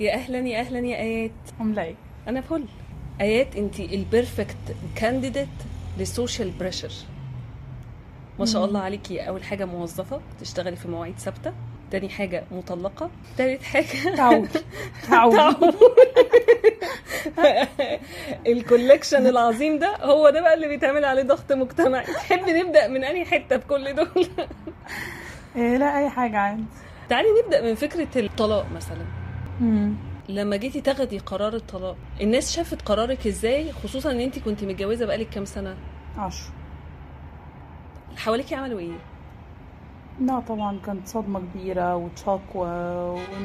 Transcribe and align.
يا 0.00 0.14
أهلا 0.14 0.38
يا 0.38 0.60
أهلا 0.60 0.78
يا 0.78 0.96
آيات. 0.96 1.30
عامله 1.60 1.82
إيه 1.82 1.94
أنا 2.28 2.40
فل 2.40 2.64
آيات 3.20 3.56
أنت 3.56 3.80
ال 3.80 3.90
perfect 3.90 4.56
candidate 4.96 5.48
لل 5.98 6.11
social 6.11 6.50
pressure. 6.50 6.92
ما 8.38 8.46
شاء 8.46 8.64
الله 8.64 8.80
عليكي 8.80 9.20
أول 9.28 9.44
حاجة 9.44 9.64
موظفة 9.64 10.20
بتشتغلي 10.38 10.76
في 10.76 10.88
مواعيد 10.88 11.18
ثابتة. 11.18 11.52
تاني 11.90 12.08
حاجة 12.08 12.44
مطلقة. 12.52 13.10
تالت 13.36 13.62
حاجة 13.62 14.16
تعود. 14.16 14.48
تعود. 15.10 15.56
ال 18.46 18.53
collection 18.53 19.26
العظيم 19.26 19.78
ده 19.78 19.96
هو 19.96 20.30
ده 20.30 20.40
بقى 20.40 20.54
اللي 20.54 20.68
بيتعمل 20.68 21.04
عليه 21.04 21.22
ضغط 21.22 21.52
مجتمعي. 21.52 22.04
تحب 22.04 22.48
نبدأ 22.48 22.88
من 22.88 23.04
أي 23.04 23.24
حتة 23.24 23.58
في 23.58 23.66
كل 23.66 23.94
دول؟ 23.94 24.28
إيه 25.56 25.76
لا 25.76 25.98
أي 25.98 26.10
حاجة 26.10 26.38
عادي. 26.38 26.62
تعالي 27.08 27.28
نبدأ 27.44 27.62
من 27.62 27.74
فكرة 27.74 28.08
الطلاق 28.20 28.66
مثلا. 28.76 29.04
لما 30.28 30.56
جيتي 30.56 30.80
تاخدي 30.80 31.18
قرار 31.18 31.54
الطلاق 31.54 31.96
الناس 32.20 32.52
شافت 32.56 32.82
قرارك 32.82 33.26
إزاي؟ 33.26 33.72
خصوصا 33.72 34.10
إن 34.10 34.20
انت 34.20 34.38
كنت 34.38 34.64
متجوزة 34.64 35.06
بقالك 35.06 35.28
كام 35.28 35.44
سنة؟ 35.44 35.76
عشر. 36.18 36.50
حواليكي 38.16 38.54
عملوا 38.54 38.78
إيه؟ 38.78 38.96
لا 40.20 40.40
طبعا 40.40 40.78
كانت 40.86 41.06
صدمة 41.08 41.40
كبيرة 41.40 41.96
وتشوك 41.96 42.40
و... 42.54 42.64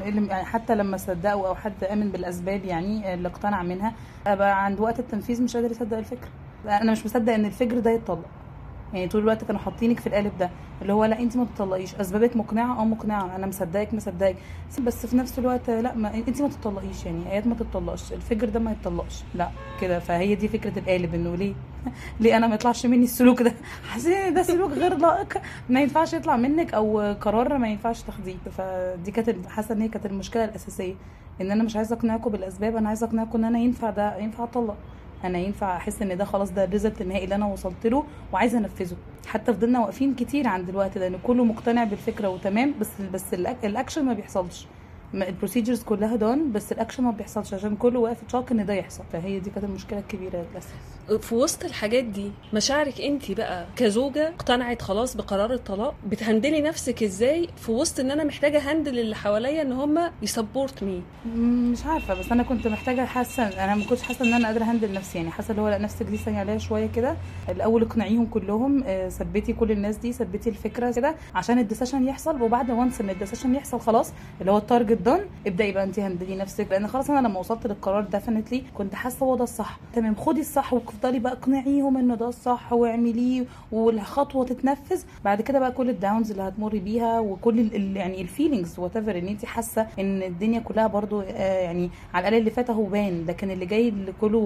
يعني 0.04 0.34
حتى 0.46 0.76
لما 0.76 0.98
صدقوا 0.98 1.48
أو 1.48 1.56
حد 1.56 1.84
آمن 1.84 2.10
بالأسباب 2.12 2.66
يعني 2.66 3.14
اللي 3.14 3.28
اقتنع 3.28 3.64
منها 3.64 3.94
بقى 4.26 4.66
عند 4.66 4.80
وقت 4.80 5.00
التنفيذ 5.00 5.44
مش 5.44 5.56
قادر 5.56 5.72
يصدق 5.72 5.98
الفكرة. 5.98 6.30
أنا 6.66 6.92
مش 6.92 7.06
مصدق 7.06 7.34
إن 7.34 7.46
الفجر 7.46 7.80
ده 7.80 7.92
يتطلق. 7.92 8.26
يعني 8.94 9.08
طول 9.08 9.22
الوقت 9.22 9.44
كانوا 9.44 9.62
حاطينك 9.62 10.00
في 10.00 10.08
القالب 10.08 10.38
ده 10.40 10.50
اللي 10.82 10.94
هو 10.94 11.06
لا 11.06 11.20
انت 11.20 11.38
ما 11.38 11.48
تطلقيش 11.56 11.96
أسبابك 11.96 12.38
مقنعة؟ 12.38 12.82
آه 12.82 12.86
مقنعة. 12.86 13.36
أنا 13.36 13.48
مصدقك 13.48 13.94
مصدقك 13.94 14.36
بس 14.82 15.06
في 15.06 15.18
نفس 15.18 15.40
الوقت 15.40 15.70
لا 15.70 15.96
ما 15.96 16.14
انت 16.14 16.42
ما 16.42 16.48
تطلقيش 16.50 17.06
يعني. 17.06 17.32
آيات 17.32 17.48
ما 17.48 17.56
تطلقش. 17.56 18.14
الفجر 18.14 18.50
ده 18.50 18.60
ما 18.60 18.72
يتطلقش. 18.72 19.24
لا 19.36 19.50
كده. 19.82 20.00
فهي 20.00 20.36
دي 20.36 20.48
فكرة 20.48 20.80
القالب 20.80 21.16
إنه 21.16 21.36
ليه؟ 21.36 21.54
ليه 22.20 22.38
أنا 22.38 22.48
ما 22.48 22.56
يطلعش 22.56 22.86
مني 22.86 23.04
السلوك 23.04 23.42
ده؟ 23.42 23.54
إن 24.28 24.34
ده 24.34 24.44
سلوك 24.44 24.72
غير 24.72 24.98
لائق. 24.98 25.42
ما 25.70 25.82
ينفعش 25.82 26.14
يطلع 26.14 26.38
منك 26.38 26.74
أو 26.74 27.14
قرار 27.22 27.58
ما 27.58 27.68
ينفعش 27.68 28.02
تاخديه. 28.02 28.36
فدي 28.58 29.12
كانت 29.12 29.46
حاسة 29.48 29.76
إن 29.76 29.82
هي 29.82 29.88
كانت 29.88 30.06
المشكلة 30.06 30.46
الأساسية. 30.46 30.94
إن 31.42 31.52
أنا 31.52 31.64
مش 31.64 31.76
عايزة 31.76 31.96
اقنعكم 31.96 32.32
بالأسباب 32.32 32.76
أنا 32.76 32.88
عايزة 32.88 33.08
اقنعكم 33.08 33.38
إن 33.38 33.44
أنا 33.46 33.60
ينفع 33.60 33.90
ده 33.90 34.18
ينفع 34.18 34.44
أطلق. 34.44 34.78
أنا 35.24 35.38
ينفع 35.40 35.78
أحس 35.78 36.02
إن 36.02 36.18
ده 36.18 36.26
خلاص 36.26 36.52
ده 36.52 36.64
ال 36.64 36.69
result 36.69 37.02
النهائي 37.02 37.24
اللي 37.24 37.36
أنا 37.36 37.46
وصلت 37.46 37.88
له 37.88 38.04
وعايزة 38.34 38.58
أنفذه. 38.58 38.96
حتى 39.28 39.54
فضلنا 39.54 39.80
واقفين 39.80 40.16
كتير 40.16 40.48
عند 40.48 40.70
الوقت 40.70 40.98
ده 40.98 41.08
إن 41.08 41.18
كله 41.24 41.44
مقتنع 41.44 41.84
بالفكرة 41.84 42.30
وتمام 42.30 42.74
بس 42.80 42.90
بس 43.14 43.34
الأكشن 43.64 44.06
ما 44.06 44.14
بيحصلش. 44.14 44.68
ال 45.14 45.20
procedures 45.20 45.84
كلها 45.84 46.16
done 46.16 46.52
بس 46.52 46.72
الاكشن 46.72 47.04
ما 47.04 47.12
بيحصلش 47.12 47.54
عشان 47.54 47.76
كله 47.76 48.00
واقف 48.00 48.24
تشاك 48.28 48.52
إن 48.52 48.66
ده 48.66 48.74
يحصل. 48.74 49.04
فهي 49.14 49.40
دي 49.40 49.50
كانت 49.50 49.64
المشكلة 49.66 50.00
الكبيرة 50.00 50.46
للأسف. 50.52 50.74
في 51.28 51.36
وسط 51.36 51.64
الحاجات 51.66 52.04
دي 52.04 52.32
مشاعرك 52.54 53.02
انت 53.02 53.32
بقى 53.32 53.66
كزوجة 53.76 54.28
اقتنعت 54.28 54.82
خلاص 54.82 55.18
بقرار 55.18 55.54
الطلاق؟ 55.54 55.96
بت 56.08 56.20
handle 56.20 56.56
ي 56.56 56.62
نفسك 56.62 57.04
إزاي 57.04 57.48
في 57.58 57.72
وسط 57.72 58.00
إن 58.00 58.12
أنا 58.12 58.24
محتاجة 58.24 58.72
handle 58.72 59.00
اللي 59.00 59.16
حواليا 59.16 59.62
إن 59.62 59.72
هم 59.72 60.00
ي 60.22 60.29
support 60.29 60.84
me 60.84 61.02
مش 61.72 61.86
عارفة 61.86 62.14
بس 62.14 62.32
أنا 62.32 62.44
كنت 62.44 62.68
محتاجة 62.68 63.06
حاسة 63.06 63.44
أنا 63.64 63.76
ما 63.76 63.86
كنتش 63.86 64.02
حاسة 64.02 64.26
إن 64.26 64.34
أنا 64.34 64.48
قادرة 64.48 64.64
handle 64.64 64.94
نفسي. 64.94 65.18
يعني 65.18 65.32
حاسة 65.32 65.52
اللي 65.52 65.62
هو 65.62 65.70
لأ 65.70 65.78
نفسك 65.78 66.06
دي 66.06 66.18
ثانية 66.18 66.40
عليها 66.40 66.58
شوية 66.58 66.88
كده. 66.96 67.16
الأول 67.50 67.82
اقنعيهم 67.82 68.26
كلهم 68.26 68.84
آه، 68.86 69.10
ثبتي 69.10 69.54
كل 69.54 69.72
الناس 69.72 69.98
دي 69.98 70.14
ثبتي 70.14 70.50
الفكرة 70.50 70.92
كده 70.92 71.16
عشان 71.36 71.60
ال 71.60 71.65
decision 71.65 72.08
يحصل. 72.08 72.42
وبعد 72.42 72.72
و 72.72 72.78
once 72.78 73.02
ان 73.02 73.10
ال 73.10 73.15
decision 73.15 73.56
يحصل 73.56 73.80
خلاص 73.80 74.14
اللي 74.42 74.52
هو 74.52 74.58
ال 74.58 74.64
target 74.64 75.02
done 75.04 75.20
ابدأي 75.48 75.72
بقى 75.72 75.84
انت 75.84 76.00
handle 76.00 76.31
ي 76.31 76.36
نفسك 76.36 76.68
لأن 76.72 76.88
خلاص 76.88 77.10
أنا 77.10 77.28
لما 77.28 77.40
وصلت 77.40 77.68
للقرار 77.68 78.02
definitely 78.04 78.64
كنت 78.78 78.96
حاسة 78.96 79.26
هو 79.26 79.36
ده 79.36 79.44
الصح. 79.44 79.78
تمام 79.94 80.16
خدي 80.16 80.40
الصح 80.42 80.74
وافضلي 80.74 81.20
بقى 81.20 81.34
اقنعيهم 81.34 81.98
إنه 81.98 82.16
ده 82.16 82.28
الصح 82.30 82.74
واعمليه 82.74 83.46
والخطوة 83.72 84.46
تتنفذ. 84.46 85.02
بعد 85.26 85.42
كده 85.42 85.60
بقى 85.60 85.72
كل 85.72 85.90
ال 85.90 85.97
downs 85.97 86.32
اللي 86.32 86.44
هتمري 86.44 86.80
بيها 86.80 87.20
وكل 87.20 87.60
ال- 87.60 87.76
ال- 87.76 87.98
يعني 87.98 88.22
ال 88.22 88.80
feelings 88.80 88.96
whatever 88.98 89.18
إن 89.18 89.28
انت 89.28 89.46
حاسة 89.46 89.88
إن 90.00 90.24
الدنيا 90.24 90.60
كلها 90.60 90.88
برضو 90.88 91.22
آه، 91.22 91.60
يعني 91.62 91.90
على 92.14 92.28
الأقل 92.28 92.40
اللي 92.40 92.52
فات 92.52 92.70
أهو 92.70 92.84
بان 92.84 93.26
لكن 93.28 93.52
اللي 93.52 93.66
جاي 93.66 93.90
اللي 93.90 94.14
كله 94.22 94.40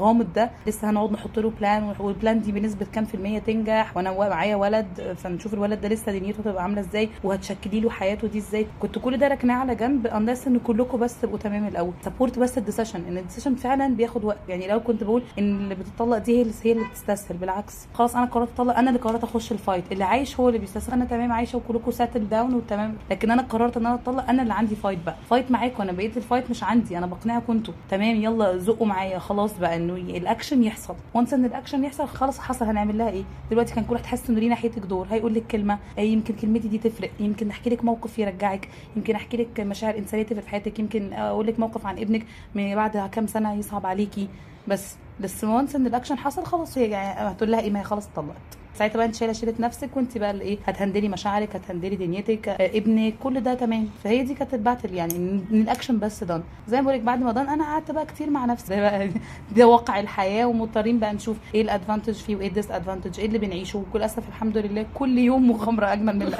غامض 0.00 0.32
ده 0.32 0.50
لسه 0.66 0.90
هنقعد 0.90 1.12
نحط 1.12 1.38
له 1.38 1.50
plan 1.60 1.94
وال 2.00 2.13
plan 2.13 2.40
دي 2.40 2.52
بنسبة 2.52 2.86
كام 2.92 3.04
في 3.04 3.14
المية 3.14 3.38
تنجح؟ 3.38 3.96
وأنا 3.96 4.12
معايا 4.28 4.56
ولد 4.56 5.14
فنشوف 5.16 5.54
الولد 5.54 5.80
ده 5.80 5.88
لسه 5.88 6.12
دنيته 6.12 6.40
هتبقى 6.40 6.62
عاملة 6.62 6.80
إزاي؟ 6.80 7.08
وهتشكلي 7.24 7.80
له 7.80 7.90
حياته 7.90 8.28
دي 8.28 8.38
إزاي؟ 8.38 8.66
كنت 8.80 8.98
كل 8.98 9.16
ده 9.16 9.28
راكناه 9.28 9.54
على 9.54 9.74
جنب 9.74 10.03
اندرس 10.06 10.46
إن 10.46 10.58
كلكم 10.58 10.98
بس 10.98 11.20
تبقوا 11.20 11.38
تمام 11.38 11.66
الأول. 11.66 11.92
support 12.04 12.38
بس 12.38 12.58
ال 12.58 12.63
decision 12.63 13.04
إن 13.08 13.18
ال 13.18 13.22
decision 13.22 13.54
فعلا 13.54 13.94
بياخد 13.94 14.24
وقت. 14.24 14.38
يعني 14.48 14.68
لو 14.68 14.80
كنت 14.80 15.04
بقول 15.04 15.22
إن 15.38 15.56
اللي 15.56 15.74
بتطلق 15.74 16.18
دي 16.18 16.38
هي 16.38 16.42
اللي 16.42 16.54
هي 16.62 16.72
اللي 16.72 16.84
بتستسهل. 16.84 17.36
بالعكس. 17.36 17.86
خلاص 17.94 18.16
أنا 18.16 18.24
قررت 18.24 18.48
أطلق. 18.54 18.78
أنا 18.78 18.90
اللي 18.90 19.00
قررت 19.00 19.24
أخش 19.24 19.52
ال 19.52 19.59
fight 19.59 19.92
اللي 19.92 20.04
عايش 20.04 20.40
هو 20.40 20.48
اللي 20.48 20.58
بيستسهل. 20.58 20.92
أنا 20.92 21.04
تمام 21.04 21.32
عايشه 21.32 21.56
وكلكم 21.58 21.90
settle 21.90 22.28
down 22.28 22.54
وتمام. 22.54 22.96
لكن 23.10 23.30
أنا 23.30 23.42
قررت 23.42 23.76
إن 23.76 23.86
أنا 23.86 23.94
أطلق. 23.94 24.28
أنا 24.28 24.42
اللي 24.42 24.54
عندي 24.54 24.76
fight 24.76 24.98
بقى. 25.06 25.16
fight 25.30 25.50
معاكم. 25.50 25.82
أنا 25.82 25.92
بقيت 25.92 26.16
ال 26.16 26.22
fight 26.22 26.50
مش 26.50 26.64
عندي. 26.64 26.98
أنا 26.98 27.06
بقنعكم 27.06 27.52
أنتوا. 27.52 27.74
تمام 27.90 28.16
يلا 28.16 28.56
زقوا 28.56 28.86
معايا. 28.86 29.18
خلاص 29.18 29.58
بقى 29.58 29.76
إنه 29.76 29.94
الاكشن 29.94 30.64
يحصل. 30.64 30.94
و 31.14 31.18
once 31.18 31.34
إن 31.34 31.44
الاكشن 31.44 31.84
يحصل 31.84 32.06
خلاص 32.08 32.38
حصل. 32.38 32.64
هنعمل 32.64 32.98
لها 32.98 33.10
إيه؟ 33.10 33.24
دلوقتي 33.50 33.74
كان 33.74 33.84
كل 33.84 33.92
واحد 33.92 34.06
حاسس 34.06 34.30
إنه 34.30 34.40
ليه 34.40 34.48
ناحيتك 34.48 34.82
دور. 34.82 35.06
هيقول 35.10 35.34
لك 35.34 35.46
كلمة. 35.46 35.78
آه، 35.98 36.00
يمكن 36.00 36.34
كلمتي 36.34 36.68
دي 36.68 36.78
تفرق. 36.78 37.10
يمكن 37.20 37.50
أحكي 37.50 37.70
لك 37.70 37.84
موقف 37.84 38.18
يرجعك. 38.18 38.68
يمكن 38.96 39.14
أحكي 39.14 39.36
لك 39.36 39.60
مشاعر 39.60 39.93
انسانيه 39.98 40.24
تفرق 40.24 40.40
في 40.42 40.48
حياتك. 40.48 40.78
يمكن 40.78 41.12
أقول 41.12 41.46
لك 41.46 41.60
موقف 41.60 41.86
عن 41.86 41.98
ابنك 41.98 42.26
من 42.54 42.74
بعد 42.74 43.10
كام 43.12 43.26
سنة 43.26 43.54
يصعب 43.54 43.86
عليكي. 43.86 44.28
بس 44.68 44.96
بس 45.20 45.44
once 45.44 45.76
ان 45.76 45.86
الاكشن 45.86 46.18
حصل 46.18 46.44
خلاص 46.44 46.78
هي 46.78 46.90
يعني 46.90 47.30
هتقول 47.30 47.52
لها 47.52 47.60
إيه 47.60 47.70
ما 47.70 47.80
هي 47.80 47.84
خلاص 47.84 48.06
اتطلقت. 48.06 48.58
ساعتها 48.74 48.96
بقى 48.96 49.06
انت 49.06 49.14
شايلة 49.14 49.32
شيلة 49.32 49.54
نفسك 49.60 49.96
وانت 49.96 50.18
بقى 50.18 50.40
إيه 50.40 50.58
هتهندلي 50.66 51.08
مشاعرك 51.08 51.56
هتهندلي 51.56 51.96
دنيتك 51.96 52.48
آه، 52.48 52.78
ابنك 52.78 53.14
كل 53.22 53.40
ده 53.40 53.54
تمام. 53.54 53.88
فهي 54.04 54.22
دي 54.22 54.34
كانت 54.34 54.54
ال 54.54 54.60
battle 54.60 54.94
يعني 54.94 55.16
إن 55.16 55.44
الاكشن 55.50 55.98
بس 55.98 56.24
done 56.24 56.42
زي 56.68 56.76
ما 56.76 56.82
بقول 56.82 56.94
لك 56.94 57.00
بعد 57.00 57.20
ما 57.22 57.32
done 57.32 57.48
أنا 57.48 57.64
قعدت 57.64 57.90
بقى 57.90 58.06
كتير 58.06 58.30
مع 58.30 58.44
نفسي. 58.44 58.66
زي 58.66 58.80
بقى 58.84 59.08
ده 59.56 59.66
واقع 59.66 60.00
الحياة 60.00 60.44
ومضطرين 60.46 60.98
بقى 60.98 61.12
نشوف 61.14 61.36
إيه 61.54 61.62
ال 61.62 61.67
advantage 61.67 62.14
فيه 62.14 62.36
وايه 62.36 62.48
ال 62.48 62.70
disadvantage 62.70 63.20
إيه 63.20 63.26
اللي 63.26 63.38
بنعيشه. 63.38 63.78
وكل 63.78 64.02
أسف 64.02 64.28
الحمد 64.28 64.58
لله 64.58 64.86
كل 64.94 65.18
يوم 65.18 65.48
مغامرة 65.48 65.92
أجمل 65.92 66.16
من 66.16 66.22
اللي 66.22 66.36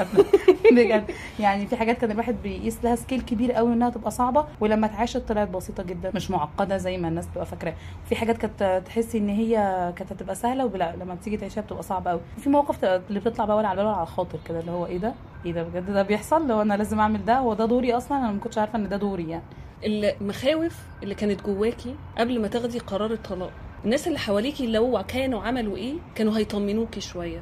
بجد. 0.84 1.04
يعني 1.40 1.66
في 1.66 1.76
حاجات 1.76 1.98
كان 1.98 2.10
الواحد 2.10 2.36
بيقيس 2.42 2.78
لها 2.84 2.96
scale 2.96 3.20
كبير 3.20 3.52
قوي 3.52 3.72
إنها 3.72 3.90
تبقى 3.90 4.10
صعبة 4.10 4.44
ولما 4.60 4.86
اتعاشت 4.86 5.16
طلعت 5.28 5.48
بسيطه 5.48 5.82
جدا. 5.82 6.10
مش 6.14 6.30
معقدة 6.30 6.76
زي 6.76 6.98
ما 6.98 7.08
الناس 7.08 7.26
بتبقى 7.26 7.46
فاكره 7.46 7.74
في 8.08 8.16
حاجات 8.16 8.36
كانت 8.36 8.82
تحسي 8.86 9.18
إن 9.18 9.28
هي 9.28 9.54
كانت 9.96 10.12
هتبقى 10.12 10.34
سهلة 10.34 10.66
ولا 10.66 10.94
لما 11.00 11.14
بتيجي 11.14 11.36
تعيشها 11.36 11.60
بتبقى 11.60 11.82
صعبة 11.82 12.10
قوي. 12.10 12.20
في 12.38 12.50
مواقف 12.50 12.84
اللي 12.84 13.20
بتطلع 13.20 13.44
بقى 13.44 13.56
ولا 13.56 13.68
على 13.68 13.74
البال 13.80 13.86
ولا 13.86 13.96
على 13.96 14.02
الخاطر 14.06 14.38
كده 14.44 14.60
اللي 14.60 14.70
هو 14.70 14.86
إيه 14.86 14.98
ده؟ 14.98 15.14
إيه 15.46 15.52
ده 15.52 15.62
بجد؟ 15.62 15.90
ده 15.90 16.02
بيحصل؟ 16.02 16.48
لو 16.48 16.62
أنا 16.62 16.74
لازم 16.74 17.00
أعمل 17.00 17.24
ده؟ 17.24 17.38
هو 17.38 17.54
ده 17.54 17.66
دوري 17.66 17.96
أصلا؟ 17.96 18.18
أنا 18.18 18.32
ما 18.32 18.38
كنتش 18.40 18.58
عارفة 18.58 18.78
إن 18.78 18.88
ده 18.88 18.96
دوري 18.96 19.28
يعني. 19.30 19.44
المخاوف 19.84 20.78
اللي 21.02 21.14
كانت 21.14 21.42
جواكي 21.46 21.94
قبل 22.18 22.40
ما 22.40 22.48
تاخدي 22.48 22.78
قرار 22.78 23.12
الطلاق 23.12 23.50
الناس 23.84 24.08
اللي 24.08 24.18
حواليكي 24.18 24.66
لو 24.66 25.02
كانوا 25.08 25.42
عملوا 25.42 25.76
إيه 25.76 25.94
كانوا 26.14 26.38
هيطمنوكي 26.38 27.00
شوية. 27.00 27.40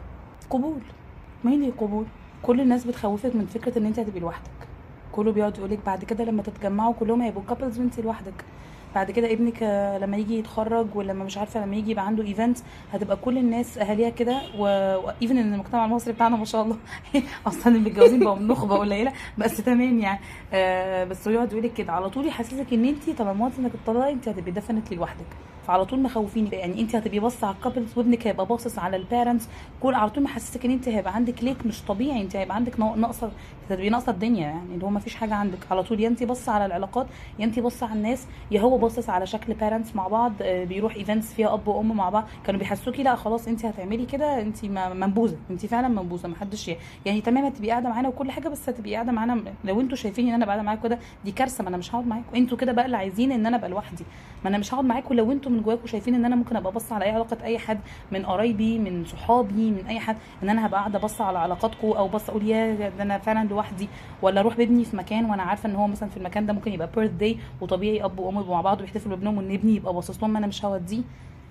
قبول. 0.50 0.81
مين 1.44 1.71
قبول 1.71 2.04
كل 2.42 2.60
الناس 2.60 2.84
بتخوفك 2.84 3.37
من 3.37 3.47
فكرة 3.47 3.78
إن 3.78 3.87
أنت 3.87 3.98
هتبقي 3.98 4.21
لوحدك. 4.21 4.50
كله 5.12 5.32
بيقعد 5.32 5.59
يقولك 5.59 5.78
بعد 5.87 6.04
كده 6.04 6.25
لما 6.25 6.42
تتجمعوا 6.42 6.94
كلهم 7.00 7.22
هيبقوا 7.22 7.42
couples 7.49 7.78
وانت 7.78 8.00
لوحدك. 8.00 8.44
بعد 8.94 9.10
كده 9.10 9.32
ابنك 9.32 9.62
لما 10.03 10.16
يجي 10.16 10.38
يتخرج 10.38 10.86
ولما 10.94 11.25
مش 11.25 11.38
عارفة 11.38 11.64
لما 11.64 11.76
يجي 11.76 11.91
يبقى 11.91 12.06
عنده 12.06 12.22
event 12.25 12.59
هتبقى 12.92 13.16
كل 13.16 13.38
الناس 13.38 13.78
أهاليها 13.78 14.10
كده 14.10 14.41
و 14.59 14.75
even 14.75 15.38
إن 15.38 15.54
المجتمع 15.54 15.84
المصري 15.84 16.12
بتاعنا 16.12 16.36
ما 16.36 16.44
شاء 16.44 16.62
الله 16.62 16.76
أصلا 17.47 17.76
المتجوزين 17.76 18.20
بقوا 18.25 18.38
نخبه 18.38 18.76
قليلة 18.78 19.12
بس 19.38 19.56
تمام 19.56 19.98
يعني. 19.98 20.20
آه 20.53 21.04
بس 21.04 21.28
هو 21.28 21.34
يقعد 21.34 21.53
يقولك 21.53 21.72
كده 21.72 21.92
على 21.92 22.10
طول 22.10 22.26
يحسسك 22.26 22.72
إن 22.72 22.84
انت 22.84 23.10
طالما 23.19 23.50
إنك 23.58 23.72
تطلقي 23.84 24.12
انت 24.12 24.28
هتبقي 24.28 24.50
definitely 24.51 24.97
لوحدك. 24.97 25.52
فعلى 25.66 25.84
طول 25.84 26.00
مخوفينك 26.00 26.53
يعني 26.53 26.80
انت 26.80 26.97
هتبقي 26.97 27.18
باصة 27.18 27.47
على 27.47 27.56
ال 27.57 27.62
couples 27.62 27.98
وابنك 27.98 28.26
هيبقى 28.26 28.47
باصص 28.47 28.78
على 28.78 28.97
ال 28.97 29.03
parents 29.03 29.48
كل 29.80 29.94
على 29.94 30.10
طول 30.10 30.22
محسسك 30.24 30.64
ان 30.64 30.70
انت 30.70 30.88
هيبقى 30.88 31.14
عندك 31.14 31.44
ليك 31.44 31.66
مش 31.66 31.82
طبيعي 31.82 32.22
انت 32.22 32.36
هيبقى 32.36 32.56
عندك 32.56 32.80
ناق- 32.80 32.97
ناقصه 32.97 33.30
هتبقي 33.70 33.88
ناقصة 33.91 34.12
الدنيا 34.12 34.41
يعني 34.47 34.74
اللي 34.74 34.84
هو 34.84 34.91
ما 34.91 35.00
فيش 35.00 35.14
حاجة 35.14 35.34
عندك. 35.34 35.59
على 35.70 35.82
طول 35.82 36.00
يا 36.00 36.09
انت 36.09 36.22
باصة 36.22 36.53
على 36.53 36.66
العلاقات 36.66 37.06
يا 37.38 37.44
انت 37.44 37.59
باصة 37.59 37.86
على 37.86 37.94
الناس 37.98 38.26
يا 38.50 38.60
هو 38.60 38.78
باصص 38.78 39.09
على 39.10 39.26
شكل 39.26 39.54
parents 39.54 39.97
مع 39.97 40.09
بعض 40.09 40.32
آه، 40.42 40.64
بيروح 40.64 40.94
events 40.95 41.33
فيها 41.32 41.54
أب 41.54 41.68
وأم 41.68 41.97
مع 41.97 42.10
بعض. 42.10 42.24
كانوا 42.44 42.60
بيحسسوكي 42.60 43.03
لا 43.03 43.16
خلاص 43.16 43.48
انت 43.48 43.64
هتعملي 43.64 44.06
كده 44.06 44.41
انت 44.41 44.64
منبوذة 44.64 45.36
انت 45.50 45.66
فعلا 45.66 45.88
منبوذة 45.88 46.28
ما 46.28 46.36
حدش 46.36 46.70
يعني 47.06 47.20
تمام 47.20 47.44
هتبقي 47.44 47.70
قاعدة 47.70 47.88
معانا 47.88 48.09
وكل 48.09 48.30
حاجة 48.30 48.48
بس 48.48 48.68
هتبقي 48.68 48.94
قاعدة 48.94 49.12
معانا 49.12 49.42
لو 49.64 49.80
أنتوا 49.80 49.97
شايفين 49.97 50.28
ان 50.28 50.34
أنا 50.34 50.47
قاعدة 50.47 50.62
معاكم 50.62 50.82
كده 50.82 50.98
دي 51.24 51.32
كارثة 51.32 51.62
ما 51.62 51.68
أنا 51.68 51.76
مش 51.76 51.94
هقعد 51.94 52.06
معاكم 52.06 52.36
أنتوا 52.36 52.59
كده 52.59 52.72
بقى 52.72 52.86
اللي 52.86 52.97
عايزين 52.97 53.32
ان 53.32 53.47
أنا 53.47 53.56
أبقى 53.56 53.70
لوحدي. 53.70 54.04
ما 54.44 54.48
أنا 54.50 54.59
مش 54.59 54.74
هقعد 54.74 54.84
معاكم 54.84 55.14
لو 55.14 55.32
أنتوا 55.32 55.52
من 55.53 55.63
جواكم 55.63 55.87
شايفين 55.87 56.15
إن 56.15 56.25
أنا 56.25 56.37
ممكن 56.37 56.57
أبقى 56.57 56.72
بص 56.72 56.93
على 56.93 57.04
أي 57.04 57.10
علاقة 57.10 57.37
أي 57.45 57.59
حد 57.59 57.78
من 58.13 58.27
قرايبي 58.27 58.78
من 58.78 59.04
صحابي 59.04 59.71
من 59.71 59.84
أي 59.89 60.01
حد 60.01 60.16
إن 60.43 60.51
أنا 60.51 60.66
هبقى 60.66 60.81
قاعدة 60.81 60.99
بص 60.99 61.21
على 61.21 61.39
علاقاتكم 61.39 61.89
أو 61.89 62.09
بص 62.09 62.31
أقول 62.31 62.49
يا 62.49 62.91
ده 62.91 63.03
أنا 63.03 63.19
فعلا 63.19 63.49
لوحدي 63.49 63.89
ولا 64.22 64.41
أروح 64.41 64.57
بابني 64.57 64.84
في 64.84 64.97
مكان 64.97 65.25
وأنا 65.25 65.43
عارفة 65.43 65.69
إن 65.69 65.77
هو 65.77 65.87
مثلا 65.87 66.09
في 66.09 66.16
المكان 66.16 66.47
ده 66.47 66.53
ممكن 66.53 66.72
يبقى 66.72 66.89
birthday 66.97 67.39
وطبيعي 67.60 68.04
أب 68.04 68.19
وأم 68.19 68.39
يبقوا 68.39 68.54
مع 68.54 68.60
بعض 68.60 68.81
ويحتفلوا 68.81 69.16
بابنهم 69.16 69.39
وإن 69.39 69.53
ابني 69.53 69.75
يبقى 69.77 69.95
باصص 69.95 70.22
لهم 70.22 70.37
أنا 70.37 70.47
مش 70.47 70.65
هوديه. 70.65 71.03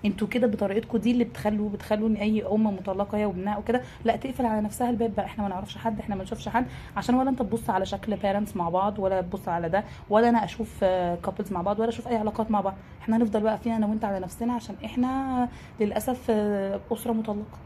أنتوا 0.04 0.28
كده 0.28 0.46
بطريقتكم 0.46 0.98
دي 0.98 1.10
اللي 1.10 1.24
بتخلوا 1.24 1.68
بتخلوا 1.70 2.08
ان 2.08 2.14
أي 2.16 2.46
أم 2.46 2.66
مطلقة 2.66 3.18
هي 3.18 3.24
وابنها 3.26 3.56
وكده 3.58 3.82
لا 4.04 4.16
تقفل 4.16 4.46
على 4.46 4.60
نفسها 4.60 4.90
الباب 4.90 5.14
بقى. 5.14 5.24
إحنا 5.26 5.42
ما 5.42 5.48
نعرفش 5.50 5.76
حد 5.78 6.00
إحنا 6.00 6.14
ما 6.16 6.22
نشوفش 6.22 6.48
حد 6.48 6.66
عشان 6.96 7.14
ولا 7.14 7.30
انت 7.30 7.38
تبص 7.38 7.70
على 7.70 7.86
شكل 7.86 8.16
parents 8.16 8.56
مع 8.56 8.68
بعض 8.68 8.98
ولا 8.98 9.20
تبص 9.20 9.48
على 9.48 9.68
ده 9.68 9.84
ولا 10.10 10.28
أنا 10.28 10.44
أشوف 10.44 10.84
couples 11.24 11.52
مع 11.52 11.62
بعض 11.62 11.80
ولا 11.80 11.88
أشوف 11.88 12.08
اي 12.08 12.16
علاقات 12.16 12.50
مع 12.50 12.60
بعض. 12.60 12.74
إحنا 13.02 13.16
هنفضل 13.16 13.40
بقى 13.40 13.58
فينا 13.58 13.76
أنا 13.76 13.86
وانت 13.86 14.04
على 14.04 14.20
نفسنا 14.20 14.52
عشان 14.52 14.74
إحنا 14.84 15.48
للأسف 15.80 16.18
آه، 16.30 16.80
أسرة 16.92 17.12
مطلقة. 17.12 17.58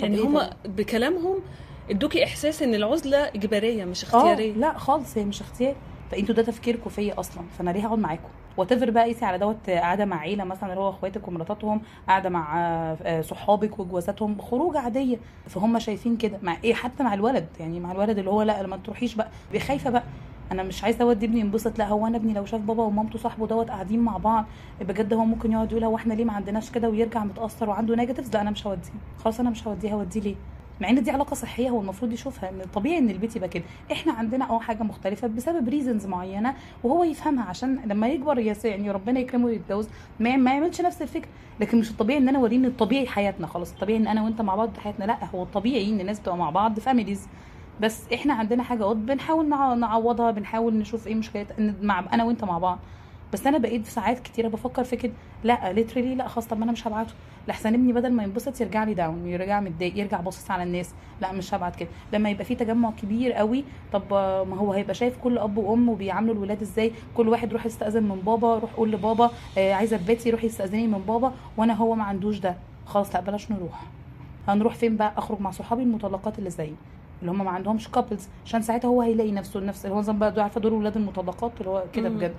يعني 0.00 0.18
هما 0.20 0.40
ده؟ 0.48 0.56
بكلامهم 0.64 1.36
ادوكي 1.90 2.24
احساس 2.24 2.62
ان 2.62 2.74
العزلة 2.74 3.18
إجبارية 3.28 3.84
مش 3.84 4.04
آه 4.04 4.08
اختيارية. 4.18 4.52
لا 4.52 4.78
خالص 4.78 5.18
هي 5.18 5.24
مش 5.24 5.40
اختيار. 5.40 5.74
فانتوا 6.10 6.34
ده 6.34 6.42
تفكيركم 6.42 6.90
فيا 6.90 7.20
أصلا 7.20 7.42
فأنا 7.58 7.70
ليه 7.70 7.86
هقعد 7.86 7.98
معاكم؟ 7.98 8.28
whatever 8.58 8.90
بقى 8.90 9.04
قيسي 9.04 9.24
على 9.24 9.38
دوت 9.38 9.70
قاعدة 9.70 10.04
مع 10.04 10.18
عيلة 10.18 10.44
مثلا 10.44 10.70
اللي 10.70 10.80
هو 10.80 10.90
أخواتك 10.90 11.28
ومراتاتهم 11.28 11.80
قاعدة 12.08 12.28
مع 12.28 12.54
آه، 13.02 13.20
صحابك 13.20 13.78
وجوازاتهم 13.78 14.40
خروج 14.40 14.76
عادية. 14.76 15.16
فهم 15.46 15.78
شايفين 15.78 16.16
كده. 16.16 16.38
مع 16.42 16.56
إيه؟ 16.64 16.74
حتى 16.74 17.02
مع 17.02 17.14
الولد. 17.14 17.46
يعني 17.60 17.80
مع 17.80 17.92
الولد 17.92 18.18
اللي 18.18 18.30
هو 18.30 18.42
لأ 18.42 18.66
ما 18.66 18.76
تروحيش 18.76 19.14
بقى. 19.14 19.28
خايفة 19.58 19.90
بقى. 19.90 20.02
أنا 20.52 20.62
مش 20.62 20.84
عايزة 20.84 21.04
أودي 21.04 21.26
ابني 21.26 21.40
ينبسط. 21.40 21.78
لأ 21.78 21.88
هو 21.88 22.06
أنا 22.06 22.16
ابني 22.16 22.32
لو 22.32 22.44
شاف 22.44 22.60
بابا 22.60 22.82
ومامته 22.82 23.18
صاحبه 23.18 23.46
دوت 23.46 23.70
قاعدين 23.70 24.00
مع 24.00 24.16
بعض 24.16 24.44
بجد 24.80 25.12
هو 25.12 25.24
ممكن 25.24 25.52
يقعد 25.52 25.72
يقول 25.72 25.84
هو 25.84 25.96
إحنا 25.96 26.14
ليه 26.14 26.24
ما 26.24 26.32
عندناش 26.32 26.70
كده 26.70 26.88
ويرجع 26.88 27.24
متأثر 27.24 27.70
وعنده 27.70 27.94
negatives 27.96 28.32
لأ 28.34 28.40
أنا 28.40 28.50
مش 28.50 28.66
هوديه. 28.66 28.90
خلاص 29.24 29.40
أنا 29.40 29.50
مش 29.50 29.66
هوديه 29.66 29.94
هوديه 29.94 30.20
ليه؟ 30.20 30.36
مع 30.80 30.88
إن 30.90 31.02
دي 31.02 31.10
علاقة 31.10 31.34
صحية 31.34 31.68
هو 31.70 31.80
المفروض 31.80 32.12
يشوفها 32.12 32.50
إن 32.50 32.62
طبيعي 32.74 32.98
إن 32.98 33.10
البيت 33.10 33.36
يبقى 33.36 33.48
كده. 33.48 33.64
إحنا 33.92 34.12
عندنا 34.12 34.50
آه 34.50 34.58
حاجة 34.58 34.82
مختلفة 34.82 35.28
بسبب 35.28 35.68
reasons 35.68 36.06
معينة 36.06 36.54
وهو 36.84 37.04
يفهمها 37.04 37.44
عشان 37.44 37.78
لما 37.86 38.08
يكبر 38.08 38.38
يعني 38.68 38.90
ربنا 38.90 39.20
يكرمه 39.20 39.44
ويتجوز 39.46 39.88
ما, 40.20 40.30
يعملش 40.30 40.80
نفس 40.80 41.02
الفكرة 41.02 41.28
لكن 41.60 41.78
مش 41.78 41.90
الطبيعي 41.90 42.18
إن 42.18 42.28
أنا 42.28 42.38
اوريه 42.38 42.56
إن 42.56 42.64
الطبيعي 42.64 43.06
حياتنا 43.06 43.46
خلاص. 43.46 43.72
الطبيعي 43.72 43.98
إن 43.98 44.06
أنا 44.08 44.22
وأنت 44.22 44.40
مع 44.42 44.54
بعض 44.54 44.76
حياتنا 44.78 45.04
لأ 45.04 45.18
هو 45.34 45.42
الطبيعي 45.42 45.90
إن 45.90 46.00
الناس 46.00 46.20
تبقى 46.22 46.36
مع 46.36 46.50
بعض 46.50 46.78
families 46.80 47.28
بس 47.80 48.02
إحنا 48.14 48.34
عندنا 48.34 48.62
حاجة 48.62 48.84
قط 48.84 48.96
بنحاول 48.96 49.48
نع- 49.48 49.74
نعوضها 49.74 50.30
بنحاول 50.30 50.74
نشوف 50.74 51.06
إيه 51.06 51.14
مشكلتها 51.14 51.74
مع 51.82 52.04
أنا 52.12 52.24
وأنت 52.24 52.44
مع 52.44 52.58
بعض. 52.58 52.78
بس 53.32 53.46
أنا 53.46 53.58
بقيت 53.58 53.86
ساعات 53.86 54.18
كتيرة 54.18 54.48
بفكر 54.48 54.84
في 54.84 54.96
كده. 54.96 55.12
لا 55.44 55.72
literally 55.72 56.14
لا 56.14 56.28
خلاص 56.28 56.46
طب 56.46 56.58
ما 56.58 56.64
أنا 56.64 56.72
مش 56.72 56.86
هبعته. 56.86 57.12
لحسن 57.48 57.74
ابني 57.74 57.92
بدل 57.92 58.12
ما 58.12 58.22
ينبسط 58.22 58.60
يرجع 58.60 58.84
لي 58.84 58.94
down 58.94 59.26
يرجع 59.26 59.60
متضايق 59.60 59.98
يرجع 59.98 60.20
باصص 60.20 60.50
على 60.50 60.62
الناس. 60.62 60.94
لا 61.20 61.32
مش 61.32 61.54
هبعت 61.54 61.76
كده. 61.76 61.88
لما 62.12 62.30
يبقى 62.30 62.44
في 62.44 62.54
تجمع 62.54 62.90
كبير 62.90 63.32
قوي 63.32 63.64
طب 63.92 64.02
ما 64.48 64.56
هو 64.56 64.72
هيبقى 64.72 64.94
شايف 64.94 65.18
كل 65.18 65.38
أب 65.38 65.56
وأم 65.56 65.88
وبيعاملوا 65.88 66.34
الولاد 66.34 66.62
إزاي؟ 66.62 66.92
كل 67.16 67.28
واحد 67.28 67.52
روح 67.52 67.66
يستأذن 67.66 68.02
من 68.02 68.20
بابا 68.26 68.58
روح 68.58 68.72
قول 68.72 68.92
لبابا 68.92 69.30
آه، 69.58 69.72
عايزة 69.72 69.96
بيتي 69.96 70.30
روح 70.30 70.44
يستاذني 70.44 70.86
من 70.86 70.98
بابا 70.98 71.32
وأنا 71.56 71.74
هو 71.74 71.94
ما 71.94 72.04
عندوش 72.04 72.38
ده. 72.38 72.56
خلاص 72.86 73.14
لا 73.14 73.20
بلاش 73.20 73.50
نروح. 73.50 73.82
هنروح 74.48 74.74
فين 74.74 74.96
بقى؟ 74.96 75.12
أخرج 75.16 75.40
مع 75.40 75.50
صحابي 75.50 75.82
المطلقات 75.82 76.38
اللي 76.38 76.50
زيي 76.50 76.74
اللي 77.20 77.30
هم 77.32 77.44
ما 77.44 77.50
عندهمش 77.50 77.88
couples 77.88 78.28
عشان 78.46 78.62
ساعتها 78.62 78.88
هو 78.88 79.02
هيلاقي 79.02 79.32
نفسه 79.32 79.60
نفس 79.60 79.86
هو 79.86 80.02
زي 80.02 80.12
بقى 80.12 80.42
عارفة 80.42 80.60
دول 80.60 80.72
ولاد 80.72 80.96
المطلقات 80.96 81.52
اللي 81.60 81.70
هو 81.70 81.84
كده. 81.92 82.08
بجد. 82.08 82.34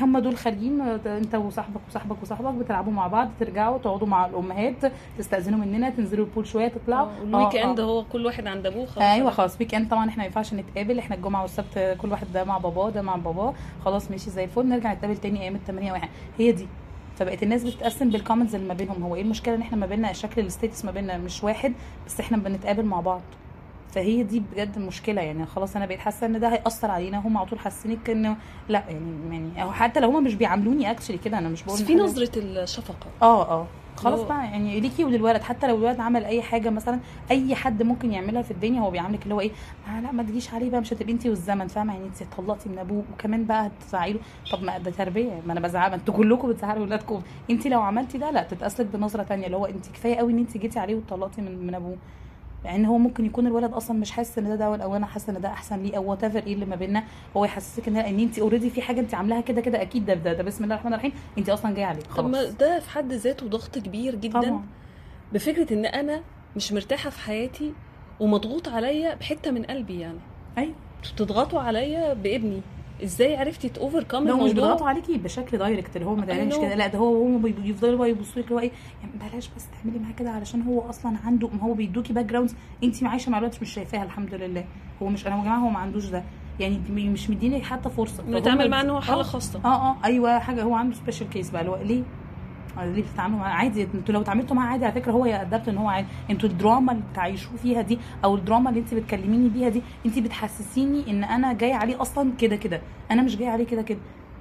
هم 0.00 0.18
دول 0.18 0.36
خارجين 0.36 0.80
انت 1.06 1.34
وصاحبك 1.34 1.80
وصاحبك 1.88 2.22
وصاحبك 2.22 2.54
بتلعبوا 2.54 2.92
مع 2.92 3.06
بعض 3.06 3.30
ترجعوا 3.40 3.78
تقعدوا 3.78 4.08
مع 4.08 4.26
الأمهات 4.26 4.92
تستأذنوا 5.18 5.58
مننا 5.58 5.90
تنزلوا 5.90 6.24
ال 6.24 6.28
pool 6.28 6.46
شوية 6.46 6.68
تطلعوا. 6.68 7.06
آه، 7.08 7.22
ال 7.22 7.56
weekend 7.56 7.80
آه. 7.80 7.84
هو 7.84 8.04
كل 8.04 8.26
واحد 8.26 8.46
عند 8.46 8.66
أبوه 8.66 8.86
خلاص. 8.86 8.98
أيوه 9.04 9.30
خلاص. 9.30 9.56
weekend 9.60 9.90
طبعا 9.90 10.08
إحنا 10.08 10.18
ما 10.18 10.24
ينفعش 10.24 10.54
نتقابل 10.54 10.98
إحنا 10.98 11.16
الجمعة 11.16 11.42
والسبت 11.42 11.96
كل 12.00 12.10
واحد 12.10 12.26
ده 12.34 12.44
مع 12.44 12.58
باباه 12.58 12.90
ده 12.90 13.02
مع 13.02 13.16
باباه. 13.16 13.54
خلاص 13.84 14.10
ماشي 14.10 14.30
زي 14.30 14.44
الفل. 14.44 14.68
نرجع 14.68 14.92
نتقابل 14.92 15.16
تاني 15.16 15.42
أيام 15.42 15.54
التمرين 15.54 15.92
واحد. 15.92 16.08
هي 16.38 16.52
دي. 16.52 16.66
فبقت 17.16 17.42
الناس 17.42 17.64
بتتقسم 17.64 18.10
بال 18.10 18.19
comments 18.19 18.54
اللي 18.54 18.68
ما 18.68 18.74
بينهم. 18.74 19.02
هو 19.02 19.14
إيه 19.16 19.22
المشكلة 19.22 19.54
إن 19.54 19.60
إحنا 19.60 19.76
ما 19.76 19.86
بيننا؟ 19.86 20.12
شكل 20.12 20.40
ال 20.40 20.46
status 20.46 20.84
ما 20.84 20.90
بيننا 20.90 21.18
مش 21.18 21.44
واحد 21.44 21.72
بس 22.06 22.20
إحنا 22.20 22.36
بنتقابل 22.36 22.84
مع 22.84 23.00
بعض. 23.00 23.20
فهي 23.92 24.22
دي 24.22 24.40
بجد 24.52 24.76
المشكلة 24.76 25.22
يعني 25.22 25.46
خلاص 25.46 25.76
أنا 25.76 25.86
بقيت 25.86 26.00
حاسة 26.00 26.26
إن 26.26 26.40
ده 26.40 26.48
هيأثر 26.48 26.90
علينا 26.90 27.18
هم 27.18 27.36
على 27.38 27.46
طول 27.46 27.58
حاسين 27.58 27.98
انه 28.08 28.36
لأ 28.68 28.82
يعني 28.88 29.34
يعني 29.36 29.62
أو 29.62 29.72
حتى 29.72 30.00
لو 30.00 30.10
هم 30.10 30.24
مش 30.24 30.34
بيعاملوني 30.34 30.90
actually 30.90 31.18
كده 31.18 31.38
أنا 31.38 31.48
مش 31.48 31.62
بقول 31.62 31.76
بس 31.78 31.82
في 31.84 31.94
نظرة 31.94 32.30
الشفقة. 32.36 33.06
آه 33.22 33.42
آه. 33.50 33.66
خلاص 33.96 34.20
بقى 34.20 34.44
يعني 34.44 34.80
ليكي 34.80 35.04
وللولد 35.04 35.42
حتى 35.42 35.66
لو 35.68 35.76
الولد 35.76 36.00
عمل 36.00 36.24
أي 36.24 36.42
حاجة 36.42 36.70
مثلا 36.70 37.00
أي 37.30 37.54
حد 37.54 37.82
ممكن 37.82 38.12
يعملها 38.12 38.42
في 38.42 38.50
الدنيا 38.50 38.80
هو 38.80 38.90
بيعاملك 38.90 39.22
اللي 39.22 39.34
هو 39.34 39.40
إيه 39.40 39.50
آه 39.88 40.00
لأ 40.00 40.12
ما 40.12 40.22
تجيش 40.22 40.54
عليه 40.54 40.70
بقى 40.70 40.80
مش 40.80 40.92
هتبقي 40.92 41.12
انت 41.12 41.26
والزمن. 41.26 41.66
فاهمة؟ 41.68 41.92
يعني 41.94 42.06
انت 42.06 42.22
اتطلقتي 42.22 42.68
من 42.68 42.78
أبوه 42.78 43.04
وكمان 43.12 43.44
بقى 43.44 43.66
هتزعلي 43.66 44.12
له. 44.12 44.20
طب 44.52 44.62
ما 44.62 44.78
ده 44.78 44.90
تربية 44.90 45.42
ما 45.46 45.52
أنا 45.52 45.60
بزعل 45.60 45.90
ما 45.90 45.96
أنتوا 45.96 46.14
كلكم 46.14 46.48
بتزعلوا 46.48 46.82
ولادكم. 46.82 47.22
انت 47.50 47.66
لو 47.66 47.80
عملتي 47.80 48.18
ده 48.18 48.30
لأ 48.30 48.42
تتبصلك 48.42 48.86
بنظرة 48.86 49.22
تانية 49.22 49.46
اللي 49.46 49.56
هو 49.56 49.66
انت 49.66 49.86
كفاية 49.88 50.16
قوي 50.16 50.32
إن 50.32 50.38
انت 50.38 50.56
جيتي 50.58 50.78
عليه 50.78 50.94
واتطلقتي 50.94 51.40
من 51.42 51.66
من 51.66 51.74
أبوه. 51.74 51.96
يعني 52.64 52.88
هو 52.88 52.98
ممكن 52.98 53.26
يكون 53.26 53.46
الولد 53.46 53.72
أصلا 53.72 53.98
مش 53.98 54.10
حاسس 54.10 54.38
إن 54.38 54.44
ده 54.44 54.54
ده 54.56 54.84
أو 54.84 54.96
أنا 54.96 55.06
حاسة 55.06 55.36
إن 55.36 55.40
ده 55.40 55.48
أحسن 55.48 55.82
ليه 55.82 55.96
أو 55.96 56.10
وات 56.10 56.24
إيه 56.24 56.54
اللي 56.54 56.66
ما 56.66 56.76
بيننا 56.76 57.04
هو 57.36 57.44
يحسسك 57.44 57.88
إن 57.88 57.96
إن 57.96 58.20
انت 58.20 58.38
already 58.38 58.70
في 58.70 58.82
حاجة 58.82 59.00
انت 59.00 59.14
عاملاها 59.14 59.40
كده 59.40 59.60
كده 59.60 59.82
أكيد 59.82 60.06
ده 60.06 60.14
ده, 60.14 60.32
ده 60.32 60.42
بسم 60.42 60.64
الله 60.64 60.74
الرحمن 60.74 60.92
الرحيم 60.92 61.12
انت 61.38 61.48
أصلا 61.48 61.74
جاية 61.74 61.84
عليه 61.84 62.00
طب 62.16 62.28
ما 62.28 62.38
خلاص. 62.38 62.54
ده 62.54 62.80
في 62.80 62.90
حد 62.90 63.12
ذاته 63.12 63.46
ضغط 63.48 63.78
كبير 63.78 64.14
جدا 64.14 64.40
طبعا. 64.40 64.64
بفكرة 65.32 65.72
إن 65.74 65.86
أنا 65.86 66.20
مش 66.56 66.72
مرتاحة 66.72 67.10
في 67.10 67.20
حياتي 67.20 67.72
ومضغوط 68.20 68.68
عليا 68.68 69.14
بحتة 69.14 69.50
من 69.50 69.62
قلبي 69.64 70.00
يعني. 70.00 70.18
أيوه. 70.58 70.74
بتضغطوا 71.14 71.60
عليا 71.60 72.14
بابني. 72.14 72.60
إزاي 73.02 73.36
عرفتي 73.36 73.68
ت 73.68 74.02
overcome 74.02 74.28
لو 74.28 74.36
مش 74.36 74.40
الموضوع 74.50 74.64
بيضغطوا 74.66 74.88
عليكي 74.88 75.18
بشكل 75.18 75.58
direct 75.58 75.96
اللي 75.96 76.06
هو 76.06 76.14
ما 76.14 76.22
I 76.26 76.52
know. 76.52 76.60
كده 76.60 76.74
لا 76.74 76.86
ده 76.86 76.98
هو 76.98 77.24
هم 77.26 77.42
بيفضلوا 77.42 77.98
بقى 77.98 78.10
يبصوا 78.10 78.42
لك 78.42 78.44
اللي 78.44 78.54
هو 78.54 78.58
إيه 78.58 78.70
يعني 79.02 79.30
بلاش 79.32 79.50
بس 79.56 79.66
تعملي 79.82 79.98
معاه 79.98 80.12
كده 80.12 80.30
علشان 80.30 80.62
هو 80.62 80.80
أصلا 80.90 81.16
عنده 81.24 81.48
ما 81.48 81.62
هو 81.62 81.74
بيدوكي 81.74 82.12
backgrounds 82.12 82.54
انت 82.84 83.04
عايشة 83.04 83.30
مع 83.30 83.38
الوقت 83.38 83.62
مش 83.62 83.74
شايفاها 83.74 84.02
الحمد 84.04 84.34
لله 84.34 84.64
هو 85.02 85.06
مش 85.08 85.26
أنا 85.26 85.36
يا 85.36 85.42
جماعة 85.42 85.58
هو 85.58 85.68
ما 85.70 85.78
عندوش 85.78 86.06
ده 86.06 86.22
يعني 86.60 86.80
مش 86.90 87.30
مديني 87.30 87.62
حتى 87.62 87.90
فرصة 87.90 88.22
فهم 88.22 88.36
نتعامل 88.36 88.70
معاه 88.70 88.82
إن 88.82 88.90
هو 88.90 88.96
آه. 88.96 89.00
حالة 89.00 89.22
خاصة 89.22 89.60
آه 89.64 89.90
آه 89.90 89.96
أيوه 90.04 90.38
حاجة 90.38 90.62
هو 90.62 90.74
عنده 90.74 90.96
special 90.96 91.28
case 91.30 91.50
بقى 91.50 91.60
اللي 91.60 91.72
هو 91.72 91.76
ليه؟ 91.82 92.02
آه، 92.78 92.86
ليه 92.86 93.02
بتتعاملوا 93.02 93.38
معاه. 93.38 93.52
عادي 93.54 93.82
أنتوا 93.94 94.14
لو 94.14 94.20
اتعاملتوا 94.20 94.56
معاه 94.56 94.68
عادي 94.68 94.84
على 94.84 94.94
فكرة 94.94 95.12
هو 95.12 95.26
ي 95.26 95.33
adapt 95.33 95.68
ان 95.68 95.78
هو 95.78 95.88
عادي. 95.88 96.06
أنتوا 96.30 96.48
الدراما 96.48 96.92
اللي 96.92 97.02
بتعيشوه 97.12 97.56
فيها 97.56 97.82
دي 97.82 97.98
أو 98.24 98.34
الدراما 98.34 98.70
اللي 98.70 98.80
انت 98.80 98.94
بتكلميني 98.94 99.48
بيها 99.48 99.68
دي 99.68 99.82
انت 100.06 100.18
بتحسسيني 100.18 101.10
ان 101.10 101.24
أنا 101.24 101.52
جاية 101.52 101.74
عليه 101.74 102.02
أصلا 102.02 102.32
كده 102.38 102.56
كده. 102.56 102.80
أنا 103.10 103.22
مش 103.22 103.36
جاية 103.36 103.48
عليه 103.48 103.66
كده 103.66 103.82
كده. 103.82 103.98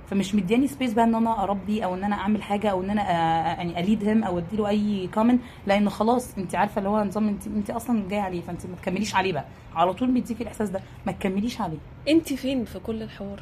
فمش 0.08 0.36
مدياني 0.36 0.68
space 0.68 0.94
بقى 0.94 1.06
ان 1.06 1.16
أنا 1.16 1.44
اربي 1.44 1.84
أو 1.84 1.96
ان 1.96 2.04
أنا 2.04 2.16
اعمل 2.16 2.44
حاجة 2.44 2.68
أو 2.72 2.84
ان 2.84 2.90
أنا 2.90 3.02
آه، 3.02 3.56
يعني 3.58 3.80
lead 3.80 4.04
him 4.04 4.24
أو 4.24 4.38
اديله 4.38 4.68
اي 4.70 5.10
comment 5.14 5.42
لأن 5.68 5.90
خلاص 5.90 6.38
انت 6.38 6.56
عارفة 6.56 6.80
اللي 6.80 6.90
هو 6.90 7.04
نظام 7.04 7.28
انت 7.28 7.48
انت 7.48 7.70
أصلا 7.70 8.08
جاية 8.10 8.22
عليه 8.22 8.42
فانت 8.42 8.66
ما 8.66 8.76
تكمليش 8.76 9.16
عليه 9.16 9.34
بقى. 9.34 9.46
على 9.76 9.94
طول 9.94 10.12
بيديكي 10.12 10.44
الإحساس 10.44 10.70
ده. 10.70 10.82
ما 11.06 11.12
تكمليش 11.12 11.62
عليه. 11.62 11.78
انت 12.10 12.34
فين 12.34 12.66
في 12.66 12.80
كل 12.80 13.04
الحوار؟ 13.04 13.42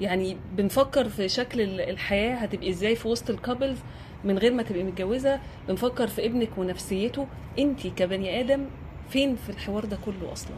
يعني 0.00 0.36
بنفكر 0.56 1.08
في 1.08 1.28
شكل 1.28 1.60
ال- 1.60 1.80
الحياة 1.80 2.34
هتبقي 2.36 2.70
إزاي 2.70 2.96
في 2.96 3.08
وسط 3.08 3.30
ال 3.30 3.36
couples 3.36 3.78
من 4.24 4.38
غير 4.38 4.52
ما 4.54 4.62
تبقي 4.62 4.82
متجوزة 4.82 5.38
بنفكر 5.68 6.06
في 6.06 6.26
ابنك 6.26 6.48
ونفسيته. 6.58 7.26
انت 7.58 7.86
كبني 7.86 8.40
آدم 8.40 8.64
فين 9.08 9.36
في 9.36 9.50
الحوار 9.50 9.84
ده 9.84 9.98
كله 10.04 10.32
أصلا؟ 10.32 10.56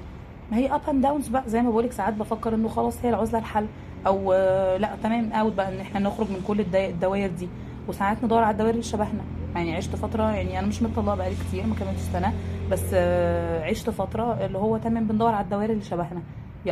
ما 0.50 0.56
هي 0.56 0.74
ups 0.74 0.80
and 0.90 1.02
downs 1.02 1.28
بقى. 1.28 1.42
زي 1.46 1.60
ما 1.62 1.70
بقولك 1.70 1.92
ساعات 1.92 2.14
بفكر 2.14 2.54
إنه 2.54 2.68
خلاص 2.68 3.04
هي 3.04 3.10
العزلة 3.10 3.38
الحل 3.38 3.66
أو 4.06 4.32
آه، 4.32 4.76
لأ 4.76 4.96
تمام 5.02 5.32
out 5.32 5.52
بقى 5.52 5.68
إن 5.74 5.80
إحنا 5.80 6.00
نخرج 6.00 6.30
من 6.30 6.42
كل 6.46 6.60
الدوائر 6.74 7.30
دي. 7.30 7.48
وساعات 7.88 8.24
ندور 8.24 8.42
على 8.42 8.52
الدوائر 8.52 8.70
اللي 8.70 8.82
شبهنا 8.82 9.24
يعني 9.54 9.76
عشت 9.76 9.96
فترة 9.96 10.30
يعني 10.32 10.58
أنا 10.58 10.66
مش 10.66 10.82
مطلقه 10.82 11.14
بقالي 11.14 11.34
كتير 11.48 11.66
ما 11.66 11.74
كملتش 11.74 12.00
سنة 12.12 12.32
بس 12.70 12.82
آه، 12.94 13.64
عشت 13.64 13.90
فترة 13.90 14.44
اللي 14.46 14.58
هو 14.58 14.76
تمام 14.76 15.06
بندور 15.06 15.32
على 15.34 15.44
الدوائر 15.44 15.70
اللي 15.70 15.84
شبهنا. 15.84 16.22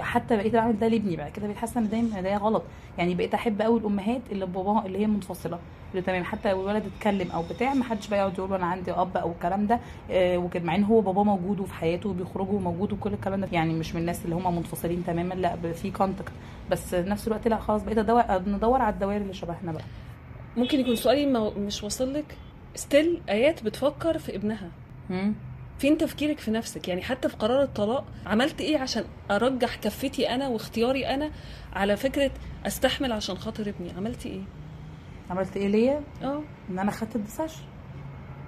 حتى 0.03 0.37
بقيت 0.37 0.53
بعمل 0.53 0.79
ده 0.79 0.89
لابني 0.89 1.17
بقى 1.17 1.31
كده 1.31 1.47
بقيت 1.47 1.57
حاسه 1.59 1.81
إن 1.81 1.89
ده 2.13 2.21
ده 2.21 2.37
غلط. 2.37 2.63
يعني 2.99 3.15
بقيت 3.15 3.35
أحب 3.35 3.63
قوي 3.63 3.81
الأمهات 3.81 4.21
اللي 4.33 4.47
باباها 4.47 4.87
اللي 4.87 4.99
هي 4.99 5.07
منفصلة. 5.07 5.59
اللي 5.91 6.03
تمام 6.03 6.25
حتى 6.25 6.51
لو 6.53 6.61
الولد 6.63 6.83
اتكلم 6.97 7.31
أو 7.31 7.43
بتاع 7.43 7.75
ما 7.75 7.85
حدش 7.85 8.09
بقى 8.09 8.19
يقعد 8.19 8.39
يقول 8.39 8.55
أنا 8.55 8.67
عندي 8.67 8.93
أب 8.93 9.17
أو 9.17 9.31
الكلام 9.33 9.67
ده 9.67 9.81
آه، 10.11 10.39
وكده. 10.39 10.65
مع 10.65 10.75
إن 10.75 10.85
هو 10.85 11.01
باباه 11.01 11.25
موجود 11.25 11.61
وفي 11.61 11.75
حياته 11.75 12.09
وبيخرجوا 12.09 12.61
موجود 12.61 12.93
وكل 12.93 13.13
الكلام 13.13 13.41
ده. 13.41 13.49
يعني 13.53 13.73
مش 13.75 13.95
من 13.95 14.01
الناس 14.01 14.25
اللي 14.25 14.37
هم 14.37 14.57
منفصلين 14.57 15.05
تماما 15.07 15.35
لأ 15.35 15.73
في 15.73 15.91
contact 15.91 16.33
بس 16.71 16.95
نفس 16.95 17.27
الوقت 17.29 17.49
لأ 17.49 17.57
خلاص 17.59 17.83
بقيت 17.83 17.99
ادور 17.99 18.23
ندور 18.49 18.81
على 18.83 18.95
الدوائر 18.95 19.21
اللي 19.21 19.35
شبهنا 19.35 19.73
بقى. 19.73 19.85
ممكن 20.57 20.81
يكون 20.81 20.97
سؤالي 20.97 21.27
مش 21.59 21.83
واصل 21.85 22.15
لك. 22.15 22.37
still 22.75 23.21
آيات 23.29 23.65
بتفكر 23.65 24.19
في 24.19 24.37
ابنها. 24.37 24.69
فين 25.85 25.99
تفكيرك 25.99 26.39
في 26.39 26.51
نفسك؟ 26.51 26.89
يعني 26.89 27.03
حتى 27.03 27.29
في 27.29 27.37
قرار 27.37 27.63
الطلاق 27.63 28.05
عملت 28.27 28.61
إيه 28.61 28.79
عشان 28.79 29.05
أرجح 29.31 29.77
كفتي 29.77 30.35
أنا 30.35 30.49
واختياري 30.49 31.07
أنا 31.07 31.31
على 31.73 31.97
فكرة 31.97 32.31
أستحمل 32.67 33.13
عشان 33.13 33.37
خاطر 33.39 33.69
ابني؟ 33.69 33.91
عملتي 33.97 34.29
إيه؟ 34.29 34.41
عملت 35.31 35.57
إيه 35.57 35.69
ليا؟ 35.69 36.01
آه. 36.23 36.43
إن 36.71 36.79
أنا 36.79 36.91
خدت 36.91 37.17
ال 37.17 37.21
decision. 37.21 37.63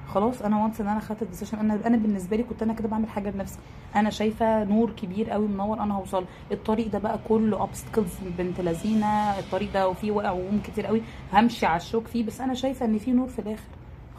خلاص 0.08 0.42
أنا 0.42 0.62
once 0.62 0.80
إن 0.80 0.88
أنا 0.88 1.00
خدت 1.00 1.22
ال 1.22 1.26
decision 1.26 1.58
أنا 1.58 1.86
أنا 1.86 1.96
بالنسبة 1.96 2.36
لي 2.36 2.42
كنت 2.42 2.62
أنا 2.62 2.72
كده 2.74 2.88
بعمل 2.88 3.08
حاجة 3.08 3.30
لنفسي. 3.30 3.58
أنا 3.96 4.10
شايفة 4.10 4.64
نور 4.64 4.90
كبير 4.90 5.30
قوي 5.30 5.48
منور 5.48 5.82
أنا 5.82 5.94
هوصل. 5.94 6.24
الطريق 6.52 6.88
ده 6.88 6.98
بقى 6.98 7.18
كله 7.28 7.60
obstacles 7.60 8.14
بنت 8.38 8.60
لذينة 8.60 9.38
الطريق 9.38 9.72
ده 9.72 9.88
وفيه 9.88 10.10
وقع 10.10 10.30
وقوم 10.30 10.60
كتير 10.64 10.86
قوي 10.86 11.02
همشي 11.32 11.66
على 11.66 11.76
الشوك 11.76 12.06
فيه. 12.06 12.24
بس 12.24 12.40
أنا 12.40 12.54
شايفة 12.54 12.86
إن 12.86 12.98
في 12.98 13.12
نور 13.12 13.28
في 13.28 13.38
الآخر. 13.38 13.68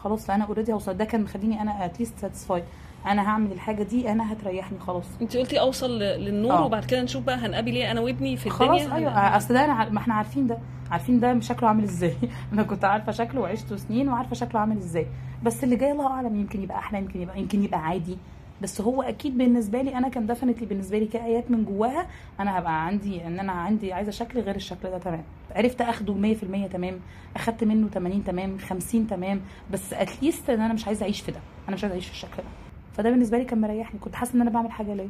خلاص 0.04 0.26
فأنا 0.26 0.44
already 0.44 0.72
هوصل. 0.72 0.96
ده 0.96 1.04
كان 1.04 1.22
مخليني 1.22 1.62
أنا 1.62 1.84
at 1.84 1.94
least 1.94 2.18
satisfied 2.18 2.64
أنا 3.06 3.28
هعمل 3.28 3.52
الحاجة 3.52 3.82
دي 3.82 4.12
أنا 4.12 4.32
هتريحني 4.32 4.78
خلاص. 4.78 5.04
انت 5.22 5.36
قلتي 5.36 5.60
اوصل 5.60 5.98
للنور 5.98 6.52
آه. 6.52 6.64
وبعد 6.64 6.84
كده 6.84 7.02
نشوف 7.02 7.22
بقى 7.24 7.36
هنقابل 7.36 7.74
إيه 7.76 7.90
أنا 7.90 8.00
وابني 8.00 8.36
في 8.36 8.50
خلاص 8.50 8.80
الدنيا 8.80 8.96
أيوه. 8.96 9.10
هن- 9.28 9.34
أصل 9.34 9.54
ده 9.54 9.64
أنا 9.64 9.72
ع- 9.72 9.88
ما 9.88 9.98
إحنا 9.98 10.14
عارفين 10.14 10.46
ده. 10.46 10.58
عارفين 10.90 11.20
ده 11.20 11.40
شكله 11.40 11.68
عامل 11.68 11.82
إزاي. 11.84 12.14
أنا 12.52 12.62
كنت 12.62 12.84
عارفة 12.84 13.12
شكله 13.12 13.40
وعشته 13.40 13.76
سنين 13.76 14.08
وعارفة 14.08 14.34
شكله 14.34 14.60
عامل 14.60 14.76
إزاي. 14.76 15.06
بس 15.42 15.64
اللي 15.64 15.76
جاي 15.76 15.92
الله 15.92 16.06
أعلم 16.06 16.40
يمكن 16.40 16.62
يبقى 16.62 16.78
أحلى 16.78 16.98
يمكن 16.98 17.22
يبقى 17.22 17.40
يمكن 17.40 17.64
يبقى 17.64 17.80
عادي. 17.80 18.18
بس 18.62 18.80
هو 18.80 19.02
أكيد 19.02 19.38
بالنسبة 19.38 19.82
لي 19.82 19.96
أنا 19.98 20.08
كان 20.08 20.26
definitely 20.26 20.66
بالنسبة 20.66 20.98
لي 20.98 21.06
كآيات 21.06 21.50
من 21.50 21.64
جواها 21.64 22.06
أنا 22.40 22.58
هبقى 22.58 22.86
عندي 22.86 23.26
إن 23.26 23.38
أنا 23.38 23.52
عندي 23.52 23.92
عايزة 23.92 24.10
شكل 24.10 24.40
غير 24.40 24.56
الشكل 24.56 24.90
ده 24.90 24.98
تمام. 24.98 25.22
عرفت 25.56 25.80
أخده 25.80 26.14
100% 26.14 26.66
تمام. 26.72 27.00
أخدت 27.36 27.64
منه 27.64 27.88
80 27.88 28.24
تمام 28.24 28.58
50 28.58 29.06
تمام. 29.06 29.40
بس 29.72 29.92
at 29.92 30.09
least 30.09 30.50
إن 30.50 30.60
أنا 30.60 30.74
مش 30.74 30.86
عايزة 30.86 31.02
أعيش 31.02 31.20
في 31.20 31.32
ده. 31.32 31.40
أنا 31.68 31.76
مش 31.76 31.82
عايزة 31.84 31.92
أعيش 31.94 32.06
في 32.06 32.12
الشكل 32.12 32.36
ده. 32.36 32.67
فده 32.98 33.10
بالنسبة 33.10 33.38
لي 33.38 33.44
كان 33.44 33.60
مريحني. 33.60 34.00
كنت 34.00 34.14
حاسة 34.14 34.34
إن 34.34 34.40
أنا 34.40 34.50
بعمل 34.50 34.70
حاجة 34.70 34.94
ليا 34.94 35.08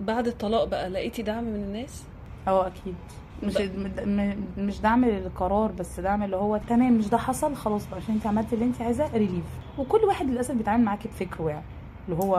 بعد 0.00 0.26
الطلاق 0.26 0.64
بقى 0.64 0.88
لقيتي 0.90 1.22
دعم 1.22 1.44
من 1.44 1.54
الناس؟ 1.54 2.04
أه 2.48 2.66
أكيد. 2.66 2.94
مش 3.42 3.56
مش 4.58 4.80
دعم 4.80 5.04
للقرار 5.04 5.72
بس 5.72 6.00
دعم 6.00 6.22
اللي 6.22 6.36
هو 6.36 6.56
تمام 6.68 6.92
مش 6.92 7.08
ده 7.08 7.18
حصل 7.18 7.54
خلاص 7.54 7.86
بقى 7.86 7.96
عشان 7.96 8.14
انت 8.14 8.26
عملتي 8.26 8.54
اللي 8.54 8.64
انت 8.64 8.82
عايزاه 8.82 9.10
relief 9.16 9.44
وكل 9.78 9.98
واحد 9.98 10.26
للأسف 10.30 10.54
بيتعامل 10.54 10.84
معاكي 10.84 11.08
بفكره 11.08 11.48
يعني. 11.50 11.64
اللي 12.10 12.24
هو 12.24 12.36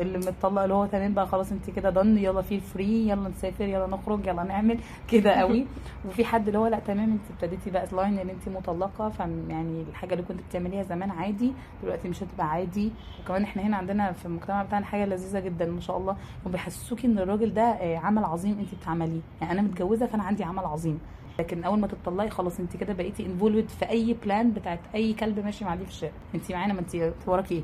اللي 0.00 0.18
متطلق 0.18 0.62
اللي 0.62 0.74
هو 0.74 0.86
تمام 0.86 1.14
بقى 1.14 1.26
خلاص 1.26 1.52
انت 1.52 1.70
كده 1.70 1.90
done 1.90 2.18
يلا 2.18 2.42
في 2.42 2.60
free 2.60 3.08
يلا 3.08 3.28
نسافر 3.28 3.64
يلا 3.64 3.86
نخرج 3.86 4.26
يلا 4.26 4.42
نعمل 4.42 4.78
كده 5.10 5.30
قوي. 5.32 5.66
وفي 6.08 6.24
حد 6.24 6.46
اللي 6.46 6.58
هو 6.58 6.66
لا 6.66 6.78
تمام 6.78 7.10
انت 7.12 7.20
ابتديتي 7.30 7.70
بقى 7.70 7.86
line 7.92 8.18
ان 8.18 8.30
انت 8.30 8.48
مطلقة 8.48 9.08
فيعني 9.08 9.84
الحاجة 9.90 10.12
اللي 10.14 10.24
كنت 10.24 10.40
بتعمليها 10.48 10.82
زمان 10.82 11.10
عادي 11.10 11.52
دلوقتي 11.82 12.08
مش 12.08 12.22
هتبقى 12.22 12.50
عادي. 12.50 12.90
وكمان 13.24 13.42
إحنا 13.42 13.62
هنا 13.62 13.76
عندنا 13.76 14.12
في 14.12 14.26
المجتمع 14.26 14.62
بتاعنا 14.62 14.86
حاجة 14.86 15.04
لذيذة 15.06 15.40
جدا 15.40 15.66
ما 15.66 15.80
شاء 15.80 15.96
الله. 15.96 16.16
وبيحسسوكي 16.46 17.06
إن 17.06 17.18
الراجل 17.18 17.54
ده 17.54 17.62
آه، 17.62 17.96
عمل 17.98 18.24
عظيم 18.24 18.58
انت 18.58 18.74
بتعمليه. 18.82 19.20
يعني 19.40 19.52
أنا 19.52 19.62
متجوزة 19.62 20.06
فأنا 20.06 20.22
عندي 20.22 20.44
عمل 20.44 20.64
عظيم. 20.64 20.98
لكن 21.38 21.64
أول 21.64 21.78
ما 21.80 21.86
تطلقي 21.86 22.30
خلاص 22.30 22.60
انت 22.60 22.76
كده 22.76 22.92
بقيتي 22.92 23.26
involved 23.26 23.68
في 23.68 23.88
أي 23.90 24.16
plan 24.24 24.50
بتاعت 24.50 24.78
أي 24.94 25.12
كلب 25.12 25.44
ماشي 25.44 25.64
معدي 25.64 25.84
في 25.84 25.90
الشارع. 25.90 26.12
انت 26.34 26.52
معانا 26.52 26.72
ما 26.72 26.80
انت 26.80 27.12
وراكي 27.26 27.54
إيه؟ 27.54 27.62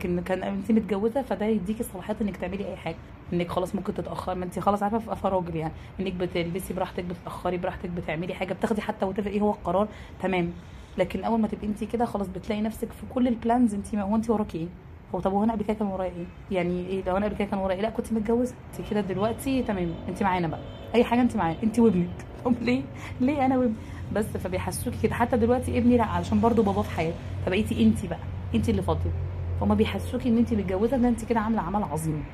لكن 0.00 0.20
كان 0.20 0.42
انت 0.42 0.72
متجوزة 0.72 1.22
فده 1.22 1.46
يديكي 1.46 1.82
صلاحيات 1.82 2.22
إنك 2.22 2.36
تعملي 2.36 2.68
أي 2.68 2.76
حاجة 2.76 2.96
إنك 3.32 3.48
خلاص 3.48 3.74
ممكن 3.74 3.94
تتاخر 3.94 4.34
ما 4.34 4.44
انت 4.44 4.58
خلاص 4.58 4.82
عارفة 4.82 5.14
في 5.14 5.28
راجل 5.28 5.56
يعني 5.56 5.72
إنك 6.00 6.12
بتلبسي 6.12 6.74
براحتك 6.74 7.04
بتتأخري 7.04 7.56
براحتك 7.56 7.90
بتعملي 7.90 8.34
حاجة 8.34 8.52
بتاخدي 8.52 8.80
حتى 8.80 9.04
وات 9.06 9.18
إيه 9.26 9.40
هو 9.40 9.50
القرار 9.50 9.88
تمام. 10.22 10.52
لكن 10.98 11.24
أول 11.24 11.40
ما 11.40 11.48
تبقي 11.48 11.66
أنت 11.66 11.84
كده 11.84 12.04
خلاص 12.04 12.28
بتلاقي 12.28 12.60
نفسك 12.62 12.88
في 12.92 13.02
كل 13.14 13.28
ال 13.28 13.36
plans 13.36 13.74
أنت 13.74 13.94
هو 13.94 14.16
أنت 14.16 14.30
وراكي 14.30 14.58
إيه؟ 14.58 14.66
هو 15.14 15.20
طب 15.20 15.32
هو 15.32 15.44
أنا 15.44 15.52
قبل 15.52 15.64
كده 15.64 15.74
كان 15.74 15.86
ورايا 15.88 16.10
إيه؟ 16.10 16.56
يعني 16.56 16.86
إيه 16.86 17.02
لو 17.06 17.16
أنا 17.16 17.26
قبل 17.26 17.36
كده 17.36 17.48
كان 17.48 17.58
ورايا 17.58 17.76
إيه؟ 17.76 17.82
لا 17.82 17.90
كنت 17.90 18.12
متجوزة. 18.12 18.54
أنت 18.78 18.90
كده 18.90 19.00
دلوقتي 19.00 19.62
تمام. 19.62 19.94
أنت 20.08 20.22
معانا 20.22 20.48
بقى. 20.48 20.60
أي 20.94 21.04
حاجة 21.04 21.20
أنت 21.20 21.36
معانا 21.36 21.56
أنت 21.62 21.78
وابنك. 21.78 22.26
طب 22.44 22.54
ليه؟ 22.60 22.82
ليه 23.20 23.46
أنا 23.46 23.58
وابني؟ 23.58 23.74
بس 24.12 24.26
فبيحسسوكي 24.26 24.96
كده. 25.02 25.14
حتى 25.14 25.36
دلوقتي 25.36 25.78
ابني 25.78 25.96
لا 25.96 26.04
علشان 26.04 26.40
برضه 26.40 26.62
باباه 26.62 26.82
في 26.82 26.90
حياته 26.90 27.16
فبقيتي 27.46 27.84
أنت 27.84 28.06
بقى. 28.06 28.18
أنت 28.54 28.68
اللي 28.68 28.82
فاضية. 28.82 29.29
فهم 29.60 29.74
بيحسوكي 29.74 30.28
إن 30.28 30.38
انت 30.38 30.54
متجوزة 30.54 30.96
ان 30.96 31.04
انت 31.04 31.24
كده 31.24 31.40
عاملة 31.40 31.60
عمل 31.60 31.82
عظيم. 31.82 32.24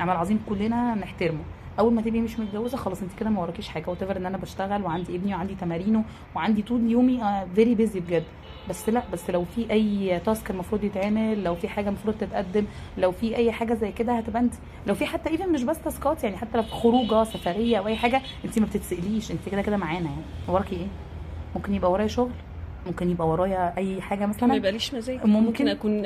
عمل 0.00 0.16
عظيم 0.16 0.40
كلنا 0.48 0.94
نحترمه. 0.94 1.40
أول 1.78 1.94
ما 1.94 2.02
تبقي 2.02 2.20
مش 2.20 2.38
متجوزة 2.38 2.76
خلاص 2.76 3.02
انت 3.02 3.12
كده 3.20 3.30
ما 3.30 3.40
وراكيش 3.40 3.68
حاجة. 3.68 3.90
whatever 3.90 4.16
إن 4.16 4.26
أنا 4.26 4.36
بشتغل 4.38 4.82
وعندي 4.82 5.16
ابني 5.16 5.34
وعندي 5.34 5.54
تمارينه 5.54 6.04
وعندي 6.36 6.62
طول 6.62 6.90
يومي 6.90 7.20
very 7.54 7.74
busy 7.74 8.00
بجد. 8.00 8.24
بس 8.68 8.88
لأ 8.88 9.02
بس 9.12 9.30
لو 9.30 9.44
في 9.44 9.70
أي 9.70 10.18
task 10.20 10.50
المفروض 10.50 10.84
يتعمل 10.84 11.44
لو 11.44 11.54
في 11.54 11.68
حاجة 11.68 11.88
المفروض 11.88 12.14
تتقدم 12.18 12.64
لو 12.98 13.12
في 13.12 13.36
أي 13.36 13.52
حاجة 13.52 13.74
زي 13.74 13.92
كده 13.92 14.12
هتبقى 14.12 14.42
انت 14.42 14.54
لو 14.86 14.94
في 14.94 15.06
حتى 15.06 15.30
even 15.30 15.52
مش 15.52 15.62
بس 15.62 15.78
task 15.82 16.16
ات 16.16 16.24
يعني 16.24 16.36
حتى 16.36 16.56
لو 16.56 16.62
في 16.62 16.70
خروجة 16.70 17.24
سفرية 17.24 17.78
أو 17.78 17.86
أي 17.86 17.96
حاجة 17.96 18.22
انت 18.44 18.58
ما 18.58 18.66
بتتسأليش. 18.66 19.30
انت 19.30 19.48
كده 19.48 19.62
كده 19.62 19.76
معانا 19.76 20.10
يعني. 20.10 20.22
وراكي 20.48 20.76
إيه؟ 20.76 20.86
ممكن 21.56 21.74
يبقى 21.74 21.90
ورايا 21.92 22.06
شغل؟ 22.08 22.30
ممكن 22.86 23.10
يبقى 23.10 23.28
ورايا 23.28 23.76
أي 23.76 24.00
حاجة 24.00 24.20
ما 24.20 24.26
مثلا 24.26 24.54
يبقاليش 24.54 24.94
مزاج. 24.94 25.16
ممكن. 25.26 25.30
ممكن 25.46 25.68
أكون 25.68 26.02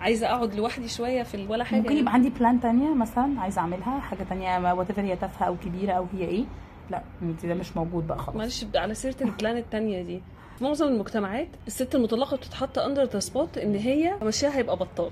عايزة 0.00 0.26
أقعد 0.26 0.54
لوحدي 0.54 0.88
شوية 0.88 1.22
في 1.22 1.46
ولا 1.48 1.64
حاجة 1.64 1.80
ممكن 1.80 1.96
يبقى 1.96 2.12
عندي 2.12 2.30
plan 2.30 2.60
تانية 2.60 2.94
مثلا 2.94 3.40
عايزة 3.40 3.60
أعملها 3.60 4.00
حاجة 4.00 4.22
تانية 4.22 4.72
وات 4.72 4.98
هي 4.98 5.16
تافهة 5.16 5.46
أو 5.46 5.56
كبيرة 5.64 5.92
أو 5.92 6.06
هي 6.12 6.24
إيه. 6.24 6.44
لا 6.90 7.02
انت 7.22 7.46
ده 7.46 7.54
مش 7.54 7.76
موجود 7.76 8.06
بقى 8.06 8.18
خلاص. 8.18 8.36
معلش 8.36 8.66
على 8.74 8.94
سيرة 8.94 9.16
ال 9.20 9.27
plan 9.27 9.56
التانية 9.56 10.02
دي. 10.02 10.22
في 10.58 10.64
معظم 10.64 10.86
المجتمعات 10.88 11.48
الست 11.66 11.94
المطلقة 11.94 12.36
بتتحط 12.36 12.78
under 12.78 13.04
the 13.04 13.18
spot 13.18 13.58
إن 13.58 13.74
هي 13.74 14.14
مشيها 14.22 14.56
هيبقى 14.58 14.76
بطال. 14.76 15.10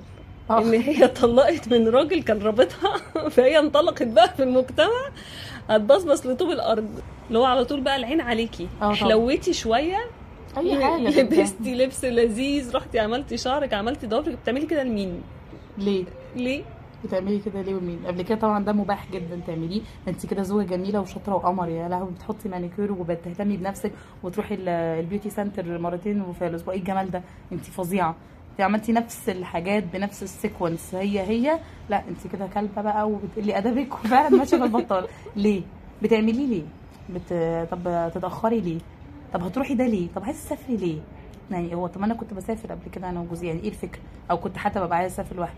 آه. 0.51 0.59
إن 0.63 0.73
هي 0.75 1.05
اتطلقت 1.05 1.69
من 1.73 1.89
راجل 1.89 2.23
كان 2.23 2.39
رابطها 2.39 2.97
فهي 3.35 3.59
انطلقت 3.59 4.03
بقى 4.03 4.29
في 4.29 4.43
المجتمع 4.43 5.11
هتبصبص 5.71 6.27
لطوب 6.27 6.51
الأرض. 6.51 6.89
اللي 7.29 7.39
هو 7.39 7.45
على 7.45 7.65
طول 7.65 7.81
بقى 7.81 7.97
العين 7.97 8.21
عليكي. 8.21 8.65
آه 8.65 8.85
طبعا. 8.85 8.95
حلويتي 8.95 9.53
شوية 9.53 9.99
أي 10.59 10.85
حاجة 10.85 11.21
لبستي 11.23 11.75
لبس 11.75 12.05
لذيذ 12.05 12.75
رحتي 12.77 12.99
عملتي 12.99 13.37
شعرك 13.37 13.75
عملتي 13.75 14.07
ضوافرك 14.07 14.39
بتعملي 14.43 14.67
كده 14.67 14.83
لمين؟ 14.83 15.23
ليه؟ 15.79 16.05
ليه؟ 16.37 16.63
بتعملي 17.05 17.39
كده 17.39 17.63
ليه 17.63 17.75
ومين؟ 17.75 17.99
قبل 18.07 18.23
كده 18.23 18.39
طبعا 18.39 18.65
ده 18.65 18.73
مباح 18.73 19.13
جدا 19.13 19.41
تعمليه. 19.47 19.81
انت 20.09 20.27
كده 20.27 20.43
زوجه 20.43 20.67
جميلة 20.67 21.01
وشاطرة 21.01 21.35
وقمر 21.35 21.69
يا 21.69 21.89
لهوي 21.89 22.11
بتحطي 22.11 22.49
مانيكير 22.49 22.93
وبتهتمي 22.93 23.57
بنفسك 23.57 23.93
وتروحي 24.23 24.55
ال- 24.55 24.69
ال 24.69 24.77
beauty 24.77 25.31
center 25.31 25.79
مرتين 25.79 26.33
في 26.39 26.47
الأسبوع. 26.47 26.75
إيه 26.75 26.81
الجمال 26.81 27.11
ده؟ 27.11 27.23
انت 27.53 27.65
فظيعة. 27.65 28.17
انت 28.53 28.61
عملتي 28.61 28.93
نفس 28.93 29.29
الحاجات 29.29 29.85
بنفس 29.93 30.23
ال 30.23 30.30
sequence. 30.30 30.95
هي 30.95 31.21
هي. 31.21 31.59
لا 31.91 32.03
انت 32.09 32.27
كده 32.33 32.47
كلبة 32.47 32.83
بقى 32.83 33.09
وبتقلي 33.11 33.59
أدبك 33.59 33.95
وفعلا 34.05 34.37
ماشية 34.37 34.57
بالبطال 34.57 35.07
ليه؟ 35.37 35.63
بتعمليه 36.03 36.47
ليه؟ 36.47 36.63
بت... 37.09 37.33
طب 37.71 38.11
تتأخري 38.15 38.61
ليه؟ 38.61 38.79
طب 39.33 39.43
هتروحي 39.43 39.75
ده 39.75 39.87
ليه؟ 39.87 40.09
طب 40.17 40.25
عايزة 40.25 40.39
تسافري 40.41 40.77
ليه؟ 40.77 40.99
يعني 41.51 41.75
هو 41.75 41.87
طب 41.87 42.03
أنا 42.03 42.15
كنت 42.15 42.35
بسافر 42.35 42.73
قبل 42.73 42.91
كده 42.93 43.11
أنا 43.11 43.21
وجوزي 43.21 43.47
يعني 43.47 43.61
إيه 43.61 43.69
الفكرة؟ 43.69 44.01
أو 44.31 44.37
كنت 44.37 44.57
حتى 44.59 44.81
ببقى 44.81 44.99
عايزة 44.99 45.15
أسافر 45.15 45.37
لوحدي. 45.37 45.55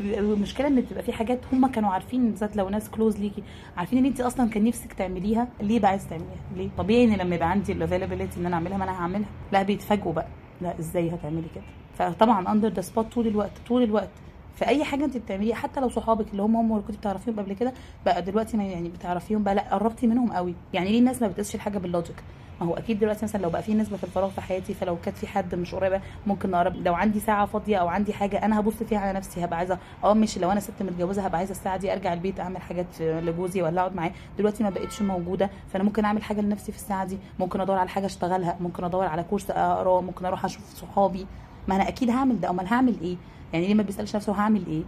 والمشكلة 0.00 0.66
إن 0.66 0.80
بتبقى 0.80 1.02
في 1.02 1.12
حاجات 1.12 1.40
هم 1.52 1.66
كانوا 1.66 1.90
عارفين 1.90 2.30
بالذات 2.30 2.56
لو 2.56 2.68
ناس 2.68 2.90
close 2.90 3.16
ليكي 3.20 3.42
عارفين 3.76 3.98
إن 3.98 4.04
انت 4.04 4.20
أصلا 4.20 4.50
كان 4.50 4.64
نفسك 4.64 4.92
تعمليها 4.92 5.48
ليه 5.60 5.80
بقى 5.80 5.90
عايزة 5.90 6.08
تعمليها؟ 6.08 6.40
ليه؟ 6.56 6.68
طبيعي 6.78 7.04
إن 7.04 7.12
لما 7.16 7.34
يبقى 7.34 7.50
عندي 7.50 7.72
ال 7.72 7.77
availability 7.77 8.40
إن 8.40 8.46
أنا 8.46 8.54
أعملها 8.56 8.78
ما 8.78 8.84
أنا 8.84 8.92
هعملها. 8.92 9.28
لا 9.52 9.62
بيتفاجئوا 9.62 10.12
بقى. 10.12 10.26
لا 10.60 10.78
إزاي 10.78 11.10
هتعملي 11.14 11.46
كده؟ 11.54 11.64
فطبعا 11.98 12.52
under 12.52 12.68
the 12.68 12.80
spot 12.80 13.12
طول 13.12 13.26
الوقت 13.26 13.52
طول 13.68 13.82
الوقت. 13.82 14.10
في 14.54 14.66
أي 14.66 14.84
حاجة 14.84 15.04
انت 15.04 15.16
بتعمليها 15.16 15.54
حتى 15.56 15.80
لو 15.80 15.88
صحابك 15.88 16.26
اللي 16.32 16.42
هم 16.42 16.56
هم 16.56 16.72
اللي 16.72 16.82
كنت 16.86 16.96
بتعرفيهم 16.96 17.40
قبل 17.40 17.52
كده 17.52 17.72
بقى 18.06 18.22
دلوقتي 18.22 18.56
ما 18.56 18.64
يعني 18.64 18.88
بتعرفيهم 18.88 19.42
بقى 19.42 19.54
لأ 19.54 19.74
قربتي 19.74 20.06
منهم 20.06 20.32
قوي. 20.32 20.54
يعني 20.72 20.90
ليه 20.92 20.98
الناس 20.98 21.22
ما 21.22 21.28
بتقيسش 21.28 21.54
الحاجة 21.54 21.78
بال 21.78 21.89
logic 21.89 22.16
ما 22.60 22.66
هو 22.66 22.74
أكيد 22.74 22.98
دلوقتي 22.98 23.24
مثلا 23.24 23.42
لو 23.42 23.50
بقى 23.50 23.62
في 23.62 23.74
نسبة 23.74 23.96
في 23.96 24.04
الفراغ 24.04 24.30
في 24.30 24.40
حياتي 24.40 24.74
فلو 24.74 24.96
كانت 25.04 25.16
في 25.16 25.26
حد 25.26 25.54
مش 25.54 25.74
قريبة 25.74 26.00
ممكن 26.26 26.50
نقرب 26.50 26.76
لو 26.76 26.94
عندي 26.94 27.20
ساعة 27.20 27.46
فاضية 27.46 27.76
أو 27.76 27.88
عندي 27.88 28.12
حاجة 28.12 28.44
أنا 28.44 28.60
هبص 28.60 28.74
فيها 28.82 28.98
على 28.98 29.12
نفسي 29.18 29.44
هبقى 29.44 29.58
عايزة 29.58 29.78
آه 30.04 30.14
ماشي 30.14 30.40
لو 30.40 30.52
أنا 30.52 30.60
ست 30.60 30.82
متجوزة 30.82 31.22
هبقى 31.22 31.38
عايزة 31.38 31.50
الساعة 31.50 31.76
دي 31.76 31.92
أرجع 31.92 32.12
البيت 32.12 32.40
أعمل 32.40 32.60
حاجات 32.62 33.00
لجوزي 33.00 33.62
ولا 33.62 33.80
أقعد 33.80 33.94
معاه. 33.96 34.12
دلوقتي 34.38 34.62
ما 34.64 34.70
بقتش 34.70 35.02
موجودة 35.02 35.50
فأنا 35.72 35.84
ممكن 35.84 36.04
أعمل 36.04 36.22
حاجة 36.22 36.40
لنفسي 36.40 36.72
في 36.72 36.78
الساعة 36.78 37.04
دي. 37.04 37.18
ممكن 37.38 37.60
أدور 37.60 37.76
على 37.78 37.88
حاجة 37.88 38.06
أشتغلها 38.06 38.56
ممكن 38.60 38.84
أدور 38.84 39.06
على 39.06 39.22
course 39.22 39.50
أقرأه 39.50 40.00
ممكن 40.00 40.24
أروح 40.26 40.44
أشوف 40.44 40.74
صحابي. 40.74 41.26
ما 41.68 41.76
أنا 41.76 41.88
أكيد 41.88 42.10
هعمل 42.10 42.40
ده. 42.40 42.50
امال 42.50 42.66
هعمل 42.66 42.94
إيه؟ 43.02 43.16
يعني 43.52 43.66
ليه 43.66 43.74
ما 43.74 43.82
بيسألش 43.82 44.16
نفسه 44.16 44.32
هعمل 44.32 44.66
إيه؟ 44.66 44.82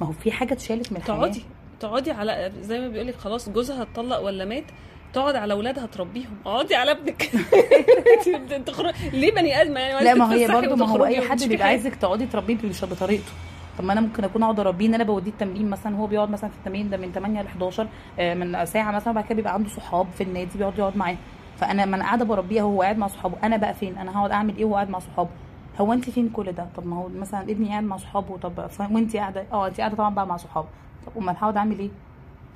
ما 0.00 0.06
هو 0.06 0.12
في 0.12 0.32
حاجة 0.32 0.52
اتشالت 0.52 0.92
من 0.92 0.98
الحياة. 0.98 1.16
تقعدي 1.16 1.42
تقعدي 1.80 2.10
على 2.10 2.52
زي 2.60 2.80
ما 2.80 2.88
بيقولك 2.88 3.14
خلاص 3.14 3.48
جوزها 3.48 3.82
اتطلق 3.82 4.18
ولا 4.18 4.44
مات 4.44 4.64
تقعد 5.12 5.36
على 5.36 5.52
أولادها 5.52 5.86
تربيهم. 5.86 6.36
اقعدي 6.46 6.74
على 6.74 6.90
ابنك. 6.90 7.22
تخرج 8.66 8.94
ليه 9.12 9.32
بني 9.34 9.62
آدم؟ 9.62 9.76
يعني 9.76 10.04
لا 10.04 10.14
ما 10.14 10.32
هي 10.34 10.48
برضو 10.48 10.76
ما 10.76 10.86
هو 10.88 11.04
أي 11.04 11.28
حد 11.28 11.44
بيبقى. 11.44 11.66
عايزك 11.66 11.94
تقعدي 11.94 12.26
تربيه 12.26 12.56
مش 12.64 12.84
بطريقته 12.84 13.32
طب 13.78 13.84
ما 13.84 13.92
أنا 13.92 14.00
ممكن 14.00 14.24
أكون 14.24 14.42
أقعد 14.42 14.60
أربيه 14.60 14.86
إن 14.86 14.94
أنا 14.94 15.04
بوديه 15.04 15.30
التمرين 15.30 15.70
مثلا 15.70 15.96
هو 15.96 16.06
بيقعد 16.06 16.30
مثلا 16.30 16.50
في 16.50 16.56
التمرين 16.56 16.90
ده 16.90 16.96
من 16.96 17.12
8 17.12 17.42
ل 17.42 17.46
11 17.46 17.88
آه، 18.18 18.34
من 18.34 18.64
ساعة 18.66 18.90
مثلا 18.92 19.10
وبعد 19.10 19.24
كده 19.24 19.34
بيبقى 19.34 19.54
عنده 19.54 19.68
صحاب 19.68 20.06
في 20.18 20.22
النادي 20.24 20.58
بيقعد 20.58 20.78
يقعد 20.78 20.96
معاه. 20.96 21.16
فأنا 21.60 21.84
ما 21.84 21.96
أنا 21.96 22.04
قاعدة 22.04 22.24
بربيها 22.24 22.62
وهو 22.64 22.82
قاعد 22.82 22.98
مع 22.98 23.06
صحابه. 23.06 23.36
أنا 23.44 23.56
بقى 23.56 23.74
فين؟ 23.74 23.98
أنا 23.98 24.18
هقعد 24.18 24.30
أعمل 24.30 24.56
إيه 24.56 24.64
وهو 24.64 24.74
قاعد 24.74 24.90
مع 24.90 24.98
صحابه؟ 24.98 25.28
هو 25.80 25.92
أنت 25.92 26.10
فين 26.10 26.28
كل 26.28 26.52
ده؟ 26.52 26.66
طب 26.76 26.86
ما 26.86 26.96
هو 26.96 27.08
مثلا 27.08 27.40
ابني 27.42 27.68
قاعد 27.68 27.84
مع 27.84 27.96
صحابه 27.96 28.36
طب 28.36 28.68
وأنت 28.90 29.16
قاعدة؟ 29.16 29.44
آه 29.52 29.66
أنت 29.66 29.78
قاعدة 29.80 29.96
طبعا 29.96 30.14
بقى 30.14 30.26
مع 30.26 30.36
صحابه. 30.36 30.68
طب 31.06 31.12
أمال 31.22 31.36
هقعد 31.36 31.56
أعمل 31.56 31.78
إيه؟ 31.78 31.90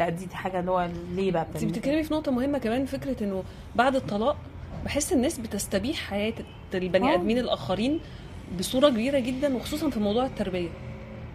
لا 0.04 0.08
دي, 0.08 0.28
حاجة 0.36 0.60
اللي 0.60 0.70
هو 0.70 0.88
ليه 1.14 1.32
بقى 1.32 1.46
انت؟ 1.54 1.64
بتتكلمي 1.64 2.02
في 2.02 2.14
نقطة 2.14 2.32
مهمة 2.32 2.58
كمان 2.58 2.86
فكرة 2.86 3.24
إنه 3.24 3.42
بعد 3.76 3.96
الطلاق 3.96 4.36
بحس 4.84 5.12
الناس 5.12 5.38
بتستبيح 5.38 5.96
حياة 5.96 6.34
البني 6.74 7.12
آه. 7.12 7.14
آدمين 7.14 7.38
الآخرين 7.38 8.00
بصورة 8.58 8.88
كبيرة 8.88 9.18
جدا 9.18 9.56
وخصوصا 9.56 9.90
في 9.90 10.00
موضوع 10.00 10.26
التربية 10.26 10.68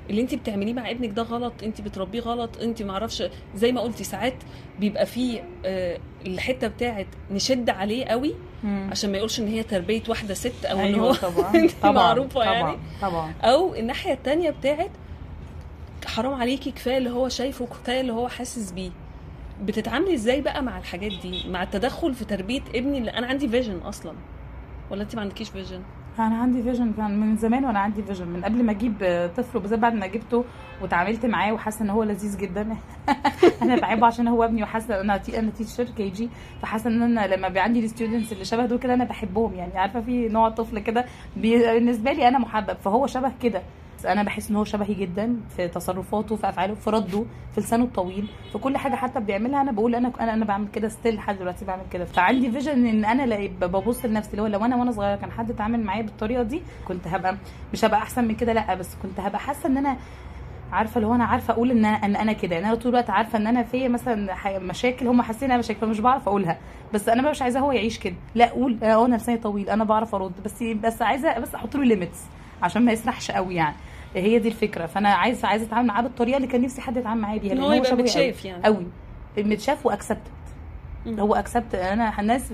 اللي 0.10 0.22
انت 0.22 0.36
بتعمليه 0.36 0.74
مع 0.74 0.92
ابنك 0.92 1.10
ده 1.10 1.22
غلط 1.22 1.54
انت 1.64 1.82
بتربيه 1.82 2.20
غلط 2.20 2.58
انت 2.62 2.82
معرفش 2.84 3.24
زي 3.56 3.72
ما 3.72 3.82
قلتي 3.82 4.04
ساعات 4.04 4.34
بيبقى 4.80 5.06
فيه 5.06 5.44
آه، 5.66 6.00
الحتة 6.28 6.68
بتاعت 6.68 7.08
نشد 7.32 7.70
عليه 7.70 8.06
قوي 8.06 8.36
مم. 8.64 8.88
عشان 8.92 9.12
ما 9.12 9.18
يقولش 9.18 9.40
إن 9.40 9.48
هي 9.48 9.64
تربية 9.64 10.02
واحدة 10.10 10.34
ست 10.34 10.66
أو 10.66 10.80
إن 10.80 10.84
أيوه 10.86 11.08
هو 11.08 11.14
طبعا 11.14 11.56
انت 11.64 11.72
طبعا 11.82 11.92
معروفة 11.92 12.30
طبعا 12.40 12.46
يعني. 12.54 12.78
طبعا 13.02 13.34
أو 13.42 13.76
الناحية 13.76 14.14
التانية 14.14 14.50
بتاعت 14.50 14.92
حرام 16.18 16.34
عليكي 16.34 16.72
كفاية 16.72 16.98
اللي 16.98 17.10
هو 17.10 17.30
شايفه 17.30 17.66
كفاية 17.66 18.02
اللي 18.02 18.14
هو 18.14 18.28
حاسس 18.28 18.72
بيه. 18.72 18.92
بتتعاملي 19.64 20.14
إزاي 20.14 20.42
بقى 20.42 20.64
مع 20.64 20.78
الحاجات 20.78 21.12
دي؟ 21.22 21.50
مع 21.50 21.64
التدخل 21.64 22.14
في 22.14 22.26
تربية 22.26 22.62
ابني؟ 22.76 22.98
اللي 22.98 23.12
أنا 23.12 23.28
عندي 23.28 23.48
vision 23.48 23.78
أصلا. 23.78 24.14
ولا 24.92 25.04
انت 25.04 25.16
ما 25.16 25.22
عندكيش 25.22 25.50
vision 25.50 25.82
أنا 26.20 26.38
عندي 26.38 26.64
vision 26.64 26.94
كان 26.94 27.20
من 27.20 27.38
زمان 27.38 27.66
وأنا 27.66 27.80
عندي 27.80 28.04
vision 28.04 28.28
من 28.28 28.46
قبل 28.46 28.64
ما 28.64 28.72
أجيب 28.72 28.94
طفل 29.38 29.58
وبالذات 29.58 29.80
بعد 29.80 29.94
ما 29.94 30.08
جبته 30.08 30.46
وتعاملت 30.82 31.26
معاه 31.26 31.54
وحاسة 31.54 31.86
إن 31.86 31.90
هو 31.90 32.04
لذيذ 32.04 32.38
جدا. 32.38 32.78
أنا 33.62 33.76
بحبه 33.76 34.08
عشان 34.08 34.28
هو 34.28 34.44
ابني 34.44 34.64
وحاسة 34.64 35.02
أنا 35.02 35.18
تي 35.18 35.40
أنا 35.40 35.52
teacher 35.52 35.84
KG 35.84 36.30
فحاسة 36.62 36.90
إن 36.90 37.02
أنا 37.02 37.28
لما 37.36 37.48
بيبقى 37.48 37.64
عندي 37.64 37.86
ال 37.86 37.91
students 37.91 38.34
اللي 38.34 38.46
شبه 38.46 38.66
دول 38.66 38.80
كده 38.80 38.94
أنا 38.94 39.04
بحبهم. 39.04 39.54
يعني 39.54 39.78
عارفة 39.78 40.02
في 40.02 40.28
نوع 40.28 40.50
طفل 40.50 40.80
كده 40.80 41.06
بالنسبة 41.36 42.12
لي 42.12 42.28
أنا 42.28 42.40
محبب 42.40 42.78
فهو 42.84 43.08
شبه 43.08 43.32
كده. 43.42 43.62
أنا 44.06 44.24
بحس 44.24 44.50
إن 44.50 44.56
هو 44.56 44.64
شبهي 44.64 44.94
جدا 44.94 45.36
في 45.58 45.68
تصرفاته 45.68 46.36
في 46.36 46.50
أفعاله 46.50 46.74
في 46.74 46.90
رده 46.90 47.26
في 47.56 47.62
لسانه 47.62 47.84
الطويل 47.84 48.28
في 48.52 48.58
كل 48.58 48.78
حاجة 48.78 48.96
حتى 48.96 49.20
بيعملها. 49.20 49.62
أنا 49.62 49.72
بقول 49.72 49.96
أنا 49.96 50.12
أنا 50.20 50.34
أنا 50.34 50.46
بعمل 50.46 50.68
كده 50.68 50.88
still 50.88 51.16
لحد 51.16 51.38
دلوقتي 51.40 51.66
بعمل 51.66 51.84
كده. 51.92 52.06
فعندي 52.06 52.52
vision 52.52 52.88
إن 52.88 53.06
أنا 53.06 53.48
ببص 53.62 54.06
لنفسي 54.06 54.32
اللي 54.32 54.42
هو 54.42 54.48
لو 54.48 54.66
أنا 54.66 54.76
وأنا 54.76 54.92
صغيرة 54.92 55.16
كان 55.16 55.32
حد 55.32 55.52
اتعامل 55.52 55.80
معايا 55.84 56.02
بالطريقة 56.02 56.44
دي 56.44 56.62
كنت 56.88 57.08
هبقى 57.08 57.36
مش 57.74 57.86
هبقى 57.86 58.00
أحسن 58.00 58.28
من 58.28 58.36
كده 58.36 58.54
لا 58.54 58.76
بس 58.76 58.96
كنت 59.04 59.20
هبقى 59.20 59.40
حاسة 59.40 59.70
إن 59.70 59.78
أنا 59.78 59.98
عارفة 60.72 60.96
اللي 60.98 61.08
هو 61.08 61.16
أنا 61.16 61.26
عارفة 61.26 61.54
أقول 61.54 61.72
إن 61.72 61.86
أنا 61.86 62.06
إن 62.06 62.16
أنا 62.16 62.34
كده. 62.34 62.56
يعني 62.56 62.68
أنا 62.68 62.76
طول 62.76 62.90
الوقت 62.92 63.10
عارفة 63.10 63.38
إن 63.38 63.48
أنا 63.48 63.64
فيا 63.64 63.88
مثلا 63.88 64.60
مشاكل 64.60 65.08
هم 65.08 65.22
حاسين 65.22 65.44
انها 65.46 65.58
مشاكل 65.58 65.80
فمش 65.80 66.00
بعرف 66.00 66.28
أقولها. 66.28 66.58
بس 66.94 67.10
أنا 67.10 67.22
بقى 67.22 67.32
مش 67.32 67.42
عايزاه 67.42 67.62
هو 67.62 67.72
يعيش 67.72 68.00
كده. 68.00 68.16
لا 68.36 68.48
أقول 68.48 68.78
أنا 68.84 69.16
لساني 69.16 69.38
طويل 69.38 69.70
أنا 69.70 69.84
بعرف 69.84 70.16
أرد. 70.16 70.32
بس 70.46 70.64
بس 70.64 71.02
عايزة 71.02 71.40
بس 71.40 71.56
أحط 71.56 71.76
له 71.76 71.84
limits 71.84 72.26
عشان 72.62 72.86
ما 72.86 72.92
يسرحش 72.92 73.32
قوي 73.32 73.56
يعني. 73.56 73.76
هي 74.16 74.40
دي 74.40 74.48
الفكرة. 74.48 74.86
فأنا 74.86 75.10
عايزه 75.10 75.48
عايزه 75.48 75.66
أتعامل 75.66 75.88
معاه 75.88 76.02
بالطريقة 76.02 76.38
اللي 76.38 76.48
كان 76.48 76.62
نفسي 76.62 76.82
حد 76.82 76.98
يتعامل 76.98 77.22
معايا 77.22 77.40
بيها 77.40 77.56
هو 77.62 77.72
يبقى. 77.72 77.96
متشاف 77.96 78.46
يعني. 78.46 78.64
قوي. 78.64 78.86
متشاف 79.38 79.86
و 79.86 79.90
accepted 79.90 80.22
مم. 81.06 81.20
هو 81.20 81.36
accepted 81.36 81.76
أنا 81.76 82.20
الناس 82.22 82.52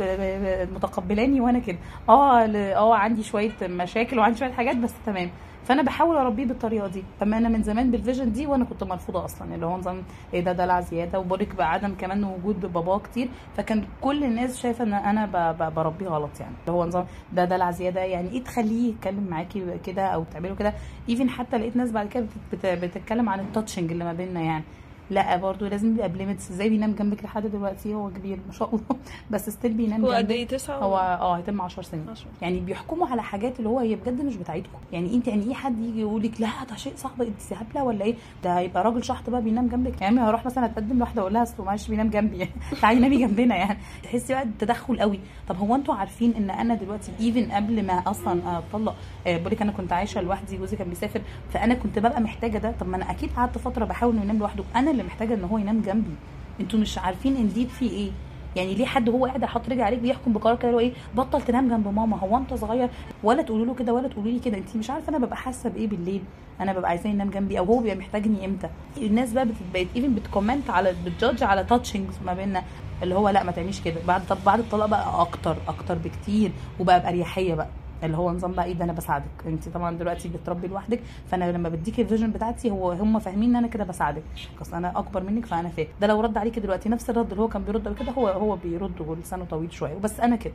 متقبلاني 0.76 1.42
وأنا 1.42 1.60
كده. 1.60 1.78
آه 2.10 2.46
آه 2.76 2.96
عندي 2.96 3.24
شوية 3.24 3.52
مشاكل 3.62 4.20
وعندي 4.20 4.38
شوية 4.40 4.52
حاجات 4.52 4.76
بس 4.76 4.94
تمام. 5.06 5.30
فانا 5.66 5.82
بحاول 5.82 6.16
اربيه 6.18 6.46
بالطريقة 6.46 6.88
دي. 6.88 7.04
فما 7.20 7.38
أنا 7.38 7.50
من 7.50 7.64
زمان 7.64 7.92
بال 7.92 8.02
vision 8.02 8.32
دي 8.32 8.48
وأنا 8.48 8.66
كنت 8.66 8.84
مرفوضه 8.84 9.26
أصلا 9.26 9.56
اللي 9.56 9.66
هو 9.66 9.78
نظام 9.78 10.04
إيه 10.34 10.42
ده 10.42 10.52
دلع 10.52 10.82
زياده 10.82 11.20
وبورك 11.20 11.56
بعدم 11.56 11.96
كمان 11.96 12.24
وجود 12.24 12.62
باباه 12.74 13.00
كتير. 13.00 13.30
فكان 13.58 13.84
كل 14.02 14.24
الناس 14.24 14.58
شايفة 14.58 14.84
إن 14.84 14.94
أنا 14.94 15.26
بربيه 15.70 16.08
غلط 16.08 16.40
يعني. 16.40 16.54
اللي 16.62 16.72
هو 16.78 16.86
نظام 16.86 17.06
ده 17.34 17.46
دلع 17.46 17.72
زيادة 17.72 18.02
يعني 18.02 18.30
إيه 18.30 18.44
تخليه 18.44 18.90
يتكلم 18.90 19.28
معاكي 19.30 19.78
كده 19.86 20.06
أو 20.08 20.24
تعمله 20.34 20.56
كده؟ 20.56 20.74
even 21.10 21.30
حتى 21.30 21.58
لقيت 21.58 21.76
ناس 21.76 21.92
بعد 21.92 22.08
كده 22.08 22.26
بت- 22.52 22.66
بت- 22.66 22.84
بتتكلم 22.84 23.30
عن 23.30 23.40
ال 23.40 23.46
touching 23.46 23.92
اللي 23.92 24.04
ما 24.04 24.14
بيننا 24.14 24.42
يعني. 24.42 24.64
لا 25.10 25.36
برضه 25.38 25.68
لازم 25.70 25.94
يبقى 25.96 26.10
ب 26.10 26.15
limits. 26.15 26.52
إزاي 26.52 26.70
بينام 26.70 26.92
جنبك 26.94 27.24
لحد 27.24 27.48
دلوقتي؟ 27.48 27.94
هو 27.94 28.10
كبير 28.10 28.40
ما 28.48 28.54
شاء 28.54 28.70
الله. 28.70 28.84
بس 29.32 29.50
still 29.50 29.74
بينام 29.74 30.06
هو 30.06 30.12
قد 30.12 30.18
جنبك. 30.22 30.32
إيه؟ 30.32 30.48
تسعة 30.48 30.78
هو 30.78 30.98
آه 30.98 31.38
هيتم 31.38 31.62
10 31.62 31.84
سنين. 31.84 32.10
عشرة. 32.10 32.28
يعني 32.42 32.60
بيحكموا 32.60 33.08
على 33.08 33.24
حاجات 33.24 33.58
اللي 33.58 33.70
هو 33.70 33.80
هي 33.80 33.96
بجد 33.96 34.22
مش 34.22 34.36
بتاعتكم 34.36 34.78
يعني 34.92 35.16
انت 35.16 35.28
يعني 35.28 35.44
إيه 35.48 35.54
حد 35.54 35.80
يجي 35.80 36.00
يقول 36.02 36.24
لك 36.24 36.42
لا 36.42 36.48
ده 36.70 36.76
شيء 36.76 36.94
صعب 36.96 37.22
انت 37.22 37.54
هبله 37.54 37.84
ولا 37.84 38.06
إيه؟ 38.06 38.16
ده 38.44 38.58
هيبقى 38.60 38.84
راجل 38.84 39.04
شحط 39.04 39.30
بقى 39.30 39.42
بينام 39.42 39.68
جنبك. 39.68 40.02
يعني 40.02 40.20
هروح 40.20 40.46
مثلا 40.46 40.66
أتقدم 40.66 40.98
لواحدة 40.98 41.22
أقول 41.22 41.34
لها 41.34 41.44
أصل 41.44 41.64
معلش 41.64 41.88
بينام 41.88 42.10
جنبي. 42.10 42.50
تعالي 42.82 43.00
نامي 43.00 43.18
جنبنا 43.18 43.56
يعني. 43.56 43.78
تحسي 44.04 44.34
بقى 44.34 44.44
التدخل 44.44 45.00
قوي. 45.00 45.20
طب 45.48 45.58
هو 45.58 45.76
أنتوا 45.76 45.96
عارفين 45.96 46.34
ان 46.36 46.50
أنا 46.50 46.76
دلوقتي 46.76 47.12
even 47.20 47.52
قبل 47.52 47.86
ما 47.86 47.94
أصلا 47.94 48.58
اتطلق 48.58 48.96
آه، 49.28 49.38
بقول 49.38 49.52
لك 49.52 49.62
أنا 49.62 49.72
كنت 49.72 49.94
عايشة 49.94 50.22
لوحدي 50.22 50.58
جوزي 50.58 50.78
كان 50.78 50.90
بيسافر 50.90 51.22
فأنا 51.54 51.74
كنت 51.74 52.00
ببقى 52.00 52.22
محتاجة 52.22 52.58
ده. 52.58 52.72
طب 52.80 52.88
ما 52.88 52.98
أنا 52.98 53.12
أكيد 53.12 53.30
قعدت 53.38 53.58
فترة 53.58 53.86
بحاول 53.86 54.14
انه 54.14 54.24
ينام 54.24 54.38
لوحده. 54.38 54.64
أنا 54.76 54.93
اللي 54.94 55.04
محتاجة 55.04 55.34
إن 55.34 55.44
هو 55.44 55.58
ينام 55.58 55.82
جنبي. 55.82 56.16
أنتوا 56.60 56.80
مش 56.80 56.98
عارفين 56.98 57.36
ان 57.36 57.54
دي 57.54 57.66
في 57.68 57.90
إيه. 57.90 58.12
يعني 58.56 58.76
ليه 58.76 58.86
حد 58.86 59.10
هو 59.10 59.26
قاعد 59.26 59.46
حاطط 59.46 59.70
رجل 59.70 59.82
عليك 59.82 60.00
بيحكم 60.00 60.34
بقرار 60.34 60.56
كده 60.56 60.80
إيه؟ 60.80 60.94
بطل 61.16 61.42
تنام 61.42 61.70
جنب 61.70 61.88
ماما. 61.88 62.18
هو 62.18 62.38
أنت 62.38 62.54
صغير؟ 62.54 62.90
ولا 63.24 63.42
تقولوا 63.42 63.66
له 63.66 63.74
كده 63.76 63.94
ولا 63.94 64.08
تقولوا 64.08 64.32
لي 64.32 64.40
كده. 64.40 64.58
انت 64.58 64.76
مش 64.76 64.90
عارفة 64.90 65.10
أنا 65.10 65.26
ببقى 65.26 65.38
حاسة 65.38 65.70
بإيه 65.70 65.88
بالليل. 65.88 66.22
أنا 66.62 66.74
ببقى 66.74 66.90
عايزاه 66.90 67.10
ينام 67.10 67.30
جنبي 67.30 67.60
أو 67.60 67.66
هو 67.66 67.80
بيبقى 67.80 67.96
محتاجني 67.96 68.46
إمتى. 68.46 68.70
الناس 68.98 69.34
بقى 69.34 69.48
بقت 69.74 69.88
even 69.96 70.16
بت 70.16 70.28
comment 70.28 70.70
على 70.70 70.94
بت 71.06 71.17
judge 71.17 71.44
على 71.44 71.64
touchings 71.64 72.14
ما 72.26 72.34
بيننا. 72.34 72.64
اللي 73.04 73.16
هو 73.16 73.30
لأ 73.30 73.44
ما 73.44 73.52
تعمليش 73.52 73.82
كده. 73.82 73.96
بعد 74.08 74.28
طب 74.28 74.38
بعد 74.46 74.60
الطلاق 74.60 74.86
بقى 74.86 75.22
أكتر 75.22 75.56
أكتر 75.68 75.98
بكتير. 75.98 76.52
وبقى 76.80 77.00
بأريحية 77.00 77.56
بقى. 77.56 77.68
اللي 78.06 78.18
هو 78.18 78.32
نظام 78.32 78.52
بقى 78.52 78.66
إيه 78.66 78.74
ده 78.74 78.84
أنا 78.86 78.94
بساعدك. 78.94 79.26
أنت 79.46 79.70
طبعا 79.70 79.98
دلوقتي 79.98 80.30
بتربي 80.30 80.68
لوحدك 80.68 81.00
فأنا 81.32 81.52
لما 81.52 81.70
بديك 81.70 82.00
ال 82.00 82.04
vision 82.04 82.32
بتاعتي 82.32 82.72
هو 82.72 82.92
هم 82.92 83.20
فاهمين 83.20 83.50
إن 83.50 83.56
أنا 83.56 83.68
كده 83.68 83.84
بساعدك. 83.84 84.24
اصل 84.62 84.76
أنا 84.76 85.00
أكبر 85.00 85.24
منك 85.24 85.46
فأنا 85.46 85.70
فاهم 85.70 85.88
ده 86.02 86.08
لو 86.08 86.22
رد 86.22 86.38
عليكي 86.38 86.60
دلوقتي 86.60 86.90
نفس 86.90 87.10
الرد 87.10 87.32
اللي 87.32 87.42
هو 87.42 87.48
كان 87.48 87.64
بيرد 87.64 87.96
كده 88.00 88.12
هو 88.12 88.28
هو 88.28 88.56
بيرد 88.56 89.02
ولسانه 89.02 89.46
طويل 89.46 89.74
شوية. 89.74 89.98
بس 89.98 90.20
أنا 90.20 90.36
كده. 90.36 90.54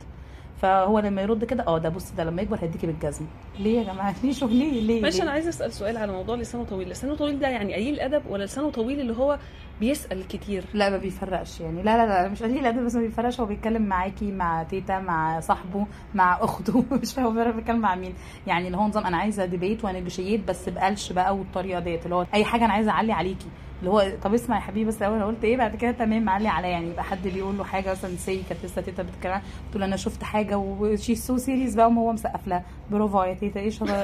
فهو 0.61 0.99
لما 0.99 1.21
يرد 1.21 1.45
كده 1.45 1.63
آه 1.67 1.77
ده 1.77 1.89
بص 1.89 2.11
ده 2.11 2.23
لما 2.23 2.41
يكبر 2.41 2.57
هيديكي 2.61 2.87
بالجزمة. 2.87 3.27
ليه 3.59 3.79
يا 3.79 3.83
جماعة؟ 3.93 4.15
ليه؟ 4.23 4.31
شغل 4.31 4.55
ليه؟ 4.55 4.81
ليه؟ 4.81 5.01
ماشي؟ 5.01 5.21
أنا 5.23 5.31
عايزة 5.31 5.49
أسأل 5.49 5.73
سؤال 5.73 5.97
على 5.97 6.11
موضوع 6.11 6.35
لسانه 6.35 6.63
طويل. 6.63 6.89
لسانه 6.89 7.15
طويل 7.15 7.39
ده 7.39 7.47
يعني 7.47 7.73
قليل 7.73 7.99
ادب 7.99 8.23
ولا 8.29 8.43
لسانه 8.43 8.69
طويل 8.71 8.99
اللي 9.01 9.13
هو 9.17 9.39
بيسأل 9.79 10.27
كتير؟ 10.27 10.63
لا 10.73 10.89
ما 10.89 10.97
بيفرقش 10.97 11.59
يعني. 11.61 11.83
لا 11.83 11.97
لا 11.97 12.07
لا 12.23 12.29
مش 12.29 12.43
قليل 12.43 12.65
ادب 12.65 12.85
بس 12.85 12.95
ما 12.95 13.01
بيفرقش. 13.01 13.39
هو 13.39 13.45
بيتكلم 13.45 13.81
معاكي 13.81 14.31
مع 14.31 14.63
تيتا 14.63 14.99
مع 14.99 15.39
صاحبه 15.39 15.85
مع 16.15 16.37
أخته. 16.43 16.85
مش 17.01 17.13
فاهم 17.13 17.25
هو 17.25 17.31
بيعرف 17.31 17.57
يتكلم 17.57 17.79
مع 17.79 17.95
مين. 17.95 18.13
يعني 18.47 18.67
اللي 18.67 18.77
هو 18.77 18.87
نظام 18.87 19.05
أنا 19.05 19.17
عايزة 19.17 19.45
debate 19.45 19.85
و 19.85 19.91
negotiate 19.91 20.47
بس 20.47 20.69
بقلش 20.69 21.11
بقى 21.13 21.35
والطريقة 21.37 21.79
ديت. 21.79 22.03
اللي 22.05 22.15
هو 22.15 22.25
أي 22.33 22.45
حاجة 22.45 22.65
أنا 22.65 22.73
عايزة 22.73 22.91
أعلي 22.91 23.13
عليكي. 23.13 23.47
اللي 23.79 23.89
هو 23.91 24.11
طب 24.23 24.33
اسمع 24.33 24.55
يا 24.55 24.61
حبيبي 24.61 24.85
بس 24.89 24.97
الأول 24.97 25.15
أنا 25.15 25.25
قلت 25.25 25.43
إيه 25.43 25.57
بعد 25.57 25.75
كده 25.75 25.91
تمام 25.91 26.23
معلي 26.23 26.47
عليا. 26.47 26.69
يعني 26.69 26.89
يبقى 26.89 27.03
حد 27.03 27.27
بيقول 27.27 27.57
له 27.57 27.63
حاجة 27.63 27.91
مثلا 27.91 28.15
سي 28.15 28.43
كانت 28.49 28.65
لسه 28.65 28.81
تيتا 28.81 29.03
بتتكلم 29.03 29.41
له 29.75 29.85
أنا 29.85 29.95
شفت 29.95 30.23
حاجة 30.23 30.57
وشي 30.57 31.15
so 31.15 31.37
serious 31.37 31.75
بقى 31.75 31.87
وهو 31.87 32.11
مسقف 32.13 32.47
لها. 32.47 32.63
برافو 32.91 33.23
يا 33.23 33.33
تيتا 33.33 33.59
إيه 33.59 33.69
شغل 33.69 33.89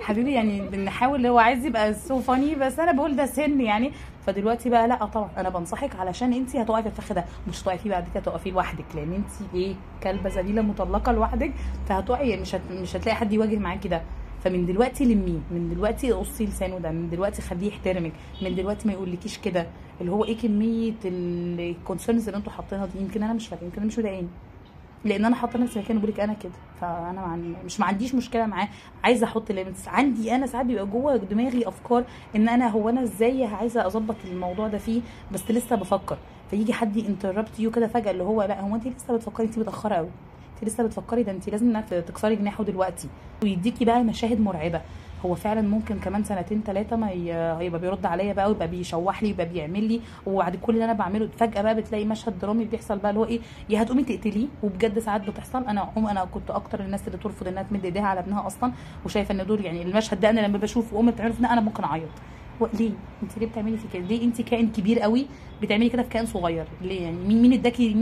حبيبي 0.00 0.32
يعني 0.32 0.60
بنحاول 0.60 1.26
هو 1.26 1.38
عايز 1.38 1.66
يبقى 1.66 1.94
so 1.94 2.20
funny 2.20 2.54
بس 2.54 2.78
أنا 2.78 2.92
بقول 2.92 3.16
ده 3.16 3.26
سن 3.26 3.60
يعني. 3.60 3.92
فدلوقتي 4.26 4.70
بقى 4.70 4.88
لا 4.88 5.04
طبعا 5.06 5.28
أنا 5.36 5.48
بنصحك 5.48 5.96
علشان 5.96 6.32
انت 6.32 6.56
هتقعي 6.56 6.82
في 6.82 6.88
الفخ 6.88 7.12
ده. 7.12 7.24
مش 7.48 7.62
هتقعي 7.62 7.78
فيه 7.78 7.90
بعد 7.90 8.04
كده 8.14 8.22
تقفي 8.22 8.50
لوحدك 8.50 8.84
لأن 8.94 9.12
انت 9.12 9.54
إيه 9.54 9.74
كلبة 10.02 10.30
ذليلة 10.30 10.62
مطلقة 10.62 11.12
لوحدك 11.12 11.52
فهتقعي 11.88 12.36
مش 12.36 12.54
هت... 12.54 12.60
مش 12.70 12.96
هتلاقي 12.96 13.16
حد 13.16 13.32
يواجه 13.32 13.56
معاكي 13.56 13.88
ده. 13.88 14.02
فمن 14.44 14.66
دلوقتي 14.66 15.04
لميه 15.04 15.38
من 15.50 15.70
دلوقتي 15.74 16.12
قصي 16.12 16.44
لسانه 16.46 16.78
ده 16.78 16.90
من 16.90 17.10
دلوقتي 17.10 17.42
خليه 17.42 17.68
يحترمك 17.68 18.12
من 18.42 18.54
دلوقتي 18.54 18.88
ما 18.88 18.94
يقولكيش 18.94 19.38
كده. 19.38 19.66
اللي 20.00 20.12
هو 20.12 20.24
إيه 20.24 20.36
كمية 20.38 20.94
ال 21.04 21.18
concerns 21.18 22.26
اللي 22.28 22.38
أنتوا 22.38 22.52
حاطينها 22.52 22.86
دي؟ 22.86 22.98
يمكن 23.00 23.22
أنا 23.22 23.32
مش 23.32 23.48
فاكره 23.48 23.64
يمكن 23.64 23.76
أنا 23.76 23.86
مش 23.86 23.98
مضايقاني 23.98 24.28
لأن 25.04 25.24
أنا 25.24 25.36
حاطة 25.36 25.58
نفسي 25.58 25.78
مكانه 25.78 26.00
بقول 26.00 26.12
لك 26.12 26.20
أنا 26.20 26.32
كده. 26.34 26.52
فأنا 26.80 27.38
مش 27.64 27.80
ما 27.80 27.86
عنديش 27.86 28.14
مشكلة 28.14 28.46
معاه. 28.46 28.68
عايزة 29.04 29.26
أحط 29.26 29.52
limits 29.52 29.88
عندي 29.88 30.34
أنا 30.34 30.46
ساعات 30.46 30.66
بيبقى 30.66 30.86
جوه 30.86 31.16
دماغي 31.16 31.68
أفكار 31.68 32.04
إن 32.36 32.48
أنا 32.48 32.68
هو 32.68 32.88
أنا 32.88 33.02
إزاي 33.02 33.44
عايزة 33.44 33.86
أظبط 33.86 34.16
الموضوع 34.24 34.68
ده 34.68 34.78
فيه 34.78 35.00
بس 35.32 35.50
لسه 35.50 35.76
بفكر. 35.76 36.18
فيجي 36.50 36.72
حد 36.72 36.96
ي 36.96 37.02
interrupt 37.02 37.60
you 37.60 37.70
كده 37.70 37.86
فجأة 37.86 38.10
اللي 38.10 38.22
هو 38.22 38.42
لأ 38.42 38.60
هو 38.60 38.74
انت 38.74 38.86
لسه 38.86 39.16
بتفكري 39.16 39.46
انت 39.46 39.58
متأخرة 39.58 39.94
قوي 39.94 40.08
انت 40.62 40.68
لسه 40.68 40.84
بتفكري 40.84 41.22
ده 41.22 41.32
انت 41.32 41.48
لازم 41.48 41.76
إنك 41.76 41.88
تكسري 41.88 42.36
جناحه 42.36 42.64
دلوقتي 42.64 43.08
ويديكي 43.42 43.84
بقى 43.84 44.02
مشاهد 44.02 44.40
مرعبة. 44.40 44.80
هو 45.26 45.34
فعلا 45.34 45.60
ممكن 45.60 45.98
كمان 45.98 46.24
سنتين 46.24 46.62
ثلاثة 46.66 46.96
ما 46.96 47.08
هيبقى 47.60 47.80
بيرد 47.80 48.06
عليا 48.06 48.32
بقى 48.32 48.48
ويبقى 48.48 48.68
بيشوح 48.68 49.22
لي 49.22 49.28
يبقى 49.28 49.46
بيعمل 49.48 49.84
لي 49.84 50.00
وبعد 50.26 50.56
كل 50.56 50.72
اللي 50.74 50.84
أنا 50.84 50.92
بعمله 50.92 51.28
فجأة 51.38 51.62
بقى 51.62 51.74
بتلاقي 51.74 52.04
مشهد 52.04 52.38
درامي 52.38 52.64
بيحصل 52.64 52.98
بقى 52.98 53.10
اللي 53.10 53.20
هو 53.20 53.24
إيه 53.24 53.40
يا 53.68 53.82
هتقومي 53.82 54.02
تقتليه؟ 54.04 54.46
وبجد 54.62 54.98
ساعات 54.98 55.20
بتحصل. 55.30 55.64
أنا 55.64 55.80
عم 55.96 56.06
أنا 56.06 56.24
كنت 56.24 56.50
أكتر 56.50 56.80
الناس 56.80 57.06
اللي 57.06 57.18
ترفض 57.18 57.48
إنها 57.48 57.62
تمد 57.62 57.84
إيديها 57.84 58.02
على 58.06 58.20
ابنها 58.20 58.46
أصلا 58.46 58.72
وشايفة 59.04 59.34
إن 59.34 59.46
دول 59.46 59.64
يعني 59.64 59.82
المشهد 59.82 60.20
ده 60.20 60.30
أنا 60.30 60.40
لما 60.40 60.58
بشوفه 60.58 61.00
امي 61.00 61.12
ده 61.12 61.26
أنا 61.52 61.60
ممكن 61.60 61.84
أعيط. 61.84 62.08
ليه؟ 62.78 62.90
أنت 63.22 63.38
ليه 63.38 63.46
بتعملي 63.46 63.76
في 63.76 63.88
كده؟ 63.92 64.02
ليه 64.06 64.24
أنت 64.24 64.40
كائن 64.42 64.68
كبير 64.72 65.00
قوي 65.00 65.26
بتعملي 65.62 65.88
كده 65.88 66.02
في 66.02 66.08
كائن 66.08 66.26
صغير. 66.26 66.64
ليه 66.82 67.02
يعني؟ 67.02 67.16
مين 67.16 67.42
مين 67.42 67.52
اداكي 67.52 67.94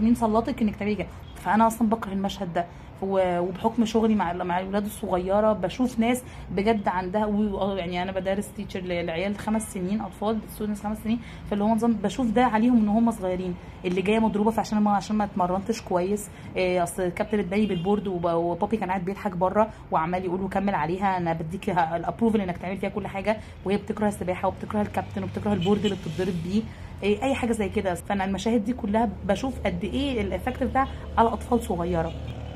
مين 0.00 0.14
سلطك 0.14 0.62
انك 0.62 0.76
تعملي 0.76 0.94
كده؟ 0.94 1.06
فأنا 1.36 1.66
أصلا 1.66 1.88
بكره 1.88 2.12
المشهد 2.12 2.52
ده. 2.52 2.66
وبحكم 3.02 3.84
شغلي 3.84 4.14
مع 4.14 4.32
مع 4.32 4.60
الولاد 4.60 4.84
الصغيرة 4.84 5.52
بشوف 5.52 5.98
ناس 5.98 6.22
بجد 6.50 6.88
عندها 6.88 7.26
و- 7.26 7.76
يعني 7.76 8.02
أنا 8.02 8.12
بدرس 8.12 8.48
teacher 8.56 8.80
لعيال 8.80 9.38
خمس 9.38 9.72
سنين 9.72 10.00
أطفال 10.00 10.38
students 10.54 10.82
خمس 10.82 10.98
سنين. 11.04 11.18
فاللي 11.50 11.64
هو 11.64 11.68
نظام 11.68 11.92
بشوف 11.92 12.30
ده 12.30 12.44
عليهم 12.44 12.76
إن 12.76 12.88
هم 12.88 13.10
صغيرين. 13.10 13.54
اللي 13.84 14.02
جاية 14.02 14.18
مضروبة 14.18 14.50
فعشان 14.50 14.78
ما 14.78 14.90
عشان 14.90 15.16
ما 15.16 15.24
اتمرنتش 15.24 15.82
كويس. 15.82 16.28
إيه، 16.56 16.82
أصل 16.82 17.02
الكابتن 17.02 17.38
اداني 17.38 17.66
بال 17.66 17.77
board 17.77 18.06
وب- 18.08 18.24
وبابي 18.26 18.76
كان 18.76 18.88
قاعد 18.88 19.04
بيضحك 19.04 19.36
بره 19.36 19.70
وعمال 19.90 20.24
يقول 20.24 20.40
له 20.40 20.48
كمل 20.48 20.74
عليها 20.74 21.16
أنا 21.16 21.32
بديك 21.32 21.70
ال 21.70 21.78
approval 21.78 22.40
إنك 22.40 22.56
تعمل 22.58 22.76
فيها 22.76 22.88
كل 22.90 23.06
حاجة. 23.06 23.36
وهي 23.64 23.76
بتكره 23.76 24.08
السباحة 24.08 24.48
وبتكره 24.48 24.82
الكابتن 24.82 25.22
وبتكره 25.22 25.52
ال 25.52 25.57
board 25.57 25.84
اللي 25.84 25.96
بتتضرب 25.96 26.34
بيه. 26.44 26.62
أي 27.02 27.34
حاجة 27.34 27.52
زي 27.52 27.68
كده. 27.68 27.94
فأنا 27.94 28.24
المشاهد 28.24 28.64
دي 28.64 28.72
كلها 28.72 29.08
بشوف 29.28 29.54
قد 29.66 29.84
إيه 29.84 30.20
ال 30.20 30.26
effect 30.26 30.62
بتاع 30.62 30.86
على 31.18 31.28
أطفال 31.28 31.62
صغيرة. 31.62 32.12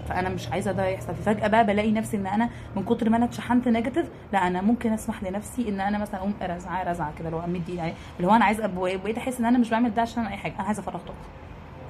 فأنا 0.09 0.29
مش 0.29 0.49
عايزة 0.49 0.73
ده 0.73 0.87
يحصل. 0.87 1.15
فجأة 1.15 1.49
بقى 1.49 1.67
بلاقي 1.67 1.93
نفسي 1.93 2.17
إن 2.17 2.27
أنا 2.27 2.51
من 2.77 2.85
كتر 2.85 3.11
ما 3.11 3.17
أنا 3.17 3.25
اتشحنت 3.25 3.69
negative 3.69 4.07
لا 4.33 4.47
أنا 4.47 4.63
ممكن 4.63 4.93
أسمح 4.93 5.23
لنفسي 5.23 5.69
إن 5.69 5.81
أنا 5.81 5.99
مثلا 5.99 6.17
أقوم 6.21 6.35
رزعه 6.43 6.91
رزعه 6.91 7.13
كده 7.19 7.31
لو 7.31 7.39
امد 7.41 7.55
ايدي 7.69 7.93
اللي 8.17 8.29
هو 8.31 8.35
أنا 8.35 8.53
أبقى- 8.55 9.03
بقيت 9.03 9.19
أحس 9.19 9.39
إن 9.41 9.45
أنا 9.47 9.59
مش 9.59 9.71
بعمل 9.71 9.95
ده 9.95 10.03
عشان 10.03 10.27
أي 10.27 10.37
حاجة. 10.37 10.55
أنا 10.59 10.63
عايزة 10.67 10.81
أفرغ 10.81 10.99
طاقتي. 10.99 11.15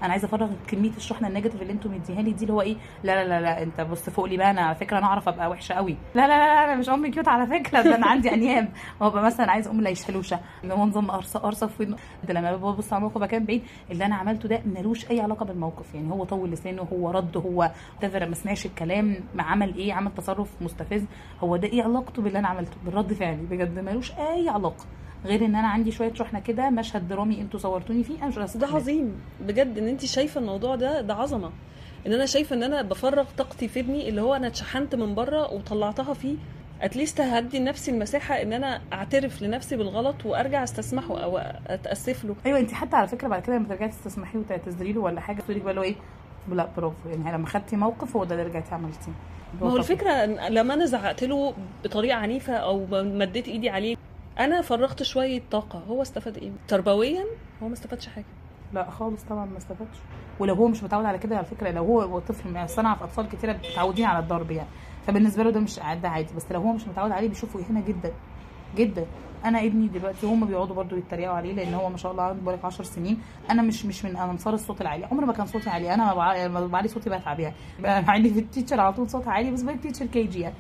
أنا 0.02 0.12
عايزه 0.12 0.26
افرغ 0.26 0.50
كميه 0.68 0.90
الشحنه 0.96 1.28
ال 1.28 1.32
negative 1.32 1.62
اللي 1.62 1.72
أنتوا 1.72 1.90
مديها 1.90 2.22
لي 2.22 2.32
دي 2.32 2.42
اللي 2.42 2.52
هو 2.52 2.60
إيه؟ 2.60 2.76
لا 3.02 3.24
لا 3.24 3.28
لا 3.28 3.40
لا 3.40 3.62
انت 3.62 3.80
بص 3.80 4.10
فوق 4.10 4.24
لي 4.24 4.36
بقى 4.36 4.50
أنا 4.50 4.60
على 4.60 4.74
فكره 4.74 4.98
أنا 4.98 5.06
اعرف 5.06 5.28
ابقى 5.28 5.50
وحشه 5.50 5.72
قوي. 5.72 5.96
لا 6.14 6.28
لا 6.28 6.38
لا, 6.38 6.64
أنا 6.64 6.74
مش 6.74 6.88
I'm 6.88 7.10
cute 7.10 7.28
على 7.28 7.46
فكره 7.46 7.82
ده 7.82 7.96
أنا 7.96 8.06
عندي 8.06 8.34
انياب. 8.34 8.68
وابقى 9.00 9.22
مثلا 9.22 9.50
عايزه 9.50 9.68
اقوم 9.68 9.80
قرصه 11.10 11.38
قرصه 11.38 11.66
في 11.66 11.82
ودنه 11.82 11.96
ده 12.28 12.34
لما 12.34 12.56
ببص 12.56 12.92
على 12.92 12.98
الموقف 12.98 13.20
مكان 13.20 13.44
بعيد 13.44 13.62
اللي 13.90 14.06
أنا 14.06 14.14
عملته 14.14 14.48
ده 14.48 14.60
ملوش 14.66 15.10
اي 15.10 15.20
علاقه 15.20 15.44
بالموقف. 15.44 15.94
يعني 15.94 16.10
هو 16.10 16.24
طول 16.24 16.50
لسانه 16.50 16.82
هو 16.82 17.10
رد 17.10 17.36
هو 17.36 17.70
تفر 18.00 18.28
ما 18.28 18.34
سمعش 18.34 18.66
الكلام 18.66 19.16
ما 19.34 19.42
عمل 19.42 19.74
إيه 19.74 19.92
عمل 19.92 20.14
تصرف 20.14 20.48
مستفز. 20.60 21.04
هو 21.40 21.56
ده 21.56 21.68
إيه 21.68 21.82
علاقته 21.82 22.22
باللي 22.22 22.38
أنا 22.38 22.48
عملته؟ 22.48 22.76
برد 22.84 23.12
فعلي 23.12 23.42
بجد 23.50 23.78
ملوش 23.78 24.12
اي 24.12 24.48
علاقه. 24.48 24.84
غير 25.24 25.44
إن 25.44 25.54
أنا 25.54 25.68
عندي 25.68 25.90
شوية 25.90 26.14
شحنة 26.14 26.40
كده 26.40 26.70
مشهد 26.70 27.08
درامي 27.08 27.40
أنتوا 27.40 27.60
صورتوني 27.60 28.04
فيه 28.04 28.18
أنا 28.18 28.26
مش 28.44 28.56
ده. 28.56 28.66
عظيم. 28.66 29.20
بجد 29.40 29.78
إن 29.78 29.88
أنت 29.88 30.04
شايفة 30.04 30.40
الموضوع 30.40 30.76
ده 30.76 31.00
ده 31.00 31.14
عظمة. 31.14 31.50
إن 32.06 32.12
أنا 32.12 32.26
شايفة 32.26 32.56
إن 32.56 32.62
أنا 32.62 32.82
بفرغ 32.82 33.24
طاقتي 33.38 33.68
في 33.68 33.80
ابني 33.80 34.08
اللي 34.08 34.20
هو 34.22 34.34
أنا 34.34 34.46
اتشحنت 34.46 34.94
من 34.94 35.14
بره 35.14 35.52
وطلعتها 35.54 36.14
فيه. 36.14 36.36
اتليست 36.82 37.20
هدي 37.20 37.58
لنفسي 37.58 37.90
المساحة 37.90 38.34
إن 38.42 38.52
أنا 38.52 38.80
أعترف 38.92 39.42
لنفسي 39.42 39.76
بالغلط 39.76 40.26
وأرجع 40.26 40.62
أستسمحه 40.64 41.18
أو 41.24 41.38
أتأسف 41.66 42.24
له. 42.24 42.36
أيوه 42.46 42.58
أنت 42.58 42.72
حتى 42.72 42.96
على 42.96 43.08
فكرة 43.08 43.28
بعد 43.28 43.42
كده 43.42 43.56
لما 43.56 43.68
ترجعي 43.68 43.88
تستسمحيه 43.88 44.38
وتعتذري 44.38 44.92
له 44.92 45.00
ولا 45.00 45.20
حاجة 45.20 45.40
تقولي 45.40 45.60
بقى 45.60 45.76
هو 45.78 45.82
إيه؟ 45.82 45.94
لا 46.52 46.68
برافو. 46.76 47.08
يعني 47.08 47.32
لما 47.36 47.46
خدتي 47.46 47.76
موقف 47.76 48.16
هو 48.16 48.24
ده 48.24 48.34
اللي 48.34 48.46
رجعتي 48.46 48.74
عملتيه. 48.74 49.12
ما 49.60 49.70
هو 49.70 49.76
الفكرة 49.76 50.24
لما 50.48 50.74
أنا 50.74 50.86
زعقت 50.86 51.24
له 51.24 51.54
بطريقة 51.84 52.16
عنيفة 52.16 52.52
أو 52.52 52.86
مديت 52.92 53.48
إيدي 53.48 53.70
عليه 53.70 53.96
أنا 54.38 54.60
فرغت 54.60 55.02
شوية 55.02 55.42
طاقة. 55.50 55.78
هو 55.78 56.02
استفاد 56.02 56.38
إيه؟ 56.38 56.52
تربويا 56.68 57.24
هو 57.62 57.68
ما 57.68 57.72
استفادش 57.74 58.06
حاجة. 58.06 58.24
لا 58.72 58.90
خالص 58.90 59.22
طبعا 59.22 59.44
ما 59.46 59.58
استفادش. 59.58 59.96
ولو 60.38 60.54
هو 60.54 60.68
مش 60.68 60.82
متعود 60.82 61.04
على 61.04 61.18
كده 61.18 61.36
على 61.36 61.44
فكرة 61.44 61.70
لو 61.70 61.84
هو 61.84 62.18
طفل 62.18 62.48
أنا 62.48 62.88
اعرف 62.88 63.02
أطفال 63.02 63.28
كتيرة 63.28 63.52
متعودين 63.52 64.04
على 64.04 64.18
الضرب 64.18 64.50
يعني. 64.50 64.68
فبالنسبة 65.06 65.42
له 65.42 65.50
ده 65.50 65.60
مش 65.60 65.76
ده 65.76 66.08
عادي. 66.08 66.34
بس 66.36 66.52
لو 66.52 66.60
هو 66.60 66.72
مش 66.72 66.88
متعود 66.88 67.10
عليه 67.10 67.28
بيشوفه 67.28 67.60
هنا 67.70 67.80
جدا 67.80 68.12
جدا. 68.76 69.06
أنا 69.44 69.60
ابني 69.64 69.88
دلوقتي 69.88 70.26
هم 70.26 70.46
بيقعدوا 70.46 70.74
برضو 70.76 70.96
يتريقوا 70.96 71.34
عليه 71.34 71.52
لأن 71.52 71.74
هو 71.74 71.88
ما 71.88 71.96
شاء 71.96 72.12
الله 72.12 72.22
عنده 72.22 72.42
بقالك 72.42 72.64
10 72.64 72.84
سنين. 72.84 73.18
أنا 73.50 73.62
مش 73.62 73.86
مش 73.86 74.04
من 74.04 74.16
أنصار 74.16 74.54
الصوت 74.54 74.80
العالي. 74.80 75.04
عمري 75.04 75.26
ما 75.26 75.32
كان 75.32 75.46
صوتي 75.46 75.70
عالي. 75.70 75.94
أنا 75.94 76.14
ما 76.48 76.66
بعلي 76.66 76.88
صوتي 76.88 77.10
بتعب 77.10 77.40
يعني 77.40 77.54
مع 77.78 78.16
اني 78.16 78.30
في 78.30 78.38
ال 78.38 78.44
teacher 78.44 78.80
على 78.80 78.92
طول 78.92 79.10
صوتها 79.10 79.32
عالي 79.32 79.50
بس 79.50 79.62
بقيت 79.62 79.82
teacher 79.82 80.06
KG 80.06 80.40
يعني. 80.40 80.54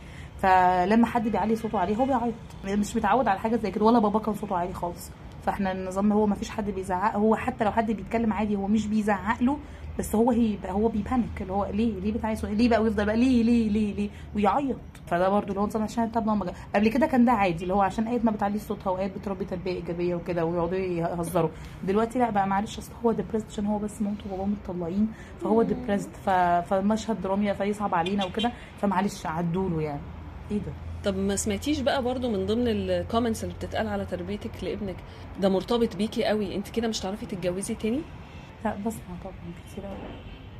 فلما 0.48 1.06
حد 1.06 1.28
بيعلي 1.28 1.56
صوته 1.56 1.78
عليه 1.78 1.96
هو 1.96 2.04
بيعيط. 2.04 2.34
مش 2.78 2.96
متعود 2.96 3.28
على 3.28 3.38
حاجة 3.40 3.56
زي 3.56 3.70
كده 3.70 3.84
ولا 3.84 3.98
بابا 3.98 4.18
كان 4.18 4.34
صوته 4.34 4.56
عالي 4.56 4.72
خالص. 4.74 5.10
فاحنا 5.46 5.72
النظام 5.72 6.12
هو 6.12 6.26
ما 6.26 6.34
فيش 6.34 6.50
حد 6.50 6.70
بيزعق 6.70 7.16
هو 7.16 7.36
حتى 7.36 7.64
لو 7.64 7.72
حد 7.72 7.90
بيتكلم 7.90 8.32
عادي 8.32 8.56
هو 8.56 8.66
مش 8.66 8.86
بيزعق 8.86 9.42
له 9.42 9.58
بس 9.98 10.14
هو 10.14 10.30
هي 10.30 10.56
هو 10.68 10.88
بي 10.88 11.03
panic 11.03 11.42
اللي 11.42 11.52
هو 11.52 11.64
ليه؟ 11.72 12.00
ليه 12.00 12.12
بتعيط؟ 12.12 12.44
ليه 12.44 12.68
بقى 12.68 12.82
ويفضل 12.82 13.06
بقى 13.06 13.16
ليه؟ 13.16 13.42
ليه؟ 13.42 13.68
ليه؟ 13.70 13.94
ليه؟ 13.94 14.10
ويعيط. 14.36 14.76
فده 15.06 15.28
برضو 15.28 15.48
اللي 15.48 15.60
هو 15.60 15.66
نظام 15.66 15.82
عشان 15.82 16.08
طب 16.10 16.26
ماما 16.26 16.52
قبل 16.74 16.88
كده 16.88 17.06
كان 17.06 17.24
ده 17.24 17.32
عادي 17.32 17.62
اللي 17.62 17.74
هو 17.74 17.82
عشان 17.82 18.06
ايات 18.08 18.24
ما 18.24 18.30
بتعليش 18.30 18.62
صوتها 18.62 18.90
وايات 18.90 19.18
بتربي 19.18 19.44
تربية 19.44 19.72
إيجابية 19.72 20.14
وكده 20.14 20.44
ويقعدوا 20.44 20.78
يهزروا. 20.78 21.50
دلوقتي 21.84 22.18
لا 22.18 22.30
بقى 22.30 22.46
معلش 22.46 22.78
أصل 22.78 22.92
هو 23.04 23.12
depressed 23.12 23.46
عشان 23.50 23.66
هو 23.66 23.78
بس 23.78 24.02
مامته 24.02 24.24
وباباه 24.32 24.44
متطلقين 24.46 25.08
فهو 25.42 25.62
depressed 25.62 26.10
ف... 26.26 26.30
فمشهد 26.70 27.22
درامي 27.22 27.54
فيصعب 27.54 27.94
علينا 27.94 28.24
وكده 28.24 28.52
فمعلش 28.80 29.26
عدوا 29.26 29.68
له 29.70 29.82
يعني. 29.82 30.00
إيه 30.50 30.58
ده؟ 30.58 30.72
طب 31.04 31.16
ما 31.16 31.36
سمعتيش 31.36 31.80
بقى 31.80 32.02
برضو 32.02 32.30
من 32.30 32.46
ضمن 32.46 32.68
ال 32.68 32.76
comments 32.76 33.44
اللي 33.44 33.54
بتتقال 33.54 33.88
على 33.88 34.04
تربيتك 34.04 34.64
لابنك 34.64 34.96
ده 35.40 35.48
مرتبط 35.48 35.96
بيكي 35.96 36.24
قوي 36.24 36.54
انت 36.54 36.68
كده 36.68 36.88
مش 36.88 37.00
هتعرفي 37.00 37.26
تتجوزي 37.26 37.74
تاني؟ 37.74 38.00
لا 38.64 38.74
بسمع 38.86 39.00
طبعا 39.24 39.34
كتير 39.70 39.84
قوي 39.86 39.96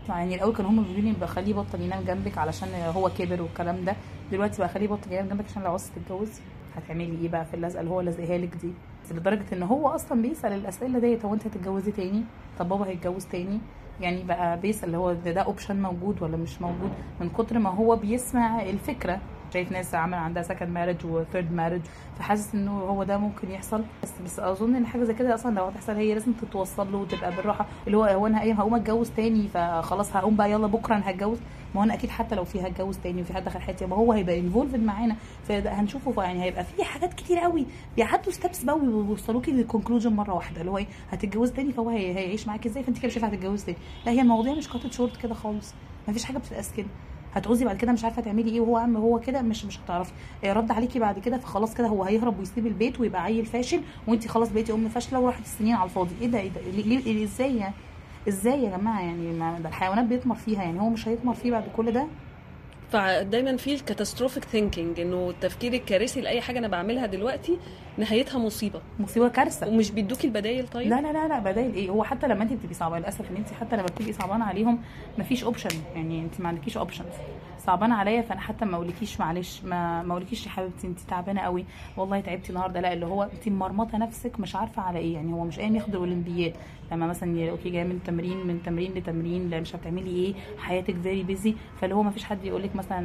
يعني 0.09 0.35
الأول 0.35 0.55
كانوا 0.57 0.70
هم 0.70 0.83
بيقولوا 0.83 1.03
لي 1.03 1.12
بخليه 1.12 1.51
يبطل 1.51 1.81
ينام 1.81 2.05
جنبك 2.05 2.38
علشان 2.38 2.68
هو 2.94 3.11
كبر 3.18 3.42
والكلام 3.42 3.85
ده. 3.85 3.97
دلوقتي 4.33 4.59
بقى 4.59 4.68
خليه 4.68 4.85
يبطل 4.85 5.12
ينام 5.12 5.29
جنبك 5.29 5.44
عشان 5.51 5.62
لو 5.62 5.68
عاوزه 5.68 5.90
تتجوزي 5.97 6.40
هتعملي 6.77 7.18
إيه 7.23 7.29
بقى 7.29 7.44
في 7.44 7.55
اللزقه 7.55 7.81
اللي 7.81 7.90
هو 7.90 8.01
لازقها 8.01 8.38
لك 8.38 8.55
دي؟ 8.57 8.70
لدرجة 9.11 9.44
إن 9.53 9.62
هو 9.62 9.88
أصلا 9.88 10.23
بيسأل 10.23 10.53
الأسئلة 10.53 10.99
ديت 10.99 11.25
هو 11.25 11.35
أنت 11.35 11.47
هتتجوزي 11.47 11.92
تاني؟ 11.92 12.23
طب 12.59 12.68
بابا 12.68 12.87
هيتجوز 12.87 13.25
تاني؟ 13.27 13.59
يعني 14.01 14.23
بقى 14.23 14.61
بيسأل 14.61 14.85
اللي 14.85 14.97
هو 14.99 15.12
ده, 15.12 15.33
ده 15.33 15.40
option 15.40 15.83
موجود 15.83 16.23
ولا 16.23 16.37
مش 16.37 16.62
موجود؟ 16.62 16.90
من 17.20 17.31
كتر 17.31 17.59
ما 17.59 17.70
هو 17.70 17.97
بيسمع 17.97 18.62
الفكرة. 18.62 19.20
شايف 19.54 19.72
ناس 19.72 19.94
عامل 19.94 20.14
عندها 20.14 20.42
second 20.42 20.68
marriage 20.68 20.96
و 21.07 21.14
third 21.14 21.52
marriage 21.52 21.80
فحاسس 22.18 22.54
إنه 22.54 22.70
هو 22.80 23.02
ده 23.04 23.18
ممكن 23.18 23.50
يحصل. 23.50 23.84
بس 24.02 24.12
بس 24.24 24.40
أظن 24.40 24.74
إن 24.76 24.86
حاجة 24.86 25.04
زي 25.04 25.14
كده 25.14 25.34
أصلا 25.34 25.54
لو 25.54 25.64
هتحصل 25.64 25.92
هي 25.92 26.14
لازم 26.14 26.32
تتوصل 26.32 26.92
له 26.92 26.98
وتبقى 26.98 27.36
بالراحة. 27.36 27.66
اللي 27.86 27.96
هو 27.96 28.04
هو 28.04 28.26
أنا 28.26 28.42
إيه 28.42 28.52
هقوم 28.52 28.74
أتجوز 28.74 29.10
تاني 29.10 29.48
فخلاص 29.48 30.16
هقوم 30.16 30.36
بقى 30.36 30.50
يلا 30.50 30.66
بكرة 30.66 30.94
أنا 30.94 31.10
هتجوز. 31.10 31.38
ما 31.74 31.80
هو 31.80 31.84
أنا 31.84 31.94
أكيد 31.94 32.10
حتى 32.10 32.34
لو 32.34 32.44
في 32.44 32.60
هتجوز 32.60 32.98
تاني 32.98 33.20
وفي 33.22 33.32
حد 33.34 33.44
دخل 33.44 33.58
حياتي 33.60 33.86
ما 33.86 33.96
هو 33.96 34.12
هيبقى 34.12 34.38
involved 34.40 34.80
معانا. 34.82 35.16
فهنشوفه 35.48 36.22
يعني 36.22 36.42
هيبقى 36.42 36.64
في 36.64 36.84
حاجات 36.84 37.14
كتير 37.14 37.38
قوي. 37.38 37.66
بيعدوا 37.96 38.32
steps 38.33 38.62
بقى 38.64 38.76
ويوصلوكي 38.76 39.50
لل 39.52 39.62
conclusion 39.62 40.12
مرة 40.12 40.34
واحدة 40.34 40.60
اللي 40.60 40.70
هو 40.70 40.78
إيه 40.78 40.86
هتتجوز 41.12 41.50
تاني 41.52 41.72
فهو 41.72 41.90
هي- 41.90 42.14
هيعيش 42.18 42.46
معاكي 42.46 42.68
إزاي؟ 42.68 42.82
فانت 42.82 42.98
كده 42.98 43.06
مش 43.08 43.18
هينفع 43.18 43.28
تتجوز 43.36 43.64
تاني. 43.64 43.78
لا 44.06 44.12
هي 44.12 44.20
المواضيع 44.20 44.54
مش 44.54 44.68
cut 44.68 44.83
it 44.83 44.92
short 44.92 45.16
كده 45.16 45.34
خالص. 45.34 45.74
ما 46.08 46.12
فيش 46.12 46.24
حاجة 46.24 46.38
بتتقاس 46.38 46.72
كده. 46.76 46.86
هتعوزي 47.35 47.64
بعد 47.64 47.77
كده 47.77 47.92
مش 47.92 48.05
عارفة 48.05 48.23
تعملي 48.23 48.51
إيه 48.51 48.61
وهو 48.61 48.77
عم 48.77 48.97
هو 48.97 49.20
كده 49.20 49.42
مش 49.42 49.64
مش 49.64 49.79
هتعرفي 49.81 50.12
إيه 50.44 50.53
رد 50.53 50.70
عليكي 50.73 50.99
بعد 50.99 51.18
كده 51.18 51.38
فخلاص 51.38 51.75
كده 51.75 51.87
هو 51.88 52.05
هيهرب 52.05 52.38
ويسيب 52.38 52.66
البيت 52.66 53.01
ويبقى 53.01 53.23
عيل 53.23 53.47
فاشل 53.47 53.81
وانت 54.07 54.29
خلاص 54.29 54.49
بقيتي 54.53 54.73
أم 54.73 54.88
فاشلة 54.88 55.20
وراحت 55.20 55.42
السنين 55.44 55.75
على 55.75 55.85
الفاضي. 55.85 56.14
إيه 56.20 56.27
ده 56.29 56.38
إيه 56.40 56.49
ده 56.51 56.61
ليه 56.61 56.99
ليه- 56.99 57.25
إزاي 57.25 57.57
يعني؟ 57.57 57.75
إزاي 58.29 58.64
يا 58.64 58.77
جماعة 58.77 59.01
يعني 59.01 59.38
ده 59.62 59.68
الحيوانات 59.68 60.05
بيثمر 60.05 60.35
فيها 60.35 60.62
يعني 60.62 60.81
هو 60.81 60.88
مش 60.88 61.09
هيثمر 61.09 61.35
فيه 61.35 61.51
بعد 61.51 61.64
كل 61.77 61.92
ده؟ 61.92 62.07
فدايما 62.94 63.57
في 63.57 63.74
ال 63.74 63.80
catastrophic 63.80 64.44
thinking 64.44 65.00
إنه 65.00 65.30
التفكير 65.30 65.72
الكارثي 65.72 66.20
لأي 66.20 66.40
حاجة 66.40 66.59
أنا 66.59 66.68
بعملها 66.68 67.07
دلوقتي 67.07 67.59
نهايتها 67.98 68.38
مصيبة. 68.38 68.80
مصيبة 68.98 69.28
كارثة. 69.28 69.68
ومش 69.68 69.90
بيدوكي 69.90 70.26
البدايل 70.26 70.68
طيب؟ 70.68 70.88
لا 70.88 71.00
لا 71.00 71.12
لا 71.12 71.28
لا 71.28 71.38
بدايل 71.38 71.74
إيه؟ 71.74 71.90
هو 71.90 72.04
حتى 72.04 72.26
لما 72.26 72.42
انت 72.42 72.52
بتبقي 72.52 72.74
صعبانه 72.74 73.00
للأسف 73.00 73.30
إن 73.30 73.37
انت 73.37 73.48
حتى 73.61 73.76
لما 73.76 73.87
بتبقي 73.87 74.12
صعبانة 74.12 74.44
عليهم 74.44 74.83
مفيش 75.18 75.44
option 75.44 75.70
يعني 75.94 76.20
انت 76.20 76.40
ما 76.40 76.48
عندكيش 76.48 76.76
options 76.76 77.14
صعبانه 77.66 77.94
عليا 77.94 78.22
فأنا 78.22 78.40
حتى 78.40 78.64
ما 78.64 78.77
اقولكيش 78.77 79.20
معلش 79.20 79.64
ما 79.64 80.03
ما 80.03 80.12
اقولكيش 80.12 80.46
يا 80.46 80.50
حبيبتي 80.50 80.87
انت 80.87 81.00
تعبانة 81.00 81.40
قوي. 81.40 81.64
والله 81.96 82.20
تعبتي 82.20 82.50
النهارده. 82.50 82.81
لا 82.81 82.92
اللي 82.92 83.07
هو 83.07 83.22
انت 83.22 83.48
مرمطة 83.48 83.98
نفسك 83.98 84.40
مش 84.40 84.57
عارفة 84.57 84.83
على 84.83 84.98
إيه. 84.98 85.14
يعني 85.14 85.33
هو 85.33 85.44
مش 85.44 85.59
قايم 85.59 85.77
ياخد 85.77 85.88
الأولمبياد. 85.88 86.57
لما 86.92 87.07
مثلا 87.07 87.38
يلاقوكي 87.38 87.70
جاية 87.70 87.85
من 87.85 88.03
تمرين 88.03 88.46
من 88.46 88.62
تمرين 88.62 88.94
لتمرين 88.94 89.50
لا 89.50 89.61
مش 89.61 89.77
هتعملي 89.77 90.11
إيه؟ 90.11 90.35
حياتك 90.59 90.96
very 90.96 91.22
busy 91.22 91.54
فاللي 91.81 91.94
هو 91.94 92.03
ما 92.03 92.11
فيش 92.11 92.24
حد 92.24 92.44
يقول 92.44 92.62
لك 92.62 92.77
مثلا 92.77 93.00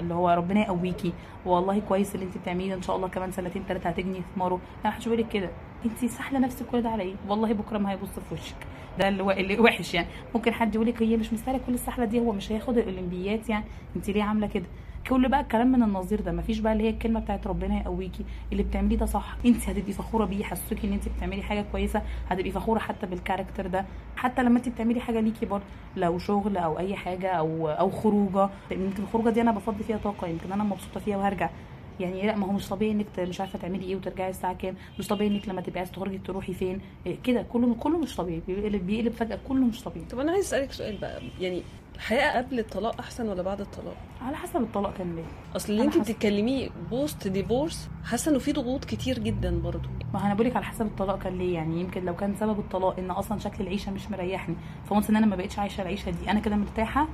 اللي 0.00 0.14
هو 0.14 0.30
ربنا 0.30 0.60
يقويكي. 0.60 1.12
والله 1.46 1.78
كويس 1.88 2.14
اللي 2.14 2.26
انت 2.26 2.38
بتعمليه. 2.38 2.74
إن 2.74 2.82
شاء 2.82 2.96
الله 2.96 3.08
كمان 3.08 3.30
سنتين 3.32 3.64
ثلاثة 3.68 3.88
هتجني 3.90 4.22
ثماره 4.34 4.60
لا 4.84 4.90
محدش 4.90 5.04
بيقول 5.08 5.20
لك 5.20 5.28
كده. 5.28 5.50
انت 5.84 6.04
ساحله 6.04 6.38
نفسك 6.38 6.66
كل 6.66 6.82
ده 6.82 6.88
على 6.88 7.02
إيه 7.02 7.14
والله 7.28 7.52
بكرة 7.52 7.78
ما 7.78 7.90
هيبص 7.90 8.08
في 8.28 8.34
وشك. 8.34 8.54
ده 8.98 9.08
اللي, 9.08 9.58
وحش 9.60 9.94
يعني. 9.94 10.06
ممكن 10.34 10.52
حد 10.52 10.74
يقول 10.74 10.86
لك 10.86 11.02
هي 11.02 11.16
مش 11.16 11.32
مستاهلة 11.32 11.60
كل 11.66 11.74
السحلة 11.74 12.04
دي 12.04 12.20
هو 12.20 12.32
مش 12.32 12.52
هياخد 12.52 12.78
الأولمبيات 12.78 13.48
يعني. 13.48 13.64
انت 13.96 14.10
ليه 14.10 14.22
عاملة 14.22 14.46
كده؟ 14.46 14.64
كل 15.08 15.28
بقى 15.28 15.40
الكلام 15.40 15.72
من 15.72 15.82
النظير 15.82 16.20
ده. 16.20 16.32
مفيش 16.32 16.58
بقى 16.58 16.72
اللي 16.72 16.84
هي 16.84 16.88
الكلمة 16.88 17.20
بتاعت 17.20 17.46
ربنا 17.46 17.80
يقويكي. 17.80 18.24
اللي 18.52 18.62
بتعمليه 18.62 18.96
ده 18.96 19.06
صح. 19.06 19.36
انت 19.46 19.68
هتبقي 19.68 19.92
فخورة 19.92 20.24
بيه 20.24 20.40
يحسسوكي 20.40 20.86
ان 20.86 20.92
انت 20.92 21.08
بتعملي 21.08 21.42
حاجة 21.42 21.64
كويسة. 21.72 22.02
هتبقي 22.30 22.50
فخورة 22.50 22.78
حتى 22.78 23.06
بالكاركتر 23.06 23.66
ده. 23.66 23.84
حتى 24.16 24.42
لما 24.42 24.58
انت 24.58 24.68
بتعملي 24.68 25.00
حاجة 25.00 25.20
ليكي 25.20 25.46
برضه. 25.46 25.64
لو 25.96 26.18
شغل 26.18 26.56
أو 26.56 26.78
أي 26.78 26.96
حاجة 26.96 27.28
أو 27.32 27.68
أو 27.68 27.90
خروجة. 27.90 28.48
يمكن 28.70 29.02
الخروجة 29.02 29.30
دي 29.30 29.40
أنا 29.40 29.50
بفضي 29.50 29.84
فيها 29.84 29.96
طاقة. 29.98 30.26
يمكن 30.26 30.52
أنا 30.52 30.64
مبسوطة 30.64 31.00
فيها 31.00 31.16
وهرجع. 31.16 31.50
يعني 32.00 32.26
لا 32.26 32.36
ما 32.36 32.46
هو 32.46 32.52
مش 32.52 32.68
طبيعي 32.68 32.92
إنك 32.92 33.06
مش 33.18 33.40
عارفة 33.40 33.58
تعملي 33.58 33.84
إيه 33.84 33.96
وترجعي 33.96 34.30
الساعة 34.30 34.54
كام 34.54 34.74
مش 34.98 35.08
طبيعي 35.08 35.30
إنك 35.30 35.48
لما 35.48 35.60
تبقي 35.60 35.78
عايزة 35.78 35.92
تخرجي 35.92 36.18
تروحي 36.18 36.54
فين 36.54 36.80
إيه 37.06 37.16
كده 37.24 37.42
كله 37.42 37.74
كله 37.74 37.98
مش 37.98 38.16
طبيعي 38.16 38.42
بيقلب 38.46 38.86
بيقلب 38.86 39.12
فجأة 39.12 39.38
كله 39.48 39.64
مش 39.64 39.82
طبيعي. 39.84 40.06
طب 40.06 40.18
أنا 40.18 40.32
عايز 40.32 40.44
أسألك 40.44 40.72
سؤال 40.72 40.96
بقى 40.98 41.22
يعني 41.40 41.62
الحياة 41.94 42.38
قبل 42.38 42.58
الطلاق 42.58 43.00
أحسن 43.00 43.28
ولا 43.28 43.42
بعد 43.42 43.60
الطلاق؟ 43.60 43.96
على 44.22 44.36
حسب 44.36 44.60
الطلاق 44.62 44.94
كان 44.96 45.16
ليه. 45.16 45.24
أصل 45.56 45.72
اللي 45.72 45.82
انت 45.84 45.98
بتتكلميه 45.98 46.68
post 46.90 47.28
divorce 47.28 47.88
حاسة 48.04 48.30
إنه 48.30 48.38
في 48.38 48.52
ضغوط 48.52 48.84
كتير 48.84 49.18
جدا 49.18 49.60
برضو 49.60 49.88
ما 50.14 50.26
أنا 50.26 50.34
بقولك 50.34 50.56
على 50.56 50.64
حسب 50.64 50.86
الطلاق 50.86 51.18
كان 51.18 51.38
ليه 51.38 51.54
يعني 51.54 51.80
يمكن 51.80 52.04
لو 52.04 52.16
كان 52.16 52.34
سبب 52.40 52.58
الطلاق 52.58 52.98
إن 52.98 53.10
أصلا 53.10 53.38
شكل 53.38 53.62
العيشة 53.64 53.92
مش 53.92 54.10
مريحني 54.10 54.54
ف 54.88 54.92
once 54.92 55.10
إن 55.10 55.16
أنا 55.16 55.26
ما 55.26 55.36
بقتش 55.36 55.58
عايشة 55.58 55.82
العيشة 55.82 56.10
دي 56.10 56.30
أنا 56.30 56.40
كده 56.40 56.56
مرتاحة 56.56 57.08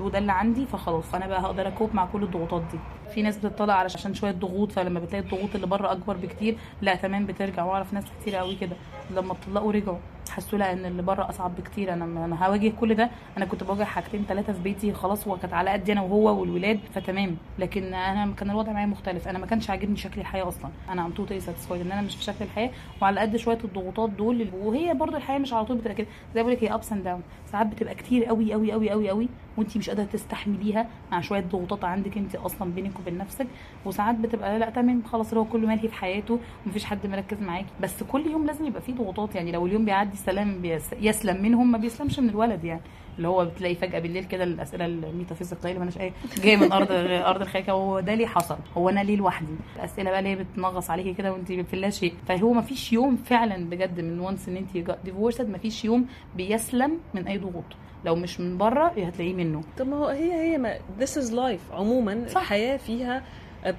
وده 0.00 0.18
اللي 0.18 0.32
عندي 0.32 0.66
فخلاص 0.66 1.14
أنا 1.14 1.26
بقى 1.26 1.40
هقدر 1.42 1.68
أ 1.68 1.73
cope 1.73 1.94
مع 1.94 2.06
كل 2.06 2.22
الضغوطات 2.22 2.62
دي. 2.72 2.78
في 3.10 3.22
ناس 3.22 3.38
بتطلع 3.38 3.74
علشان 3.74 4.14
شوية 4.14 4.32
ضغوط 4.32 4.72
فلما 4.72 5.00
بتلاقي 5.00 5.24
الضغوط 5.24 5.54
اللي 5.54 5.66
بره 5.66 5.92
أكبر 5.92 6.16
بكتير 6.16 6.56
لا 6.82 6.94
تمام 6.94 7.26
بترجع. 7.26 7.64
وأعرف 7.64 7.92
ناس 7.92 8.04
كتير 8.20 8.36
قوي 8.36 8.54
كده. 8.56 8.76
لما 9.10 9.32
اتطلقوا 9.32 9.72
رجعوا 9.72 9.98
حسوا 10.30 10.58
لا 10.58 10.72
إن 10.72 10.84
اللي 10.84 11.02
بره 11.02 11.28
أصعب 11.28 11.56
بكتير. 11.56 11.92
أنا 11.92 12.04
أنا 12.04 12.46
هواجه 12.46 12.72
كل 12.80 12.94
ده. 12.94 13.10
أنا 13.36 13.44
كنت 13.44 13.64
بواجه 13.64 13.84
حاجتين 13.84 14.24
ثلاثة 14.28 14.52
في 14.52 14.62
بيتي 14.62 14.92
خلاص 14.92 15.28
هو 15.28 15.36
كانت 15.36 15.52
على 15.52 15.70
قدي 15.70 15.92
أنا 15.92 16.02
وهو 16.02 16.40
والولاد 16.40 16.80
فتمام. 16.94 17.36
لكن 17.58 17.94
أنا 17.94 18.34
كان 18.34 18.50
الوضع 18.50 18.72
معايا 18.72 18.86
مختلف. 18.86 19.28
أنا 19.28 19.38
ما 19.38 19.46
كانش 19.46 19.70
عاجبني 19.70 19.96
شكل 19.96 20.20
الحياة 20.20 20.48
أصلا. 20.48 20.70
أنا 20.88 21.06
am 21.06 21.10
totally 21.10 21.40
satisfied 21.40 21.80
إن 21.80 21.92
أنا 21.92 22.02
مش 22.02 22.16
في 22.16 22.22
شكل 22.24 22.44
الحياة. 22.44 22.70
وعلى 23.02 23.20
قد 23.20 23.36
شوية 23.36 23.58
الضغوطات 23.64 24.10
دول 24.10 24.48
وهي 24.62 24.94
برضو 24.94 25.16
الحياة 25.16 25.38
مش 25.38 25.52
على 25.52 25.64
طول 25.64 25.76
بتبقى 25.76 25.94
كده. 25.94 26.06
زي 26.34 26.42
بقول 26.42 26.52
لك 26.54 26.64
هي 26.64 26.74
ups 26.74 26.92
and 26.92 27.04
down 27.04 27.22
ساعات 27.52 27.66
بتبقى 27.66 27.94
كتير 27.94 28.24
قوي 28.24 28.52
قوي 28.52 28.72
قوي 28.72 28.90
قوي 28.90 29.08
قوي 29.08 29.28
وانت 29.56 29.76
مش 29.76 29.88
قادرة 29.88 30.04
تستحمليها. 30.04 30.86
مع 31.12 31.20
شوية 31.20 31.40
ضغوطات 31.40 31.84
عندك 31.84 32.16
انت 32.16 32.34
أصلا 32.34 32.72
بينك 32.72 32.99
وبين 33.00 33.18
نفسك 33.18 33.46
وساعات 33.84 34.14
بتبقى 34.14 34.58
لا 34.58 34.70
تمام 34.70 35.02
خلاص 35.02 35.34
هو 35.34 35.44
كله 35.44 35.66
مالهي 35.68 35.88
في 35.88 35.94
حياته 35.94 36.38
ومفيش 36.66 36.84
حد 36.84 37.06
مركز 37.06 37.40
معاكي 37.42 37.66
بس 37.80 38.02
كل 38.02 38.26
يوم 38.26 38.46
لازم 38.46 38.66
يبقى 38.66 38.82
فيه 38.82 38.94
ضغوطات 38.94 39.34
يعني 39.34 39.52
لو 39.52 39.66
اليوم 39.66 39.84
بيعدي 39.84 40.16
سلام 40.16 40.60
peace 40.62 40.92
يسلم 41.00 41.42
منهم 41.42 41.72
ما 41.72 41.78
بيسلمش 41.78 42.18
من 42.18 42.28
الولد 42.28 42.64
يعني. 42.64 42.80
اللي 43.20 43.28
هو 43.28 43.44
بتلاقي 43.44 43.74
فجأة 43.74 43.98
بالليل 43.98 44.24
كده 44.24 44.44
الأسئلة 44.44 44.86
الميتافيزيقية 44.86 45.68
اللي 45.68 45.78
مالهاش 45.78 45.98
إيه 46.00 46.12
جاية 46.44 46.56
من 46.56 46.72
أرض 46.72 46.86
أرض 47.30 47.40
الخيكة 47.40 47.72
هو 47.72 48.00
ده 48.00 48.14
ليه 48.14 48.26
حصل؟ 48.26 48.56
هو 48.76 48.88
أنا 48.88 49.00
ليه 49.00 49.16
لوحدي؟ 49.16 49.52
الأسئلة 49.76 50.10
بقى 50.10 50.18
اللي 50.18 50.30
هي 50.30 50.36
بتنغص 50.36 50.90
عليكي 50.90 51.14
كده 51.14 51.32
وانت 51.32 51.52
في 51.52 51.76
لا 51.76 51.90
شيء. 51.90 52.14
فهو 52.28 52.52
ما 52.52 52.62
فيش 52.62 52.92
يوم 52.92 53.16
فعلا 53.16 53.70
بجد 53.70 54.00
من 54.00 54.20
once 54.20 54.48
إن 54.48 54.56
انت 54.56 54.96
divorced 55.04 55.48
ما 55.48 55.58
فيش 55.58 55.84
يوم 55.84 56.06
بيسلم 56.36 56.98
من 57.14 57.26
أي 57.26 57.38
ضغوط. 57.38 57.64
لو 58.04 58.16
مش 58.16 58.40
من 58.40 58.58
بره 58.58 58.86
هتلاقيه 58.86 59.34
منه. 59.34 59.62
طب 59.78 59.88
ما 59.88 59.96
هو 59.96 60.06
هي 60.06 60.32
هي 60.52 60.58
ما 60.58 60.74
this 61.00 61.14
is 61.22 61.30
life. 61.32 61.74
عموما 61.74 62.24
صح. 62.28 62.40
الحياة 62.40 62.76
فيها 62.76 63.22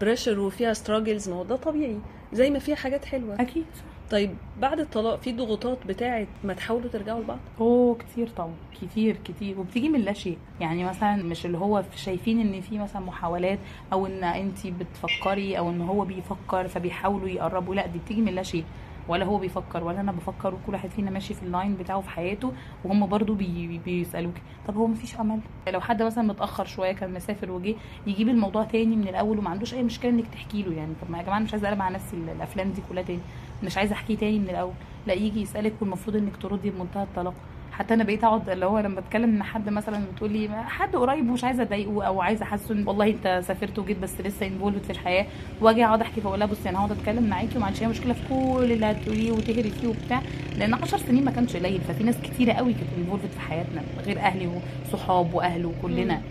pressure 0.01 0.39
وفيها 0.39 0.73
struggles 0.73 1.29
ما 1.29 1.35
هو 1.35 1.43
ده 1.43 1.55
طبيعي. 1.55 1.97
زي 2.33 2.49
ما 2.49 2.59
فيها 2.59 2.75
حاجات 2.75 3.05
حلوة. 3.05 3.41
أكيد 3.41 3.65
طيب 4.11 4.31
بعد 4.61 4.79
الطلاق 4.79 5.19
في 5.21 5.31
ضغوطات 5.31 5.77
بتاعت 5.87 6.27
ما 6.43 6.53
تحاولوا 6.53 6.89
ترجعوا 6.89 7.19
لبعض؟ 7.21 7.39
أوه 7.59 7.95
كتير 7.95 8.27
طبعا 8.29 8.53
كتير 8.81 9.17
كتير. 9.23 9.59
وبتيجي 9.59 9.89
من 9.89 9.99
لا 9.99 10.13
شيء. 10.13 10.37
يعني 10.59 10.83
مثلا 10.83 11.15
مش 11.23 11.45
اللي 11.45 11.57
هو 11.57 11.83
شايفين 11.95 12.39
إن 12.39 12.61
في 12.61 12.79
مثلا 12.79 13.01
محاولات 13.01 13.59
أو 13.93 14.05
إن 14.05 14.23
انت 14.23 14.67
بتفكري 14.67 15.57
أو 15.57 15.69
إن 15.69 15.81
هو 15.81 16.05
بيفكر 16.05 16.67
فبيحاولوا 16.67 17.29
يقربوا 17.29 17.75
لا 17.75 17.87
دي 17.87 17.99
بتيجي 17.99 18.21
من 18.21 18.35
لا 18.35 18.43
شيء. 18.43 18.63
ولا 19.07 19.25
هو 19.25 19.37
بيفكر 19.37 19.83
ولا 19.83 20.01
أنا 20.01 20.11
بفكر 20.11 20.53
وكل 20.53 20.73
واحد 20.73 20.89
فينا 20.89 21.11
ماشي 21.11 21.33
في 21.33 21.43
ال 21.43 21.50
line 21.50 21.75
بتاعه 21.75 22.01
في 22.01 22.09
حياته 22.09 22.51
وهم 22.85 23.07
برضو 23.07 23.33
بي 23.33 23.81
بيسألوك. 23.85 24.33
طب 24.67 24.77
هو 24.77 24.87
مفيش 24.87 25.19
أمل؟ 25.19 25.39
لو 25.67 25.81
حد 25.81 26.03
مثلا 26.03 26.23
متأخر 26.23 26.65
شوية 26.65 26.91
كان 26.91 27.13
مسافر 27.13 27.51
وجه 27.51 27.75
يجيب 28.07 28.29
الموضوع 28.29 28.63
تاني 28.63 28.95
من 28.95 29.07
الأول 29.07 29.39
وما 29.39 29.49
عندوش 29.49 29.73
أي 29.73 29.83
مشكلة 29.83 30.11
إنك 30.11 30.27
تحكي 30.27 30.63
له 30.63 30.73
يعني. 30.73 30.93
طب 31.01 31.11
ما 31.11 31.17
يا 31.17 31.23
جماعة 31.23 31.39
مش 31.39 31.53
عايزه 31.53 31.67
أقلب 31.67 31.81
على 31.81 31.95
نفسي 31.95 32.17
الأفلام 32.17 32.71
دي 32.71 32.81
كلها 32.89 33.03
تاني. 33.03 33.19
مش 33.63 33.77
عايزه 33.77 33.93
احكيه 33.93 34.17
تاني 34.17 34.39
من 34.39 34.49
الأول. 34.49 34.73
لا 35.07 35.13
يجي 35.13 35.41
يسألك 35.41 35.73
والمفروض 35.81 36.15
إنك 36.15 36.37
تردي 36.37 36.69
بمنتهى 36.69 37.03
الطلاقة. 37.03 37.33
حتى 37.81 37.93
أنا 37.93 38.03
بقيت 38.03 38.23
أقعد 38.23 38.49
اللي 38.49 38.65
هو 38.65 38.79
لما 38.79 38.99
اتكلم 38.99 39.29
ان 39.35 39.43
حد 39.43 39.69
مثلا 39.69 40.01
بتقول 40.13 40.31
لي 40.31 40.49
حد 40.65 40.95
قريب 40.95 41.29
ومش 41.29 41.43
عايزة 41.43 41.63
أضايقه 41.63 42.03
أو 42.03 42.21
عايزة 42.21 42.43
احسه 42.43 42.73
إن 42.73 42.87
والله 42.87 43.09
أنت 43.09 43.41
سافرت 43.47 43.79
وجيت 43.79 43.99
بس 43.99 44.21
لسه 44.21 44.47
involved 44.47 44.83
في 44.83 44.89
الحياة 44.89 45.25
وأجي 45.61 45.85
أقعد 45.85 46.01
أحكي 46.01 46.21
فأقول 46.21 46.39
لها 46.39 46.47
بصي 46.47 46.69
أنا 46.69 46.79
هقعد 46.79 46.91
أتكلم 46.91 47.23
معاكي 47.29 47.57
وما 47.57 47.65
عنديش 47.65 47.81
أي 47.81 47.87
مشكلة 47.87 48.13
في 48.13 48.21
كل 48.29 48.71
اللي 48.71 48.85
هتقوليه 48.85 49.31
وتهري 49.31 49.69
فيه 49.69 49.87
وبتاع 49.87 50.21
لأن 50.57 50.73
10 50.73 50.97
سنين 50.97 51.25
ما 51.25 51.31
كانش 51.31 51.55
قليل 51.55 51.81
ففي 51.81 52.03
ناس 52.03 52.15
كتيرة 52.23 52.53
قوي 52.53 52.73
كانت 52.73 52.89
انفولد 52.97 53.31
في 53.31 53.39
حياتنا 53.39 53.81
غير 54.05 54.19
أهلي 54.19 54.49
وصحاب 54.87 55.33
واهل 55.33 55.65
وكلنا 55.65 56.21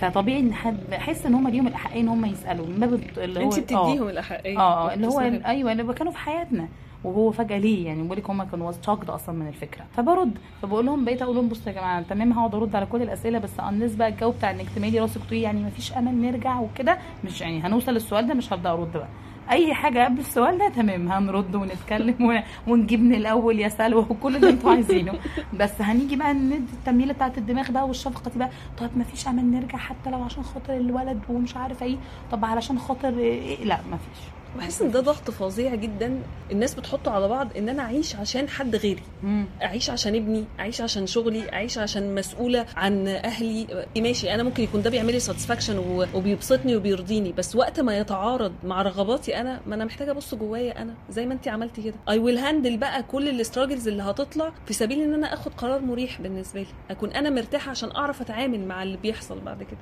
فطبيعي 0.00 0.40
إن 0.40 0.54
حد 0.54 0.94
أحس 0.94 1.26
إن 1.26 1.34
هم 1.34 1.48
ليهم 1.48 1.66
الأحقية 1.66 2.00
إن 2.00 2.08
هم 2.08 2.24
يسألوا 2.24 2.66
من 2.66 2.80
باب 2.80 3.00
اللي 3.18 3.40
هو 3.40 3.52
انت 3.52 3.72
آه. 3.72 3.86
بتديهم 3.90 4.08
الأحقية 4.08 4.58
آه 4.58 4.90
آه 4.90 4.94
اللي 4.94 5.06
هو. 5.06 5.20
أيوه 5.20 5.72
اللي 5.72 5.94
كانوا 5.94 6.12
في 6.12 6.18
حياتنا 6.18 6.68
وهو 7.04 7.30
فجأة 7.30 7.58
ليه؟ 7.58 7.86
يعني 7.86 8.02
بقول 8.02 8.18
لك 8.18 8.30
هم 8.30 8.42
كانوا 8.42 8.72
شاكد 8.86 9.10
أصلا 9.10 9.34
من 9.34 9.48
الفكرة. 9.48 9.84
فبرد. 9.96 10.38
فبقول 10.62 10.86
لهم 10.86 11.04
بقيت 11.04 11.22
أقول 11.22 11.36
لهم 11.36 11.48
بصوا 11.48 11.72
يا 11.72 11.72
جماعة 11.72 12.02
تمام 12.02 12.32
هقعد 12.32 12.54
أرد 12.54 12.76
على 12.76 12.86
كل 12.86 13.02
الأسئلة 13.02 13.38
بس 13.38 13.60
الناس 13.60 13.94
بقى 13.96 14.08
الجو 14.08 14.30
بتاع 14.30 14.50
إنك 14.50 14.66
تميلي 14.76 15.00
راسك 15.00 15.20
تقولي 15.24 15.42
يعني 15.42 15.62
ما 15.62 15.70
فيش 15.70 15.92
امل 15.92 16.14
نرجع 16.14 16.60
وكده 16.60 16.98
مش 17.24 17.40
يعني 17.40 17.60
هنوصل 17.60 17.92
للسؤال 17.92 18.26
ده 18.26 18.34
مش 18.34 18.52
هبدا 18.52 18.70
أرد 18.72 18.92
بقى. 18.92 19.08
أي 19.50 19.74
حاجة 19.74 20.04
قبل 20.04 20.18
السؤال 20.18 20.58
ده 20.58 20.68
تمام 20.68 21.08
هنرد 21.12 21.54
ونتكلم 21.54 22.14
ون- 22.20 22.42
ونجيب 22.66 23.00
من 23.00 23.14
الأول 23.14 23.58
يا 23.60 23.68
سلوى 23.68 24.06
وكل 24.10 24.36
اللي 24.36 24.50
أنتوا 24.50 24.70
عايزينه. 24.70 25.12
بس 25.54 25.80
هنيجي 25.82 26.16
بقى 26.16 26.34
ندي 26.34 26.72
التميله 26.72 27.12
بتاعت 27.12 27.38
الدماغ 27.38 27.70
بقى 27.70 27.86
والشفقة 27.86 28.30
دي 28.30 28.38
بقى. 28.38 28.50
طب 28.78 28.90
ما 28.96 29.04
فيش 29.04 29.28
امل 29.28 29.44
نرجع 29.44 29.78
حتى 29.78 30.10
لو 30.10 30.22
عشان 30.22 30.42
خاطر 30.42 30.76
الولد 30.76 31.20
ومش 31.28 31.56
عارفه 31.56 31.86
إيه. 31.86 31.96
طب 32.32 32.44
علشان 32.44 32.78
خاطر 32.78 33.18
إيه؟ 33.18 33.64
لا 33.64 33.78
ما 33.90 33.96
فيش 33.96 34.24
بحس 34.56 34.82
إن 34.82 34.90
ده 34.90 35.00
ضغط 35.00 35.30
فظيع 35.30 35.74
جدا. 35.74 36.22
الناس 36.52 36.74
بتحطه 36.74 37.10
على 37.10 37.28
بعض 37.28 37.48
إن 37.56 37.68
أنا 37.68 37.82
أعيش 37.82 38.16
عشان 38.16 38.48
حد 38.48 38.76
غيري. 38.76 39.02
مم. 39.22 39.44
أعيش 39.62 39.90
عشان 39.90 40.14
ابني 40.14 40.44
أعيش 40.60 40.80
عشان 40.80 41.06
شغلي 41.06 41.52
أعيش 41.52 41.78
عشان 41.78 42.14
مسؤولة 42.14 42.66
عن 42.76 43.08
أهلي. 43.08 43.86
ماشي 43.98 44.34
أنا 44.34 44.42
ممكن 44.42 44.62
يكون 44.62 44.82
ده 44.82 44.90
بيعمل 44.90 45.12
لي 45.12 45.20
ساتسفاكشن 45.20 45.78
وبيبسطني 46.14 46.76
وبيرضيني. 46.76 47.32
بس 47.32 47.56
وقت 47.56 47.80
ما 47.80 47.98
يتعارض 47.98 48.52
مع 48.64 48.82
رغباتي 48.82 49.40
أنا 49.40 49.60
ما 49.66 49.74
أنا 49.74 49.84
محتاجة 49.84 50.10
أبص 50.10 50.34
جوايا 50.34 50.82
أنا. 50.82 50.94
زي 51.10 51.26
ما 51.26 51.34
انت 51.34 51.48
عملتي 51.48 51.82
كده. 51.82 51.94
I 52.08 52.18
will 52.18 52.38
handle 52.38 52.76
بقى 52.76 53.02
كل 53.02 53.28
ال 53.28 53.34
struggles 53.34 53.88
اللي 53.88 54.02
هتطلع 54.02 54.52
في 54.66 54.72
سبيل 54.74 55.02
إن 55.02 55.14
أنا 55.14 55.34
آخد 55.34 55.54
قرار 55.54 55.80
مريح 55.80 56.20
بالنسبة 56.20 56.60
لي. 56.60 56.66
أكون 56.90 57.10
أنا 57.10 57.30
مرتاحة 57.30 57.70
عشان 57.70 57.90
أعرف 57.90 58.20
أتعامل 58.20 58.66
مع 58.66 58.82
اللي 58.82 58.96
بيحصل 58.96 59.40
بعد 59.40 59.62
كده. 59.62 59.78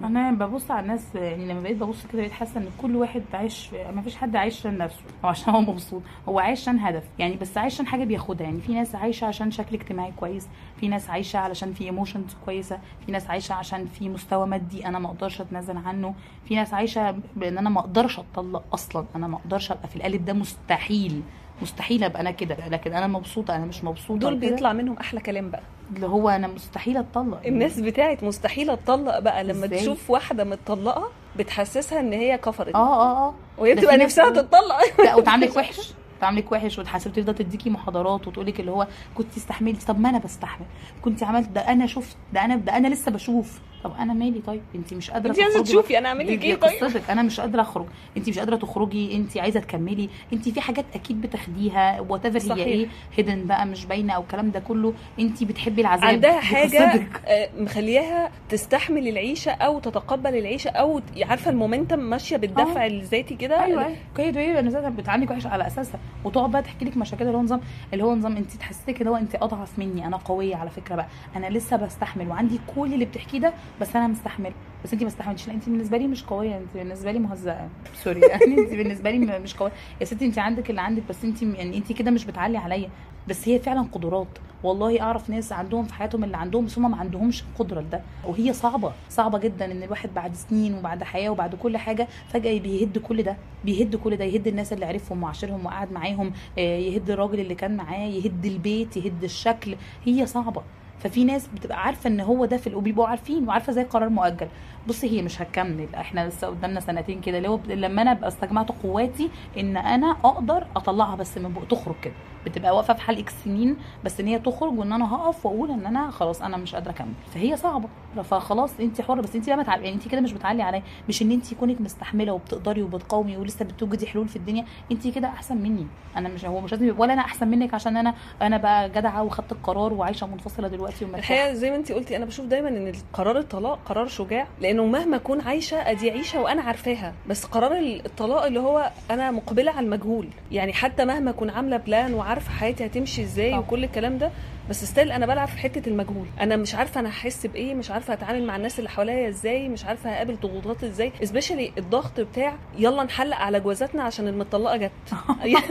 أنا 0.00 0.30
ببص 0.32 0.70
على 0.70 0.80
الناس 0.80 1.14
يعني 1.14 1.46
لما 1.46 1.60
بقيت 1.60 1.76
ببص 1.76 2.06
كده 2.06 2.20
بقيت 2.20 2.32
حاسة 2.32 2.60
ان 2.60 2.68
كل 2.82 2.96
واحد 2.96 3.22
عايش 3.34 3.68
ما 3.94 4.02
فيش 4.02 4.16
حد 4.16 4.36
عايش 4.36 4.58
عشان 4.60 4.78
نفسه 4.78 5.00
أو 5.24 5.28
عشان 5.28 5.54
هو 5.54 5.60
مبسوط. 5.60 6.02
هو 6.28 6.38
عايش 6.38 6.60
عشان 6.60 6.78
هدف 6.78 7.02
يعني 7.18 7.36
بس 7.36 7.58
عايش 7.58 7.74
عشان 7.74 7.86
حاجة 7.86 8.04
بياخدها. 8.04 8.46
يعني 8.46 8.60
في 8.60 8.72
ناس 8.74 8.94
عايشة 8.94 9.24
عشان 9.26 9.50
شكل 9.50 9.74
اجتماعي 9.76 10.12
كويس 10.16 10.48
في 10.80 10.88
ناس 10.88 11.10
عايشة 11.10 11.38
علشان 11.38 11.72
في 11.72 11.84
ايموشنز 11.84 12.36
كويسة 12.44 12.78
في 13.06 13.12
ناس 13.12 13.30
عايشة 13.30 13.52
عشان 13.54 13.86
في 13.86 14.08
مستوى 14.08 14.46
مادي 14.46 14.86
أنا 14.86 14.98
ما 14.98 15.06
أقدرش 15.08 15.40
أتنازل 15.40 15.76
عنه 15.76 16.14
في 16.48 16.54
ناس 16.54 16.74
عايشة 16.74 17.10
بإن 17.36 17.58
أنا 17.58 17.70
ما 17.70 17.80
أقدرش 17.80 18.18
أتطلق 18.18 18.64
أصلا. 18.74 19.04
أنا 19.16 19.26
ما 19.26 19.36
أقدرش 19.36 19.72
أبقى 19.72 19.88
في 19.88 19.96
القالب 19.96 20.24
ده 20.24 20.32
مستحيل 20.32 21.22
مستحيل 21.62 22.04
أبقى 22.04 22.20
أنا 22.20 22.30
كده. 22.30 22.68
لكن 22.68 22.92
أنا 22.92 23.06
مبسوطة 23.06 23.56
أنا 23.56 23.64
مش 23.64 23.84
مبسوطة 23.84 24.20
دول. 24.20 24.38
بيطلع 24.38 24.72
منهم 24.72 24.96
أحلى 24.96 25.20
كلام 25.20 25.50
بقى. 25.50 25.62
اللي 25.96 26.06
هو 26.06 26.28
أنا 26.28 26.46
مستحيل 26.46 26.96
أتطلق. 26.96 27.40
الناس 27.46 27.80
بتاعت 27.80 28.24
مستحيل 28.24 28.70
أتطلق 28.70 29.18
بقى 29.18 29.44
لما 29.44 29.66
إزاي؟ 29.66 29.80
تشوف 29.80 30.10
واحدة 30.10 30.44
متطلقة 30.44 31.08
بتحسسها 31.36 32.00
إن 32.00 32.12
هي 32.12 32.38
كفرت. 32.38 32.74
آه 32.74 32.78
آه 33.02 33.28
آه. 33.28 33.34
وهي 33.58 33.74
بتبقى 33.74 33.96
نفسها 33.96 34.30
تتطلق. 34.30 34.76
لا 35.04 35.14
وتعاملك 35.14 35.56
وحش. 35.56 35.92
تعاملك 36.20 36.52
وحش 36.52 36.78
وتحاسب 36.78 37.12
تفضل 37.12 37.34
تديكي 37.34 37.70
محاضرات 37.70 38.28
وتقول 38.28 38.46
لك 38.46 38.60
اللي 38.60 38.70
هو 38.70 38.86
كنت 39.14 39.36
استحملتي. 39.36 39.86
طب 39.86 40.00
ما 40.00 40.08
أنا 40.08 40.18
بستحمل. 40.18 40.66
كنت 41.02 41.22
عملت 41.22 41.48
ده 41.48 41.60
أنا 41.60 41.86
شفت 41.86 42.16
ده 42.32 42.44
أنا 42.44 42.56
ده 42.56 42.76
أنا 42.76 42.88
لسه 42.88 43.10
بشوف. 43.10 43.60
طب 43.84 43.92
أنا 43.98 44.12
مالي 44.12 44.40
طيب؟ 44.40 44.62
أنت 44.74 44.94
مش 44.94 45.10
قادرة 45.10 45.30
أنت 45.30 45.40
عايزة 45.40 45.62
تشوفي 45.62 45.98
أنا 45.98 46.08
أعمل 46.08 46.32
لك 46.32 46.44
إيه 46.44 46.54
طيب؟ 46.54 46.84
قصتك. 46.84 47.10
أنا 47.10 47.22
مش 47.22 47.40
قادرة 47.40 47.60
أخرج. 47.62 47.86
أنت 48.16 48.28
مش 48.28 48.38
قادرة 48.38 48.56
تخرجي. 48.56 49.16
أنت 49.16 49.38
عايزة 49.38 49.60
تكملي. 49.60 50.08
أنت 50.32 50.48
في 50.48 50.60
حاجات 50.60 50.84
أكيد 50.94 51.20
بتاخديها. 51.20 52.00
whatever 52.00 52.54
هي. 52.54 52.64
إيه. 52.64 52.86
hidden 53.16 53.44
بقى 53.46 53.66
مش 53.66 53.86
باينة 53.86 54.12
أو 54.12 54.22
الكلام 54.22 54.50
ده 54.50 54.60
كله. 54.60 54.94
أنت 55.20 55.44
بتحبي 55.44 55.80
العذاب. 55.80 56.04
عندها 56.04 56.40
حاجة. 56.40 57.08
آه، 57.26 57.48
مخلياها 57.58 58.30
تستحمل 58.48 59.08
العيشة 59.08 59.52
أو 59.52 59.78
تتقبل 59.80 60.36
العيشة 60.36 60.68
أو 60.70 61.00
عارفة 61.22 61.50
ال 61.50 61.55
momentum 61.55 61.98
ماشية 61.98 62.36
بالدفع 62.36 62.86
الذاتي 62.86 63.34
كده؟ 63.34 63.64
أيوه. 63.64 63.86
أيوه 63.86 63.96
كده 64.16 64.40
إيه؟ 64.40 64.58
أنا 64.58 64.88
بتعاملك 64.88 65.30
وحش 65.30 65.46
على 65.46 65.66
أساسها. 65.66 66.00
وتقعد 66.24 66.50
بقى 66.50 66.62
تحكي 66.62 66.84
لك 66.84 66.96
مشاكل 66.96 67.24
اللي 67.26 67.36
هو 67.36 67.42
نظام 67.42 67.60
اللي 67.92 68.04
هو 68.04 68.14
نظام 68.14 68.36
أنت 68.36 68.50
تحسسك 68.52 68.98
اللي 69.00 69.10
هو 69.10 69.16
أنت 69.16 69.34
أضعف 69.34 69.78
مني. 69.78 70.06
أنا 70.06 70.16
قوية 70.16 70.56
على 70.56 70.70
فكرة 70.70 70.94
بقى. 70.96 71.06
أنا 71.36 71.46
لسه 71.46 71.76
بستحمل. 71.76 72.28
وعندي 72.28 72.60
كل 72.76 72.94
اللي 72.94 73.04
بتحكيه 73.04 73.38
ده 73.38 73.52
بس 73.80 73.96
أنا 73.96 74.06
مستحمل. 74.06 74.52
بس 74.84 74.92
انت 74.92 75.02
ما 75.02 75.08
استحملتيش 75.08 75.48
انت 75.48 75.68
بالنسبة 75.68 75.96
لي 75.98 76.06
مش 76.06 76.24
قوية. 76.24 76.56
انت 76.58 76.68
بالنسبة 76.74 77.12
لي 77.12 77.18
مهزأة. 77.18 77.68
سوري. 78.04 78.20
يعني 78.30 78.58
انت 78.58 78.70
بالنسبة 78.70 79.10
لي 79.10 79.38
مش 79.38 79.54
قوية. 79.56 79.72
يا 80.00 80.04
ستي 80.04 80.24
انت 80.26 80.38
عندك 80.38 80.70
اللي 80.70 80.80
عندك 80.80 81.02
بس 81.08 81.24
انت 81.24 81.42
يعني 81.42 81.76
انت 81.76 81.92
كده 81.92 82.10
مش 82.10 82.24
بتعلي 82.24 82.58
عليا. 82.58 82.88
بس 83.28 83.48
هي 83.48 83.58
فعلا 83.58 83.82
قدرات. 83.92 84.26
والله 84.62 85.00
أعرف 85.00 85.30
ناس 85.30 85.52
عندهم 85.52 85.84
في 85.84 85.94
حياتهم 85.94 86.24
اللي 86.24 86.36
عندهم 86.36 86.64
بس 86.66 86.78
هم 86.78 86.90
ما 86.90 86.96
عندهمش 86.96 87.42
القدرة 87.42 87.80
لده. 87.80 88.00
وهي 88.26 88.52
صعبة. 88.52 88.92
صعبة 89.10 89.38
جدا 89.38 89.72
إن 89.72 89.82
الواحد 89.82 90.14
بعد 90.14 90.34
سنين 90.34 90.74
وبعد 90.74 91.02
حياة 91.04 91.30
وبعد 91.30 91.54
كل 91.54 91.76
حاجة 91.76 92.08
فجأة 92.28 92.58
بيهد 92.58 92.98
كل 92.98 93.22
ده. 93.22 93.36
بيهد 93.64 93.96
كل 93.96 94.16
ده. 94.16 94.24
يهد 94.24 94.46
الناس 94.46 94.72
اللي 94.72 94.86
عرفهم 94.86 95.22
وعاشرهم 95.22 95.66
وقعد 95.66 95.92
معاهم. 95.92 96.32
آه، 96.58 96.78
يهد 96.78 97.10
الراجل 97.10 97.40
اللي 97.40 97.54
كان 97.54 97.76
معاه 97.76 98.06
يهد 98.08 98.46
البيت 98.46 98.96
يهد 98.96 99.24
الشكل. 99.24 99.76
هي 100.04 100.26
صعبة. 100.26 100.62
ففي 101.02 101.24
ناس 101.24 101.46
بتبقى 101.54 101.82
عارفة 101.84 102.08
إن 102.08 102.20
هو 102.20 102.44
ده 102.44 102.56
في 102.56 102.66
ال- 102.66 102.74
وبيبقوا 102.74 103.06
عارفين 103.06 103.48
وعارفة 103.48 103.72
زي 103.72 103.82
قرار 103.82 104.08
مؤجل. 104.08 104.48
بصي 104.88 105.10
هي 105.18 105.22
مش 105.22 105.42
هتكمل 105.42 105.88
إحنا 105.94 106.28
لسه 106.28 106.46
قدامنا 106.46 106.80
سنتين 106.80 107.20
كده. 107.20 107.56
ب- 107.56 107.70
لما 107.70 108.02
أنا 108.02 108.12
أبقى 108.12 108.28
استجمعت 108.28 108.70
قواتي 108.82 109.30
إن 109.58 109.76
أنا 109.76 110.16
أقدر 110.24 110.66
أطلعها 110.76 111.16
بس 111.16 111.38
من 111.38 111.52
بق 111.52 111.64
تخرج 111.68 111.94
كده. 112.02 112.14
بتبقى 112.46 112.76
واقفة 112.76 112.94
في 112.94 113.00
حال 113.00 113.18
إكس 113.18 113.32
سنين 113.44 113.76
بس 114.04 114.20
إن 114.20 114.26
هي 114.26 114.38
تخرج 114.38 114.78
وإن 114.78 114.92
أنا 114.92 115.14
هقف 115.14 115.46
وأقول 115.46 115.70
إن 115.70 115.86
أنا 115.86 116.10
خلاص 116.10 116.42
أنا 116.42 116.56
مش 116.56 116.74
قادرة 116.74 116.90
أكمل. 116.90 117.12
فهي 117.34 117.56
صعبة. 117.56 117.88
فخلاص 118.24 118.70
انت 118.80 119.00
حرة 119.00 119.20
بس 119.20 119.36
انت 119.36 119.50
بقى 119.50 119.64
يعني 119.66 119.92
انت 119.92 120.08
كده 120.08 120.20
مش 120.20 120.32
بتعلي 120.32 120.62
عليا. 120.62 120.82
مش 121.08 121.22
إن 121.22 121.30
انت 121.30 121.54
كونك 121.54 121.80
مستحملة 121.80 122.32
وبتقدري 122.32 122.82
وبتقاومي 122.82 123.36
ولسه 123.36 123.64
بتوجدي 123.64 124.06
حلول 124.06 124.28
في 124.28 124.36
الدنيا. 124.36 124.64
انت 124.92 125.08
كده 125.08 125.28
أحسن 125.28 125.56
مني. 125.56 125.86
أنا 126.16 126.28
مش 126.28 126.44
هو 126.44 126.60
مش 126.60 126.72
لازم 126.72 126.94
ولا 127.00 127.12
أنا 127.12 127.22
أحسن 127.22 127.48
منك 127.48 127.74
عشان 127.74 127.96
أنا 127.96 128.14
أنا 128.42 128.56
بقى 128.56 128.88
جدعة 128.90 129.22
وخدت 129.22 129.52
القرار 129.52 129.92
وعايشة 129.92 130.26
منفصلة 130.26 130.68
دلوقتي 130.68 131.04
ومرتاحة. 131.04 131.34
الحقيقة 131.34 131.54
زي 131.54 131.70
ما 131.70 131.76
انت 131.76 131.92
قلتي 131.92 132.16
أنا 132.16 132.24
بشوف 132.24 132.46
دايما 132.46 132.68
إن 132.68 132.92
قرار 133.12 133.38
الطلاق 133.38 133.78
قرار 133.86 134.06
شجاع 134.06 134.46
لأنه 134.72 134.86
مهما 134.86 135.16
أكون 135.16 135.40
عايشة 135.40 135.76
أدي 135.90 136.10
عيشة 136.10 136.40
وأنا 136.40 136.62
عارفاها. 136.62 137.12
بس 137.28 137.44
قرار 137.44 137.72
الطلاق 138.06 138.44
اللي 138.44 138.60
هو 138.60 138.90
أنا 139.10 139.30
مقبلة 139.30 139.70
على 139.72 139.86
المجهول. 139.86 140.28
يعني 140.52 140.72
حتى 140.72 141.04
مهما 141.04 141.30
أكون 141.30 141.50
عاملة 141.50 141.76
plan 141.76 142.14
وعارفة 142.14 142.50
حياتي 142.50 142.86
هتمشي 142.86 143.22
إزاي. 143.22 143.58
وكل 143.58 143.84
الكلام 143.84 144.18
ده 144.18 144.30
بس 144.70 144.84
still 144.84 145.12
أنا 145.12 145.26
بلعب 145.26 145.48
في 145.48 145.58
حتة 145.58 145.88
المجهول. 145.88 146.26
أنا 146.40 146.56
مش 146.56 146.74
عارفة 146.74 147.00
أنا 147.00 147.08
هحس 147.08 147.46
بإيه 147.46 147.74
مش 147.74 147.90
عارفة 147.90 148.12
أتعامل 148.12 148.46
مع 148.46 148.56
الناس 148.56 148.78
اللي 148.78 148.90
حواليا 148.90 149.28
إزاي 149.28 149.68
مش 149.68 149.84
عارفة 149.84 150.10
هقابل 150.10 150.36
ضغوطات 150.42 150.84
إزاي. 150.84 151.12
specially 151.22 151.72
الضغط 151.78 152.20
بتاع 152.20 152.54
يلا 152.78 153.02
نحلق 153.04 153.36
على 153.36 153.60
جوازاتنا 153.60 154.02
عشان 154.02 154.28
المطلقه 154.28 154.76
جت. 154.76 154.90
يعني 155.44 155.64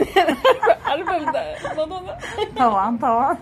عارفة 0.86 1.16
الموضوع 1.16 1.32
ده. 1.32 2.18
طبعا 2.56 2.98
طبعا. 2.98 3.36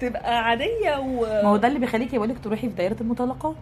تبقى 0.00 0.44
عادية 0.44 0.98
و 0.98 1.20
ما 1.42 1.48
هو 1.48 1.56
ده 1.56 1.68
اللي 1.68 1.78
بيخليكي 1.78 2.16
يقولك 2.16 2.38
تروحي 2.44 2.68
في 2.68 2.74
دايرة 2.74 2.96
المطلقات 3.00 3.56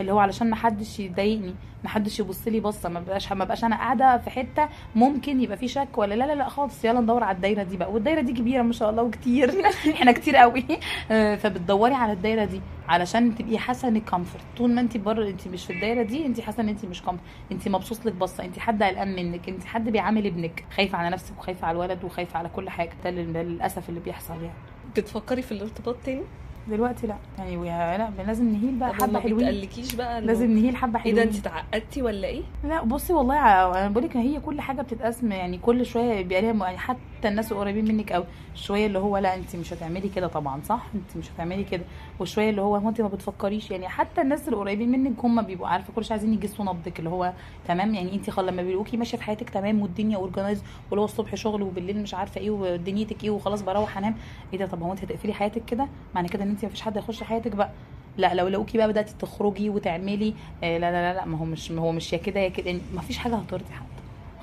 اللي 0.00 0.12
هو 0.12 0.18
علشان 0.18 0.50
ما 0.50 0.56
حدش 0.56 1.00
يضايقني 1.00 1.54
ما 1.84 1.90
حدش 1.90 2.20
يبص 2.20 2.48
لي 2.48 2.60
بصة 2.60 2.88
ما 2.88 3.00
بقاش 3.00 3.32
ما 3.32 3.44
بقاش 3.44 3.64
أنا 3.64 3.76
قاعدة 3.76 4.18
في 4.18 4.30
حتة 4.30 4.68
ممكن 4.94 5.40
يبقى 5.40 5.56
في 5.56 5.68
شك 5.68 5.98
ولا 5.98 6.14
لا 6.14 6.24
لا 6.24 6.34
لا 6.34 6.48
خالص 6.48 6.84
يلا 6.84 7.00
ندور 7.00 7.24
على 7.24 7.36
الدايرة 7.36 7.62
دي 7.62 7.76
بقى. 7.76 7.92
والدايرة 7.92 8.20
دي 8.20 8.32
كبيرة 8.32 8.62
ما 8.62 8.72
شاء 8.72 8.90
الله 8.90 9.02
وكتير. 9.02 9.54
إحنا 9.94 10.12
كتير 10.12 10.36
قوي. 10.36 10.64
آه، 11.10 11.36
فبتدوري 11.36 11.94
على 11.94 12.12
الدايرة 12.12 12.44
دي 12.44 12.60
علشان 12.88 13.34
تبقي 13.34 13.58
حاسة 13.58 13.88
إنك 13.88 14.10
comfort 14.10 14.44
طول 14.56 14.70
ما 14.74 14.80
انت 14.80 14.96
بره 14.96 15.28
انت 15.28 15.48
مش 15.48 15.64
في 15.66 15.72
الدايرة 15.72 16.02
دي 16.02 16.26
انت 16.26 16.40
حاسة 16.40 16.60
إن 16.62 16.68
انت 16.68 16.84
مش 16.84 17.02
comfort 17.02 17.28
انت 17.52 17.68
مبسوط 17.68 18.06
لك 18.06 18.12
بصة 18.14 18.44
انت 18.44 18.58
حد 18.58 18.82
قلقان 18.82 19.16
منك 19.16 19.48
انت 19.48 19.64
حد 19.64 19.88
بيعامل 19.88 20.26
ابنك. 20.26 20.64
خايفة 20.76 20.98
على 20.98 21.10
نفسك 21.10 21.38
وخايفة 21.38 21.66
على 21.66 21.74
الولد 21.76 22.04
وخايفة 22.04 22.38
على 22.38 22.48
كل 22.48 22.70
حاجة. 22.70 22.92
ده 23.04 23.10
لل- 23.10 23.32
للأسف 23.32 23.88
اللي 23.88 24.00
بيحصل 24.00 24.34
يعني. 24.34 24.54
بتفكري 24.96 25.42
في 25.42 25.52
الارتباط 25.52 25.96
تاني؟ 26.04 26.22
دلوقتي 26.68 27.06
لا. 27.06 27.16
يعني 27.38 27.56
لا 27.98 28.10
لازم 28.26 28.48
نهيل 28.52 28.74
بقى 28.74 28.94
حبة 28.94 29.06
ما 29.06 29.20
حلوين. 29.20 29.48
بتقلكيش 29.50 29.94
بقى 29.94 30.20
لازم 30.20 30.50
نهيل 30.50 30.76
حبة 30.76 30.98
إيه 30.98 31.02
حلوين. 31.04 31.16
ده 31.16 31.22
انت 31.22 31.36
اتعقدتي 31.46 32.02
ولا 32.02 32.28
إيه؟ 32.28 32.42
لا 32.64 32.84
بصي 32.84 33.12
والله 33.12 33.36
أنا 33.78 33.88
بقول 33.88 34.04
لك 34.04 34.16
هي 34.16 34.40
كل 34.40 34.60
حاجة 34.60 34.82
بتتقسم 34.82 35.32
يعني 35.32 35.58
كل 35.58 35.86
شوية 35.86 36.22
بيبقى 36.22 36.40
ليها 36.40 36.52
يعني 36.64 36.78
حتى 36.78 36.98
الناس 37.28 37.52
القريبين 37.52 37.84
منك 37.96 38.12
قوي 38.12 38.24
شوية 38.54 38.86
اللي 38.86 38.98
هو 38.98 39.18
لا 39.18 39.34
انت 39.34 39.56
مش 39.56 39.72
هتعملي 39.72 40.08
كده 40.08 40.26
طبعا 40.26 40.60
صح؟ 40.60 40.86
انت 40.94 41.16
مش 41.16 41.30
هتعملي 41.32 41.64
كده. 41.64 41.82
وشوية 42.20 42.50
اللي 42.50 42.60
هو 42.62 42.76
هو 42.76 42.88
انت 42.88 43.00
ما 43.00 43.08
بتفكريش 43.08 43.70
يعني 43.70 43.88
حتى 43.88 44.20
الناس 44.20 44.48
القريبين 44.48 44.88
منك 44.92 45.24
هم 45.24 45.42
بيبقوا 45.42 45.68
عارفة 45.68 45.92
كل 45.96 46.04
شوية 46.04 46.18
عايزين 46.18 46.34
يجسوا 46.34 46.64
نبضك 46.64 46.98
اللي 46.98 47.10
هو 47.10 47.32
تمام؟ 47.68 47.94
يعني 47.94 48.14
انت 48.14 48.30
خل 48.30 48.46
لما 48.46 48.62
بيلاقوكي 48.62 48.96
ماشية 48.96 49.18
في 49.18 49.24
حياتك 49.24 49.50
تمام 49.50 49.82
والدنيا 49.82 50.16
اورجنايز 50.16 50.62
واللي 50.90 51.00
هو 51.00 51.04
الصبح 51.04 51.34
شغل 51.34 51.62
وبالليل 51.62 52.02
مش 52.02 52.14
عارفة 52.14 52.40
إيه 52.40 52.50
ودنيتك 52.50 53.24
إيه 53.24 53.30
وخلاص 53.30 53.62
بروح 53.62 53.98
أنام. 53.98 54.14
إيه 54.52 54.58
ده 54.58 54.66
طب 54.66 54.82
هو 54.82 54.92
انت 54.92 55.04
هتقفلي 55.04 55.32
حياتك 55.34 55.64
كده؟ 55.64 55.88
معنى 56.14 56.28
كده 56.28 56.44
إن 56.44 56.53
انت 56.54 56.64
مفيش 56.64 56.82
حد 56.82 56.96
هيخش 56.98 57.22
حياتك 57.22 57.52
بقى. 57.52 57.70
لا 58.16 58.34
لو 58.34 58.48
لقوكي 58.48 58.78
بقى 58.78 58.88
بدأتي 58.88 59.14
تخرجي 59.18 59.70
وتعملي 59.70 60.34
آه 60.64 60.78
لا 60.78 60.92
لا 60.92 61.12
لا 61.12 61.18
لا 61.18 61.24
ما 61.24 61.38
هو 61.38 61.44
مش 61.44 61.72
هو 61.72 61.92
مش 61.92 62.12
يا 62.12 62.18
كده 62.18 62.40
يا 62.40 62.48
كده. 62.48 62.66
يعني 62.66 62.80
ما 62.94 63.00
فيش 63.00 63.18
حاجة 63.18 63.34
هترضي 63.36 63.72
حد 63.72 63.86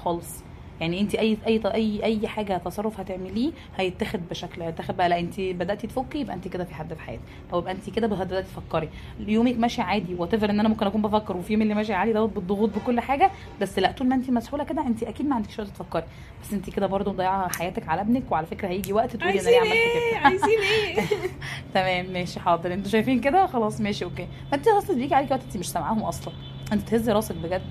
خالص. 0.03 0.43
يعني 0.81 1.01
انت 1.01 1.15
أي 1.15 1.37
أي 1.47 1.61
أي 1.73 2.03
أي 2.03 2.27
حاجة 2.27 2.57
تصرف 2.57 2.99
هتعمليه 2.99 3.51
هيتاخد 3.77 4.19
بشكل 4.29 4.61
هيتاخد 4.61 4.97
بقى 4.97 5.09
لا 5.09 5.19
انت 5.19 5.39
بدأتي 5.39 5.87
تفكي 5.87 6.17
يبقى 6.19 6.35
انت 6.35 6.47
كده 6.47 6.63
في 6.63 6.73
حد 6.75 6.93
في 6.93 7.01
حياتك. 7.01 7.21
أو 7.53 7.59
يبقى 7.59 7.71
انت 7.71 7.89
كده 7.89 8.07
بدأتي 8.07 8.47
تفكري. 8.47 8.89
يومك 9.19 9.57
ماشي 9.57 9.81
عادي 9.81 10.13
what 10.15 10.33
if 10.33 10.50
إن 10.50 10.59
أنا 10.59 10.69
ممكن 10.69 10.85
اكون 10.87 11.01
بفكر 11.01 11.37
وفي 11.37 11.53
يوم 11.53 11.61
اللي 11.61 11.73
ماشي 11.73 11.93
عادي 11.93 12.13
دوت 12.13 12.29
بالضغوط 12.33 12.69
بكل 12.69 12.99
حاجة 12.99 13.31
بس 13.61 13.79
لا 13.79 13.91
طول 13.91 14.07
ما 14.07 14.15
انت 14.15 14.29
مسحولة 14.29 14.63
كده 14.63 14.81
انت 14.81 15.03
أكيد 15.03 15.25
ما 15.27 15.35
عندكش 15.35 15.59
وقت 15.59 15.67
تفكري. 15.69 16.03
بس 16.43 16.53
انت 16.53 16.69
كده 16.69 16.87
برضو 16.87 17.11
مضيعة 17.13 17.47
حياتك 17.57 17.89
على 17.89 18.01
ابنك 18.01 18.23
وعلى 18.31 18.45
فكرة 18.45 18.67
هيجي 18.67 18.93
وقت 18.93 19.15
تقولي 19.15 19.39
أنا 19.39 19.49
ليه 19.49 19.57
عملت 19.59 19.71
كده. 19.73 20.19
عايزين 20.19 20.59
إيه؟ 20.59 21.05
تمام 21.73 22.05
ماشي 22.13 22.39
حاضر. 22.39 22.73
أنتوا 22.73 22.91
شايفين 22.91 23.21
كده؟ 23.21 23.45
خلاص 23.45 23.81
ماشي 23.81 24.05
okay. 24.05 24.27
ما 24.51 24.57
انت 24.57 24.67
أصلا 24.67 24.95
بيجي 24.95 25.15
عليكي 25.15 25.33
وقت 25.33 25.43
انت 25.43 25.57
مش 25.57 25.69
سامعاهم 25.69 26.03
أصلا. 26.03 26.33
انت 26.73 26.89
تهزي 26.89 27.11
راسك 27.11 27.35
بجد. 27.35 27.61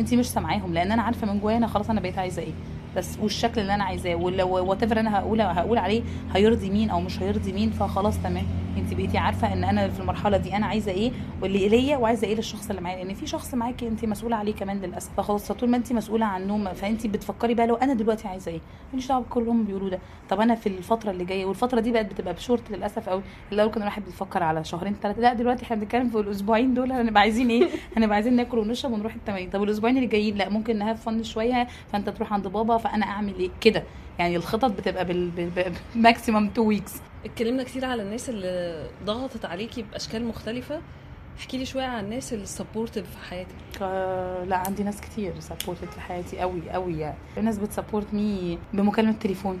انت 0.00 0.14
مش 0.14 0.26
سامعاهم 0.30 0.74
لأن 0.74 0.92
أنا 0.92 1.02
عارفة 1.02 1.32
من 1.32 1.40
جوايا 1.40 1.56
أنا 1.56 1.66
خلاص 1.66 1.90
أنا 1.90 2.00
بقيت 2.00 2.18
عايزة 2.18 2.42
إيه. 2.42 2.52
بس 2.96 3.18
والشكل 3.22 3.60
اللي 3.60 3.74
أنا 3.74 3.84
عايزاه 3.84 4.14
whatever 4.14 5.00
أنا 5.00 5.18
هقول 5.18 5.40
هقول 5.40 5.78
عليه 5.78 6.02
هيرضي 6.34 6.70
مين 6.70 6.90
أو 6.90 7.00
مش 7.00 7.22
هيرضي 7.22 7.52
مين 7.52 7.70
فخلاص 7.70 8.18
تمام. 8.22 8.44
انت 8.76 8.94
بقيتي 8.94 9.18
عارفة 9.18 9.52
ان 9.52 9.64
أنا 9.64 9.88
في 9.88 10.00
المرحلة 10.00 10.36
دي 10.36 10.56
أنا 10.56 10.66
عايزة 10.66 10.92
إيه 10.92 11.12
واللي 11.42 11.68
ليا 11.68 11.96
وعايزة 11.96 12.26
إيه 12.26 12.34
للشخص 12.34 12.70
اللي 12.70 12.82
معايا. 12.82 13.04
لأن 13.04 13.14
في 13.14 13.26
شخص 13.26 13.54
معاكي 13.54 13.88
أنت 13.88 14.04
مسؤولة 14.04 14.36
عليه 14.36 14.54
كمان 14.54 14.80
للأسف. 14.80 15.10
فخلاص 15.16 15.52
فطول 15.52 15.68
ما 15.70 15.76
أنت 15.76 15.92
مسؤولة 15.92 16.26
عنه 16.26 16.72
فأنت 16.72 17.06
بتفكري 17.06 17.54
بقى 17.54 17.66
لو 17.66 17.74
أنا 17.74 17.94
دلوقتي 17.94 18.28
عايزة 18.28 18.50
إيه؟ 18.52 18.60
ماليش 18.92 19.08
دعوة 19.08 19.22
بكل 19.22 19.40
اللي 19.40 19.50
هم 19.52 19.64
بيقولوه 19.64 19.90
ده. 19.90 19.98
طب 20.30 20.40
أنا 20.40 20.54
في 20.54 20.66
الفترة 20.66 21.10
اللي 21.10 21.24
جاية 21.24 21.44
والفترة 21.44 21.80
دي 21.80 21.92
بقت 21.92 22.06
بتبقى 22.06 22.34
بشورت 22.34 22.70
للأسف 22.70 23.08
قوي 23.08 23.22
الأول 23.52 23.70
كان 23.70 23.82
الواحد 23.82 24.04
بيفكر 24.04 24.42
على 24.42 24.64
شهرين 24.64 24.94
ثلاثة 25.02 25.20
لا 25.20 25.32
دلوقتي 25.32 25.64
إحنا 25.64 25.76
بنتكلم 25.76 26.08
في 26.08 26.18
الأسبوعين 26.20 26.74
دول 26.74 26.92
هنبقى 26.92 27.20
عايزين 27.20 27.50
إيه؟ 27.50 27.68
هنبقى 27.96 28.14
عايزين 28.14 28.36
ناكل 28.36 28.58
ونشرب 28.58 28.92
ونروح 28.92 29.14
التمارين 29.14 29.50
طب 29.50 29.62
الأسبوعين 29.62 29.96
اللي 29.96 30.06
جايين 30.08 30.36
لا 30.36 30.48
ممكن 30.48 30.78
ن 30.78 30.83
have 30.83 31.04
fun 31.04 31.22
شوية 31.22 31.68
فأنت 31.92 32.08
تروح 32.08 32.32
عند 32.32 32.48
بابا 32.48 32.76
فأنا 32.76 33.06
أعمل 33.06 33.34
إيه؟ 33.38 33.50
كده. 33.60 33.82
يعني 34.20 34.36
الخطط 34.36 34.70
بتبقى 34.70 35.04
بال 35.04 35.36
maximum 35.36 36.46
2 36.46 36.66
weeks 36.66 36.92
اتكلمنا 37.24 37.62
كتير 37.62 37.84
على 37.84 38.02
الناس 38.02 38.28
اللي 38.28 38.86
ضغطت 39.04 39.44
عليكي 39.44 39.82
بأشكال 39.82 40.24
مختلفة. 40.24 40.80
احكي 41.38 41.58
لي 41.58 41.64
شوية 41.64 41.84
عن 41.84 42.04
الناس 42.04 42.32
اللي 42.32 42.46
supportive 42.46 43.10
في 43.10 43.18
حياتك. 43.30 43.54
آه 43.82 44.44
لا 44.44 44.56
عندي 44.56 44.82
ناس 44.82 45.00
كتير 45.00 45.32
supported 45.40 45.90
في 45.90 46.00
حياتي 46.00 46.38
قوي 46.38 46.70
قوي 46.70 46.98
يعني. 46.98 47.16
ناس 47.42 47.58
بت 47.58 47.70
support 47.70 48.14
me 48.14 48.58
بمكالمة 48.72 49.12
تليفون. 49.12 49.60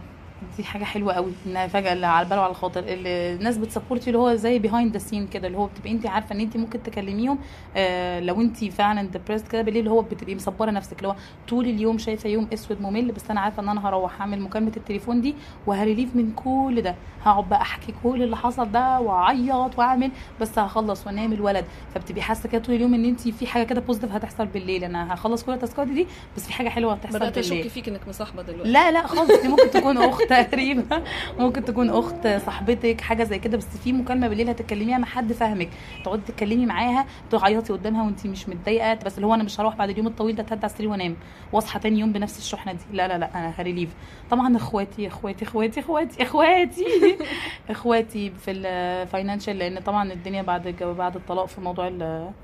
دي 0.56 0.64
حاجة 0.64 0.84
حلوة 0.84 1.12
قوي 1.12 1.32
إنها 1.46 1.66
فجأة 1.66 1.92
اللي 1.92 2.06
على 2.06 2.24
البال 2.24 2.38
وعلى 2.38 2.50
الخاطر 2.50 2.84
الناس 2.86 3.58
بت 3.58 3.69
support 3.69 4.08
اللي 4.08 4.18
هو 4.18 4.34
زي 4.34 4.58
behind 4.58 4.92
the 4.92 4.98
scene 4.98 5.26
كده 5.26 5.46
اللي 5.46 5.58
هو 5.58 5.66
بتبقي 5.66 5.90
انت 5.92 6.06
عارفة 6.06 6.34
إن 6.34 6.40
انت 6.40 6.56
ممكن 6.56 6.82
تكلميهم 6.82 7.38
آه 7.76 8.20
لو 8.20 8.40
انت 8.40 8.64
فعلا 8.64 9.02
depressed 9.08 9.48
كده 9.48 9.62
بالليل 9.62 9.80
اللي 9.80 9.90
هو 9.90 10.02
بتبقي 10.02 10.34
مصبرة 10.34 10.70
نفسك 10.70 10.96
اللي 10.98 11.08
هو 11.08 11.14
طول 11.48 11.64
اليوم 11.64 11.98
شايفة 11.98 12.28
يوم 12.28 12.48
أسود 12.54 12.80
ممل 12.80 13.12
بس 13.12 13.30
أنا 13.30 13.40
عارفة 13.40 13.62
إن 13.62 13.68
أنا 13.68 13.88
هروح 13.88 14.20
أعمل 14.20 14.40
مكالمة 14.40 14.72
التليفون 14.76 15.20
دي 15.20 15.34
وه 15.66 15.77
relieve 15.77 16.16
من 16.16 16.32
كل 16.32 16.82
ده 16.82 16.94
هقعد 17.24 17.48
بقى 17.48 17.60
أحكي 17.60 17.94
كل 18.02 18.22
اللي 18.22 18.36
حصل 18.36 18.72
ده 18.72 19.00
وأعيط 19.00 19.78
وأعمل 19.78 20.10
بس 20.40 20.58
هخلص 20.58 21.06
وأنام 21.06 21.32
الولد. 21.32 21.64
فبتبقي 21.94 22.22
حاسة 22.22 22.48
كده 22.48 22.62
طول 22.62 22.74
اليوم 22.74 22.94
إن 22.94 23.04
انت 23.04 23.20
في 23.28 23.46
حاجة 23.46 23.64
كده 23.64 23.80
positive 23.80 24.12
هتحصل 24.12 24.46
بالليل 24.46 24.84
أنا 24.84 25.14
هخلص 25.14 25.44
كل 25.44 25.52
ال 25.52 25.58
task 25.58 25.80
ات 25.80 25.86
دي 25.86 26.06
بس 26.36 26.46
في 26.46 26.52
حاجة 26.52 26.68
حلوة 26.68 26.92
هتحصل 26.92 27.18
بدأت 27.18 27.38
أشك 27.38 27.68
فيك 27.68 27.88
إنك 27.88 28.08
مصاحبة 28.08 28.42
دلوقتي. 28.42 28.70
لا 28.72 28.90
لا 28.90 29.06
خالص 29.06 29.42
دي 29.42 29.48
ممكن 29.48 29.70
تكون 29.70 29.96
أخت. 29.98 30.29
تقريبا. 30.30 31.02
ممكن 31.38 31.64
تكون 31.64 31.90
أخت 31.90 32.28
صاحبتك 32.46 33.00
حاجة 33.00 33.24
زي 33.24 33.38
كده 33.38 33.56
بس 33.56 33.66
في 33.84 33.92
مكالمة 33.92 34.28
بالليل 34.28 34.48
هتتكلميها 34.48 34.98
مع 34.98 35.06
حد 35.06 35.32
فاهمك. 35.32 35.68
تقعدي 36.04 36.22
تتكلمي 36.26 36.66
معاها 36.66 37.06
تعيطي 37.30 37.72
قدامها 37.72 38.04
وانت 38.04 38.26
مش 38.26 38.48
متضايقة 38.48 38.94
بس 39.06 39.16
اللي 39.16 39.26
هو 39.26 39.34
أنا 39.34 39.42
مش 39.42 39.60
هروح 39.60 39.76
بعد 39.76 39.90
اليوم 39.90 40.06
الطويل 40.06 40.36
ده 40.36 40.42
اتهدى 40.42 40.60
على 40.62 40.70
السرير 40.72 40.90
وأنام. 40.90 41.16
واصحى 41.52 41.78
تاني 41.78 42.00
يوم 42.00 42.12
بنفس 42.12 42.38
الشحنة 42.38 42.72
دي. 42.72 42.78
لا 42.92 43.08
لا 43.08 43.18
لا 43.18 43.30
أنا 43.34 43.52
ه 43.58 43.62
relieve. 43.62 43.90
طبعا 44.30 44.56
إخواتي 44.56 45.06
إخواتي 45.06 45.44
إخواتي 45.44 45.80
إخواتي 45.80 46.22
إخواتي. 46.22 46.84
إخواتي 47.70 48.30
في 48.30 48.50
ال 48.50 48.61
financial 48.61 49.58
لأن 49.58 49.78
طبعا 49.80 50.12
الدنيا 50.12 50.42
بعد 50.42 50.68
بعد 50.98 51.16
الطلاق 51.16 51.46
في 51.46 51.60
موضوع 51.60 51.88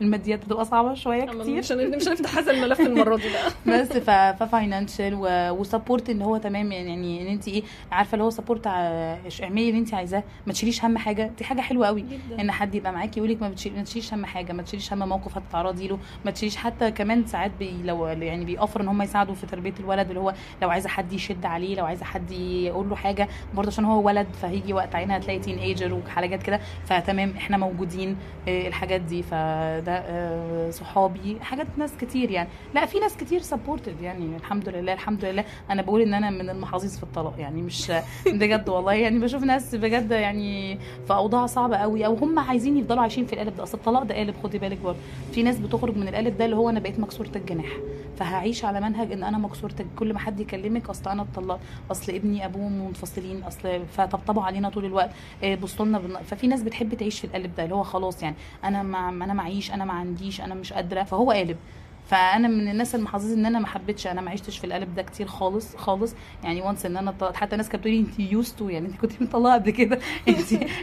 الماديات 0.01 0.45
بتبقى 0.45 0.65
صعبة 0.65 0.95
شوية 0.95 1.25
كتير. 1.25 1.59
مش 1.59 1.73
مش 1.73 2.09
هنفتح 2.09 2.39
هذا 2.39 2.53
الملف 2.53 2.81
المرة 2.81 3.17
دي 3.17 3.23
بقى. 3.29 3.51
بس 3.81 3.89
ف 4.39 4.46
financial 4.46 5.15
و 5.59 5.65
support 5.65 6.11
إن 6.11 6.23
هو 6.23 6.37
تمام 6.37 6.73
يعني 6.73 7.23
إن 7.23 7.27
انت 7.27 7.49
إيه 7.49 7.63
عارفة 7.93 8.13
اللي 8.15 8.25
هو 8.25 8.31
support 8.31 8.67
اعملي 8.67 9.69
اللي 9.69 9.79
انت 9.79 9.95
عايزاه 9.95 10.23
ما 10.47 10.53
تشيليش 10.53 10.85
هم 10.85 10.99
حاجة. 10.99 11.31
دي 11.39 11.45
حاجة 11.45 11.61
حلوة 11.61 11.87
قوي 11.87 12.01
جدا. 12.01 12.41
إن 12.41 12.51
حد 12.51 12.75
يبقى 12.75 12.93
معاكي 12.93 13.21
يقول 13.21 13.31
لك 13.31 13.43
ما 13.43 13.49
بتشيل- 13.49 13.77
ما 13.77 13.83
تشيليش 13.83 14.15
هم 14.15 14.27
حاجة 14.27 14.53
ما 14.53 14.63
تشيليش 14.63 14.93
هم 14.93 15.09
موقف 15.09 15.37
هتتعرضي 15.39 15.89
له 15.89 15.99
ما 16.25 16.31
تشيليش 16.31 16.57
حتى 16.57 16.91
كمان 16.91 17.27
ساعات 17.27 17.51
بي 17.59 17.71
لو 17.85 18.07
يعني 18.07 18.45
بي 18.45 18.55
offer 18.55 18.81
إن 18.81 18.89
هم 18.89 19.03
يساعدوا 19.03 19.35
في 19.35 19.47
تربية 19.47 19.75
الولد 19.81 20.09
اللي 20.09 20.21
هو 20.21 20.35
لو 20.63 20.71
عايزة 20.71 20.89
حد 20.89 21.13
يشد 21.13 21.47
عليه 21.47 21.77
لو 21.77 21.87
عايزة 21.87 22.05
حد 22.05 22.31
يقول 22.31 22.89
له 22.89 22.97
حاجة 22.97 23.29
برضه 23.55 23.69
عشان 23.69 23.85
هو 23.85 24.03
ولد 24.07 24.27
فهيجي 24.43 24.73
وقت 24.73 24.95
عينها 24.95 25.17
هتلاقي 25.17 25.39
teenager 25.39 25.95
وحاجات 25.95 26.43
كده. 26.43 26.61
فتمام 26.85 27.35
إحنا 27.37 27.57
موجودين 27.57 28.17
آه، 28.49 28.69
الحاجات 28.69 29.01
دي. 29.01 29.23
فده 29.23 29.93
آه، 29.99 30.71
صحابي 30.71 31.37
حاجات 31.41 31.67
ناس 31.77 31.97
كتير 31.97 32.31
يعني. 32.31 32.49
لا 32.75 32.87
في 32.87 32.99
ناس 32.99 33.17
كتير 33.17 33.41
supported 33.43 34.01
يعني 34.01 34.37
الحمد 34.37 34.69
لله 34.69 34.93
الحمد 34.93 35.25
لله. 35.25 35.45
أنا 35.71 35.83
بقول 35.83 36.01
إن 36.03 36.15
أنا 36.15 36.31
من 36.31 36.51
المحظوظ 36.51 36.97
في 36.97 37.03
الطلاق 37.03 37.35
يعني. 37.39 37.63
مش 37.67 37.93
بجد 38.27 38.69
والله. 38.69 38.93
يعني 38.93 39.19
بشوف 39.19 39.43
ناس 39.43 39.75
بجد 39.75 40.11
يعني 40.11 40.79
في 41.07 41.15
أوضاع 41.15 41.47
صعبة 41.47 41.77
قوي 41.77 42.07
أو 42.07 42.15
هم 42.15 42.39
عايزين 42.39 42.77
يفضلوا 42.79 43.03
عايشين 43.03 43.27
في 43.27 43.33
القالب 43.33 43.57
ده. 43.57 43.63
أصل 43.63 43.79
الطلاق 43.79 44.03
ده 44.03 44.15
قالب 44.15 44.35
خدي 44.43 44.59
بالك 44.59 44.79
برضه. 44.79 44.99
في 45.33 45.43
ناس 45.43 45.59
بتخرج 45.59 45.97
من 45.97 46.09
القالب 46.09 46.39
ده 46.39 46.45
اللي 46.45 46.57
هو 46.57 46.71
أنا 46.71 46.81
بقيت 46.81 47.01
مكسورة 47.01 47.31
الجناح. 47.37 47.73
فهعيش 48.19 48.65
على 48.65 48.81
منهج 48.81 49.13
إن 49.13 49.25
أنا 49.25 49.39
مكسورة 49.39 49.75
كل 49.99 50.13
ما 50.13 50.19
حد 50.19 50.41
يكلمك 50.41 50.91
أصل 50.91 51.11
أنا 51.11 51.23
اتطلقت 51.23 51.61
أصل 51.91 52.13
ابني 52.13 52.45
أبوه 52.45 52.69
منفصلين 52.69 53.43
أصل 53.43 53.81
فطبطبوا 53.97 54.43
علينا 54.43 54.69
طول 54.69 54.85
الوقت. 54.85 55.11
إيه، 55.43 55.57
بصوا 55.57 55.87
لنا 55.87 55.99
ففي 56.27 56.47
ناس 56.47 56.63
بتحب 56.63 56.95
تعيش 56.95 57.21
في 57.21 57.27
القالب 57.27 57.55
ده 57.57 57.65
اللي 57.65 57.75
هو 57.75 57.83
خلاص 57.83 58.23
يعني 58.23 58.37
أنا 58.65 58.83
ما 58.83 59.09
أنا 59.09 59.35
معيش 59.35 59.71
أنا 59.73 59.85
ما 59.85 59.93
عنديش 59.93 60.41
أنا 60.41 60.55
مش 60.55 60.73
قادرة. 60.73 61.03
فهو 61.03 61.31
قالب. 61.31 61.57
فأنا 62.07 62.49
من 62.49 62.69
الناس 62.69 62.95
المحظوظة 62.95 63.35
إن 63.35 63.47
أنا 63.47 63.59
ما 63.59 63.67
حبيتش 63.67 64.07
أنا 64.07 64.21
ما 64.21 64.31
عشتش 64.31 64.59
في 64.59 64.65
القالب 64.65 64.95
ده 64.95 65.03
كتير 65.03 65.27
خالص 65.27 65.77
خالص. 65.77 66.15
يعني 66.45 66.61
وانس 66.63 66.87
إن 66.87 66.97
أنا 66.97 67.11
ط- 67.11 67.37
حتى 67.37 67.57
ناس 67.57 67.69
كانت 67.69 67.81
بتقولي 67.85 68.01
انت 68.01 68.21
يوستو 68.21 68.69
يعني 68.69 68.87
انت 68.87 68.97
كنت 68.97 69.13
مطلقة 69.23 69.55
قبل 69.55 69.71
كده. 69.71 69.99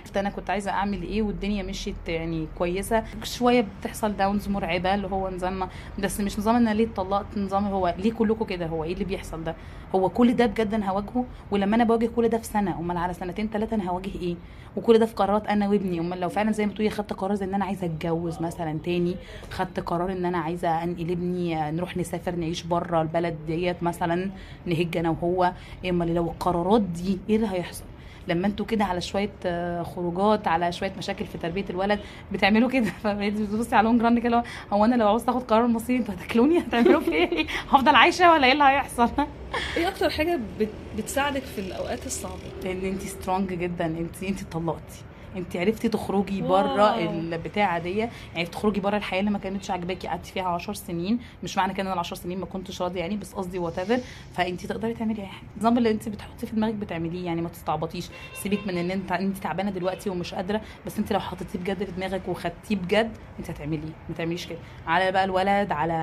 انت 0.05 0.17
أنا 0.17 0.29
كنت 0.29 0.49
عايزة 0.49 0.71
أعمل 0.71 1.01
إيه 1.01 1.21
والدنيا 1.21 1.63
مشيت 1.63 1.95
يعني 2.07 2.47
كويسة. 2.57 3.03
شوية 3.23 3.65
بتحصل 3.81 4.11
داونز 4.17 4.47
مرعبة 4.49 4.95
اللي 4.95 5.07
هو 5.07 5.29
نظام 5.29 5.67
بس 5.99 6.19
مش 6.19 6.39
نظام 6.39 6.55
إن 6.55 6.67
أنا 6.67 6.73
ليه 6.75 6.85
اتطلقت 6.85 7.37
نظام 7.37 7.65
هو 7.67 7.95
ليه 7.97 8.11
كلكم 8.13 8.45
كده 8.45 8.65
هو 8.67 8.83
إيه 8.83 8.93
اللي 8.93 9.05
بيحصل 9.05 9.43
ده؟ 9.43 9.55
هو 9.95 10.09
كل 10.09 10.35
ده 10.35 10.45
بجد 10.45 10.73
أنا 10.73 10.89
هواجهه؟ 10.91 11.25
ولما 11.51 11.75
أنا 11.75 11.83
بواجه 11.83 12.05
كل 12.15 12.27
ده 12.29 12.37
في 12.37 12.45
سنة 12.45 12.79
أمال 12.79 12.97
على 12.97 13.13
سنتين 13.13 13.49
ثلاثة 13.53 13.75
أنا 13.75 13.89
هواجه 13.89 14.11
إيه؟ 14.21 14.35
وكل 14.77 14.99
ده 14.99 15.05
في 15.05 15.13
قرارات 15.15 15.47
أنا 15.47 15.69
وابني. 15.69 15.99
أمال 15.99 16.19
لو 16.19 16.29
فعلا 16.29 16.51
زي 16.51 16.65
ما 16.65 16.73
تقولي 16.73 16.89
خدت 16.89 17.13
قرار 17.13 17.37
إن 17.43 17.53
أنا 17.53 17.65
عايزة 17.65 17.85
أتجوز 17.85 18.41
مثلا 18.41 18.79
تاني 18.85 19.15
خدت 19.51 19.79
قرار 19.79 20.11
إن 20.11 20.25
أنا 20.25 20.37
عايزة 20.37 20.83
أنقل 20.83 21.12
ابني 21.13 21.71
نروح 21.71 21.97
نسافر 21.97 22.35
نعيش 22.35 22.63
بره 22.63 23.01
البلد 23.01 23.35
ديت 23.47 23.83
مثلا 23.83 24.29
نهج 24.65 24.97
أنا 24.97 25.09
وهو. 25.09 25.53
إيه 25.83 25.89
أمال 25.89 26.15
لو 26.15 26.23
القرارات 26.27 26.81
دي 26.81 27.19
إيه 27.29 27.35
اللي 27.35 27.47
هيحصل؟ 27.51 27.83
لما 28.27 28.47
أنتوا 28.47 28.65
كده 28.65 28.85
على 28.85 29.01
شوية 29.01 29.31
آه، 29.45 29.83
خروجات 29.83 30.47
على 30.47 30.71
شوية 30.71 30.93
مشاكل 30.97 31.25
في 31.25 31.37
تربية 31.37 31.65
الولد 31.69 31.99
بتعملوا 32.31 32.69
كده؟ 32.69 32.85
فبتبصي 33.03 33.75
على 33.75 33.85
long 33.85 34.01
run 34.01 34.19
كده 34.19 34.43
هو 34.73 34.85
أنا 34.85 34.95
لو 34.95 35.07
عاوز 35.07 35.23
تاخد 35.23 35.43
قرار 35.43 35.67
مصيري 35.67 35.99
أنتوا 35.99 36.13
هتاكلوني؟ 36.13 36.59
هتعملوا 36.63 36.99
في 36.99 37.11
إيه؟ 37.11 37.45
هفضل 37.69 37.95
عايشة 37.95 38.31
ولا 38.31 38.47
إيه 38.47 38.53
اللي 38.53 38.63
هيحصل؟ 38.63 39.09
إيه 39.77 39.87
أكتر 39.87 40.09
حاجة 40.09 40.39
بت... 40.59 40.69
بتساعدك 40.97 41.41
في 41.43 41.61
الأوقات 41.61 42.05
الصعبة؟ 42.05 42.35
ان 42.65 42.85
انت 42.85 43.01
strong 43.01 43.53
جدا 43.53 43.85
انت 43.85 44.23
انت 44.23 44.41
اتطلقتي 44.41 45.03
انت 45.35 45.55
عرفتي 45.57 45.89
تخرجي. 45.89 46.41
بره 46.41 46.99
البتاعة 46.99 47.79
دي. 47.79 47.97
يعني 48.35 48.47
تخرجي 48.51 48.79
بره 48.79 48.97
الحياة 48.97 49.19
اللي 49.19 49.31
ما 49.31 49.39
كانتش 49.39 49.71
عاجباكي 49.71 50.07
قعدتي 50.07 50.31
فيها 50.31 50.43
10 50.43 50.73
سنين. 50.73 51.19
مش 51.43 51.57
معنى 51.57 51.73
كده 51.73 51.87
ان 51.87 51.93
ال 51.93 51.99
10 51.99 52.15
سنين 52.17 52.39
ما 52.39 52.45
كنتش 52.45 52.81
راضية 52.81 52.99
يعني 52.99 53.17
بس 53.17 53.33
قصدي 53.33 53.59
whatever 53.59 53.99
فانت 54.33 54.65
تقدري 54.65 54.93
تعملي 54.93 55.21
اي 55.21 55.27
حاجة 55.27 55.43
النظام 55.55 55.77
اللي 55.77 55.91
انت 55.91 56.09
بتحطيه 56.09 56.47
في 56.47 56.55
دماغك 56.55 56.73
بتعمليه 56.73 57.25
يعني 57.25 57.41
ما 57.41 57.49
تستعبطيش. 57.49 58.09
سيبك 58.33 58.67
من 58.67 58.77
ان 58.77 58.91
انت 58.91 59.11
انت 59.11 59.37
تعبانة 59.37 59.71
دلوقتي 59.71 60.09
ومش 60.09 60.33
قادرة 60.33 60.61
بس 60.85 60.97
انت 60.99 61.13
لو 61.13 61.19
حطيتيه 61.19 61.59
بجد 61.59 61.83
في 61.83 61.91
دماغك 61.91 62.21
وخدتيه 62.27 62.75
بجد 62.75 63.11
انت 63.39 63.49
هتعمليه. 63.49 63.93
ما 64.09 64.15
تعمليش 64.17 64.45
كده. 64.47 64.59
على 64.87 65.11
بقى 65.11 65.23
الولد 65.23 65.71
على 65.71 65.93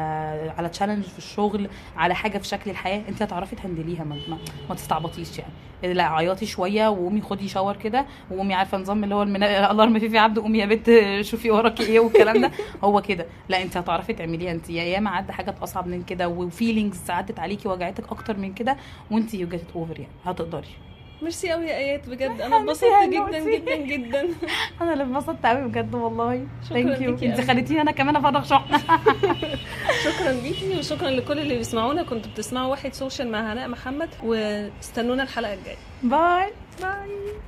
على 0.59 0.69
challenge 0.69 1.05
في 1.05 1.19
الشغل 1.19 1.69
على 1.97 2.15
حاجة 2.15 2.39
في 2.39 2.47
شكل 2.47 2.71
الحياة 2.71 3.03
انت 3.09 3.23
هتعرفي 3.23 3.57
ت 3.57 3.61
handle 3.61 3.90
يها. 3.90 4.05
ما, 4.05 4.17
ما, 4.29 4.39
ما 4.69 4.75
تستعبطيش 4.75 5.39
يعني. 5.39 5.53
لا 5.83 6.03
عيطي 6.05 6.47
شوية 6.47 6.89
وقومي 6.89 7.21
خدي 7.21 7.49
shower 7.49 7.77
كده 7.77 8.07
وقومي 8.31 8.55
عارفة 8.55 8.79
نظام 8.79 9.05
اللي 9.05 9.15
هو 9.15 9.23
المنا... 9.23 9.71
الارم 9.71 9.99
في 9.99 10.09
في 10.09 10.19
عبد 10.19 10.39
قومي 10.39 10.59
يا 10.59 10.67
بت 10.67 10.91
شوفي 11.31 11.51
وراكي 11.51 11.83
إيه 11.83 12.01
والكلام 12.01 12.41
ده. 12.41 12.51
هو 12.85 13.03
كده. 13.03 13.27
لا 13.49 13.63
انت 13.63 13.77
هتعرفي 13.77 14.13
تعمليها. 14.13 14.53
انت 14.53 14.71
يا 14.71 14.83
ياما 14.85 15.11
عدى 15.11 15.33
حاجات 15.33 15.59
اصعب 15.63 15.87
من 15.87 16.03
كده 16.03 16.29
و 16.29 16.38
feelings 16.38 17.11
عدت 17.11 17.39
عليكي 17.39 17.69
وجعتك 17.69 18.05
أكتر 18.13 18.37
من 18.37 18.53
كده 18.55 18.77
وانت 19.11 19.35
you 19.35 19.49
get 19.49 19.63
over 19.77 20.01
يعني. 20.01 20.13
هتقدري. 20.25 20.69
ميرسي 21.23 21.51
قوي 21.51 21.67
يا 21.67 21.77
آيات 21.77 22.09
بجد. 22.09 22.41
أنا 22.41 22.57
اتبسطت 22.57 22.83
يا 22.83 23.07
جدا. 23.07 23.39
جدا 23.39 23.77
جدا. 23.77 24.29
أنا 24.81 24.93
اللي 24.93 25.05
اتبسطت 25.05 25.47
قوي 25.47 25.69
بجد 25.69 25.95
والله. 25.95 26.47
شكراً 26.69 26.83
thank 26.83 27.01
you 27.01 27.17
انت. 27.23 27.41
خليتيني 27.41 27.81
أنا 27.81 27.91
كمان 27.91 28.17
أفرغ 28.17 28.43
شحنه 28.45 28.79
شكرا 30.05 30.33
ليكي 30.33 30.79
وشكرا 30.79 31.11
لكل 31.11 31.39
اللي 31.39 31.57
بيسمعونا. 31.57 32.03
كنتوا 32.03 32.31
بتسمعوا 32.33 32.71
واحد 32.71 32.95
social 32.95 33.31
مع 33.31 33.53
هناء 33.53 33.69
محمد 33.69 34.09
واستنونا 34.25 35.23
الحلقة 35.23 35.55
الجاية. 35.55 35.77
bye 36.03 36.53
bye 36.81 37.33